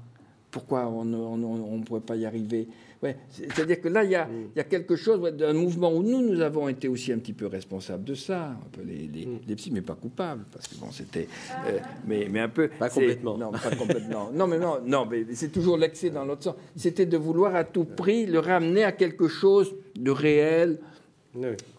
Pourquoi 0.50 0.86
on 0.88 1.04
ne 1.04 1.82
pourrait 1.84 2.00
pas 2.00 2.16
y 2.16 2.26
arriver? 2.26 2.68
Ouais, 3.02 3.16
C'est-à-dire 3.28 3.80
que 3.80 3.88
là, 3.88 4.04
il 4.04 4.10
y, 4.10 4.14
a, 4.14 4.26
il 4.30 4.56
y 4.56 4.60
a 4.60 4.64
quelque 4.64 4.96
chose 4.96 5.20
d'un 5.32 5.52
mouvement 5.52 5.92
où 5.92 6.02
nous, 6.02 6.22
nous 6.22 6.40
avons 6.40 6.68
été 6.68 6.88
aussi 6.88 7.12
un 7.12 7.18
petit 7.18 7.34
peu 7.34 7.46
responsables 7.46 8.04
de 8.04 8.14
ça, 8.14 8.50
un 8.50 8.68
peu 8.72 8.82
les, 8.82 9.06
les, 9.06 9.26
mm. 9.26 9.56
psys, 9.56 9.70
mais 9.70 9.82
pas 9.82 9.94
coupables, 9.94 10.44
parce 10.50 10.66
que 10.66 10.76
bon, 10.76 10.90
c'était, 10.90 11.28
euh, 11.66 11.78
mais, 12.06 12.28
mais 12.30 12.40
un 12.40 12.48
peu. 12.48 12.68
Pas 12.68 12.88
complètement. 12.88 13.36
Non, 13.36 13.52
pas 13.52 13.76
complètement. 13.76 14.30
non, 14.32 14.46
mais 14.46 14.58
non, 14.58 14.78
non, 14.84 15.06
mais 15.06 15.26
c'est 15.34 15.52
toujours 15.52 15.76
l'excès 15.76 16.08
dans 16.08 16.24
l'autre 16.24 16.44
sens. 16.44 16.54
C'était 16.74 17.06
de 17.06 17.18
vouloir 17.18 17.54
à 17.54 17.64
tout 17.64 17.84
prix 17.84 18.24
le 18.24 18.38
ramener 18.38 18.84
à 18.84 18.92
quelque 18.92 19.28
chose 19.28 19.74
de 19.94 20.10
réel, 20.10 20.78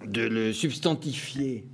de 0.05 0.21
le 0.21 0.53
substantifier. 0.53 1.65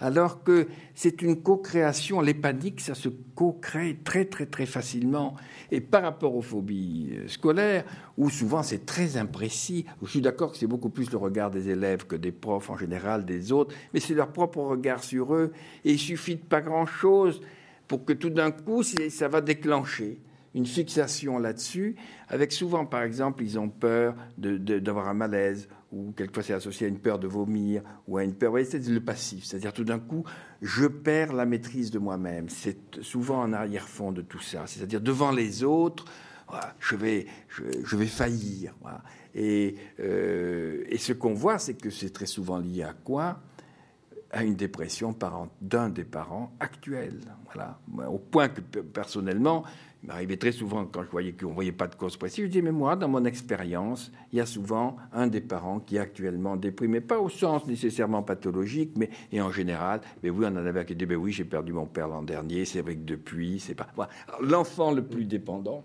Alors 0.00 0.42
que 0.42 0.68
c'est 0.94 1.22
une 1.22 1.42
co-création, 1.42 2.20
les 2.20 2.34
paniques, 2.34 2.80
ça 2.80 2.94
se 2.94 3.08
co-crée 3.34 3.98
très 4.02 4.24
très 4.24 4.46
très 4.46 4.66
facilement. 4.66 5.36
Et 5.70 5.80
par 5.80 6.02
rapport 6.02 6.34
aux 6.34 6.42
phobies 6.42 7.10
euh, 7.12 7.28
scolaires, 7.28 7.84
où 8.16 8.30
souvent 8.30 8.62
c'est 8.62 8.86
très 8.86 9.16
imprécis, 9.16 9.84
je 10.02 10.08
suis 10.08 10.20
d'accord 10.20 10.52
que 10.52 10.58
c'est 10.58 10.66
beaucoup 10.66 10.88
plus 10.88 11.10
le 11.10 11.18
regard 11.18 11.50
des 11.50 11.68
élèves 11.68 12.06
que 12.06 12.16
des 12.16 12.32
profs 12.32 12.70
en 12.70 12.76
général, 12.76 13.26
des 13.26 13.52
autres, 13.52 13.74
mais 13.92 14.00
c'est 14.00 14.14
leur 14.14 14.32
propre 14.32 14.58
regard 14.58 15.04
sur 15.04 15.34
eux, 15.34 15.52
et 15.84 15.92
il 15.92 15.98
suffit 15.98 16.36
de 16.36 16.42
pas 16.42 16.62
grand-chose 16.62 17.40
pour 17.86 18.04
que 18.04 18.12
tout 18.12 18.30
d'un 18.30 18.50
coup, 18.50 18.82
ça 18.82 19.28
va 19.28 19.40
déclencher 19.40 20.18
une 20.54 20.66
fixation 20.66 21.38
là-dessus, 21.38 21.96
avec 22.28 22.52
souvent, 22.52 22.86
par 22.86 23.02
exemple, 23.02 23.42
ils 23.42 23.58
ont 23.58 23.68
peur 23.68 24.14
d'avoir 24.36 25.08
un 25.08 25.14
malaise 25.14 25.68
ou 25.92 26.12
quelquefois 26.12 26.42
c'est 26.42 26.52
associé 26.52 26.86
à 26.86 26.88
une 26.88 26.98
peur 26.98 27.18
de 27.18 27.26
vomir 27.26 27.82
ou 28.06 28.18
à 28.18 28.24
une 28.24 28.34
peur. 28.34 28.50
Vous 28.50 28.54
voyez, 28.54 28.66
c'est 28.66 28.86
le 28.86 29.00
passif, 29.00 29.44
c'est-à-dire 29.44 29.72
tout 29.72 29.84
d'un 29.84 29.98
coup, 29.98 30.24
je 30.60 30.86
perds 30.86 31.32
la 31.32 31.46
maîtrise 31.46 31.90
de 31.90 31.98
moi-même. 31.98 32.48
C'est 32.48 33.02
souvent 33.02 33.42
un 33.42 33.52
arrière-fond 33.52 34.12
de 34.12 34.22
tout 34.22 34.40
ça, 34.40 34.66
c'est-à-dire 34.66 35.00
devant 35.00 35.30
les 35.30 35.64
autres, 35.64 36.04
je 36.78 36.96
vais, 36.96 37.26
je, 37.48 37.96
vais 37.96 38.06
faillir. 38.06 38.74
Et, 39.34 39.76
euh, 40.00 40.84
et 40.88 40.98
ce 40.98 41.12
qu'on 41.12 41.34
voit, 41.34 41.58
c'est 41.58 41.74
que 41.74 41.90
c'est 41.90 42.10
très 42.10 42.26
souvent 42.26 42.58
lié 42.58 42.82
à 42.82 42.92
quoi? 42.92 43.40
À 44.30 44.44
une 44.44 44.56
dépression 44.56 45.16
d'un 45.60 45.88
des 45.88 46.04
parents 46.04 46.52
actuels. 46.60 47.20
Voilà. 47.46 47.78
Au 48.08 48.18
point 48.18 48.48
que 48.48 48.60
personnellement, 48.60 49.64
il 50.02 50.06
m'arrivait 50.06 50.36
très 50.36 50.52
souvent, 50.52 50.86
quand 50.86 51.02
je 51.02 51.10
voyais 51.10 51.32
qu'on 51.32 51.48
ne 51.48 51.54
voyait 51.54 51.72
pas 51.72 51.88
de 51.88 51.96
cause 51.96 52.16
précise, 52.16 52.44
je 52.44 52.48
disais, 52.50 52.62
mais 52.62 52.72
moi, 52.72 52.94
dans 52.94 53.08
mon 53.08 53.24
expérience, 53.24 54.12
il 54.32 54.38
y 54.38 54.40
a 54.40 54.46
souvent 54.46 54.96
un 55.12 55.26
des 55.26 55.40
parents 55.40 55.80
qui 55.80 55.96
est 55.96 55.98
actuellement 55.98 56.56
déprimé, 56.56 57.00
pas 57.00 57.18
au 57.18 57.28
sens 57.28 57.66
nécessairement 57.66 58.22
pathologique, 58.22 58.92
mais 58.96 59.10
et 59.32 59.40
en 59.40 59.50
général, 59.50 60.00
mais 60.22 60.30
oui, 60.30 60.46
on 60.48 60.52
en 60.52 60.66
avait 60.66 60.84
qui 60.84 60.94
dit, 60.94 61.06
mais 61.06 61.16
oui, 61.16 61.32
j'ai 61.32 61.44
perdu 61.44 61.72
mon 61.72 61.86
père 61.86 62.06
l'an 62.06 62.22
dernier, 62.22 62.64
c'est 62.64 62.80
vrai 62.80 62.94
que 62.94 63.04
depuis, 63.04 63.58
c'est 63.58 63.74
pas... 63.74 63.88
L'enfant 64.40 64.92
le 64.92 65.04
plus 65.04 65.24
dépendant, 65.24 65.82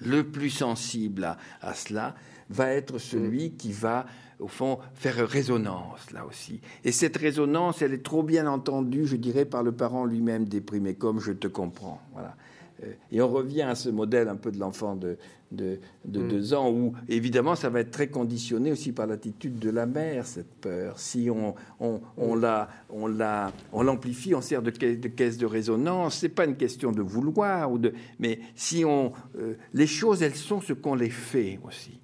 le 0.00 0.24
plus 0.24 0.50
sensible 0.50 1.36
à, 1.60 1.74
cela, 1.74 2.16
va 2.50 2.70
être 2.70 2.98
celui 2.98 3.52
qui 3.52 3.72
va 3.72 4.06
au 4.40 4.48
fond, 4.48 4.78
faire 4.94 5.26
résonance 5.28 6.12
là 6.12 6.24
aussi. 6.24 6.60
Et 6.84 6.92
cette 6.92 7.16
résonance, 7.16 7.82
elle 7.82 7.92
est 7.92 8.04
trop 8.04 8.22
bien 8.22 8.46
entendue, 8.46 9.06
je 9.06 9.16
dirais, 9.16 9.44
par 9.44 9.64
le 9.64 9.72
parent 9.72 10.04
lui-même 10.04 10.44
déprimé, 10.46 10.94
comme 10.94 11.18
je 11.18 11.32
te 11.32 11.48
comprends. 11.48 12.00
Voilà. 12.12 12.36
Euh, 12.82 12.92
et 13.10 13.20
on 13.20 13.28
revient 13.28 13.62
à 13.62 13.74
ce 13.74 13.88
modèle 13.88 14.28
un 14.28 14.36
peu 14.36 14.50
de 14.50 14.58
l'enfant 14.58 14.96
de, 14.96 15.16
de, 15.52 15.78
mm. 16.06 16.28
deux 16.28 16.54
ans, 16.54 16.70
où 16.70 16.92
évidemment 17.08 17.54
ça 17.54 17.68
va 17.68 17.80
être 17.80 17.90
très 17.90 18.08
conditionné 18.08 18.72
aussi 18.72 18.92
par 18.92 19.06
l'attitude 19.06 19.58
de 19.58 19.70
la 19.70 19.86
mère, 19.86 20.26
cette 20.26 20.52
peur. 20.60 20.98
Si 20.98 21.28
on, 21.30 21.54
on, 21.80 22.00
on 22.16 22.34
la, 22.34 22.68
on, 22.90 23.06
la, 23.06 23.52
on 23.72 23.82
l'amplifie, 23.82 24.34
on 24.34 24.40
sert 24.40 24.62
de, 24.62 24.70
de 24.70 25.08
caisse 25.08 25.38
de 25.38 25.46
résonance, 25.46 26.18
c'est 26.18 26.28
pas 26.28 26.44
une 26.44 26.56
question 26.56 26.92
de 26.92 27.02
vouloir, 27.02 27.70
ou 27.72 27.78
de, 27.78 27.92
mais 28.18 28.40
si 28.54 28.84
on, 28.84 29.12
euh, 29.38 29.54
les 29.74 29.86
choses, 29.86 30.22
elles 30.22 30.36
sont 30.36 30.60
ce 30.60 30.72
qu'on 30.72 30.94
les 30.94 31.10
fait 31.10 31.58
aussi. 31.64 31.98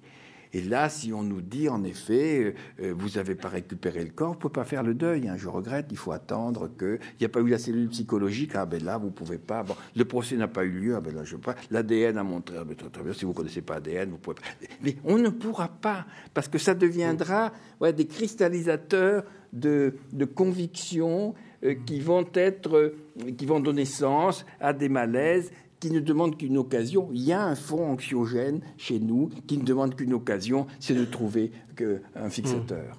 Et 0.55 0.61
là, 0.61 0.87
si 0.87 1.11
on 1.11 1.21
nous 1.21 1.41
dit 1.41 1.67
en 1.67 1.83
effet, 1.83 2.45
euh, 2.45 2.53
euh, 2.81 2.93
vous 2.97 3.17
n'avez 3.17 3.35
pas 3.35 3.49
récupéré 3.49 4.01
le 4.05 4.11
corps, 4.11 4.29
on 4.29 4.35
ne 4.35 4.39
peut 4.39 4.47
pas 4.47 4.63
faire 4.63 4.83
le 4.83 4.93
deuil. 4.93 5.27
Hein. 5.27 5.35
je 5.35 5.49
regrette, 5.49 5.87
il 5.91 5.97
faut 5.97 6.13
attendre 6.13 6.69
qu'il 6.79 6.97
n'y 7.19 7.25
a 7.25 7.29
pas 7.29 7.41
eu 7.41 7.49
la 7.49 7.57
cellule 7.57 7.89
psychologique. 7.89 8.51
Ah 8.55 8.65
ben 8.65 8.81
là, 8.81 8.97
vous 8.97 9.07
ne 9.07 9.11
pouvez 9.11 9.37
pas. 9.37 9.65
Le 9.97 10.05
procès 10.05 10.37
n'a 10.37 10.47
pas 10.47 10.63
eu 10.63 10.71
lieu. 10.71 10.95
Ah 10.95 11.01
ben 11.01 11.13
là, 11.13 11.25
je 11.25 11.35
pas. 11.35 11.55
L'ADN 11.71 12.17
a 12.17 12.23
montré. 12.23 12.55
Ah 12.57 12.63
ben, 12.63 12.73
très, 12.73 13.03
bien. 13.03 13.11
Si 13.11 13.25
vous 13.25 13.31
ne 13.31 13.35
connaissez 13.35 13.63
pas 13.63 13.73
l'ADN, 13.73 14.11
vous 14.11 14.17
pouvez 14.17 14.35
pas. 14.35 14.43
Mais 14.81 14.95
on 15.03 15.17
ne 15.17 15.27
pourra 15.27 15.67
pas 15.67 16.05
parce 16.33 16.47
que 16.47 16.57
ça 16.57 16.73
deviendra 16.73 17.51
des 17.81 18.07
cristallisateurs 18.07 19.25
de, 19.51 19.95
de 20.13 20.23
convictions 20.23 21.33
euh, 21.65 21.75
qui 21.85 21.99
vont 21.99 22.25
être, 22.33 22.93
qui 23.37 23.45
vont 23.45 23.59
donner 23.59 23.85
sens 23.85 24.45
à 24.61 24.71
des 24.71 24.89
malaises 24.89 25.51
qui 25.79 25.91
ne 25.91 25.99
demande 25.99 26.37
qu'une 26.37 26.57
occasion. 26.57 27.09
Il 27.13 27.21
y 27.21 27.33
a 27.33 27.43
un 27.43 27.55
fond 27.55 27.91
anxiogène 27.91 28.61
chez 28.77 28.99
nous 28.99 29.29
qui 29.47 29.57
ne 29.57 29.63
demande 29.63 29.95
qu'une 29.95 30.13
occasion, 30.13 30.67
c'est 30.79 30.95
de 30.95 31.05
trouver 31.05 31.51
un 32.15 32.29
fixateur. 32.29 32.97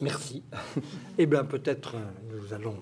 Merci. 0.00 0.42
Eh 1.16 1.26
bien, 1.26 1.44
peut-être 1.44 1.94
euh, 1.94 2.36
nous 2.36 2.52
allons 2.52 2.76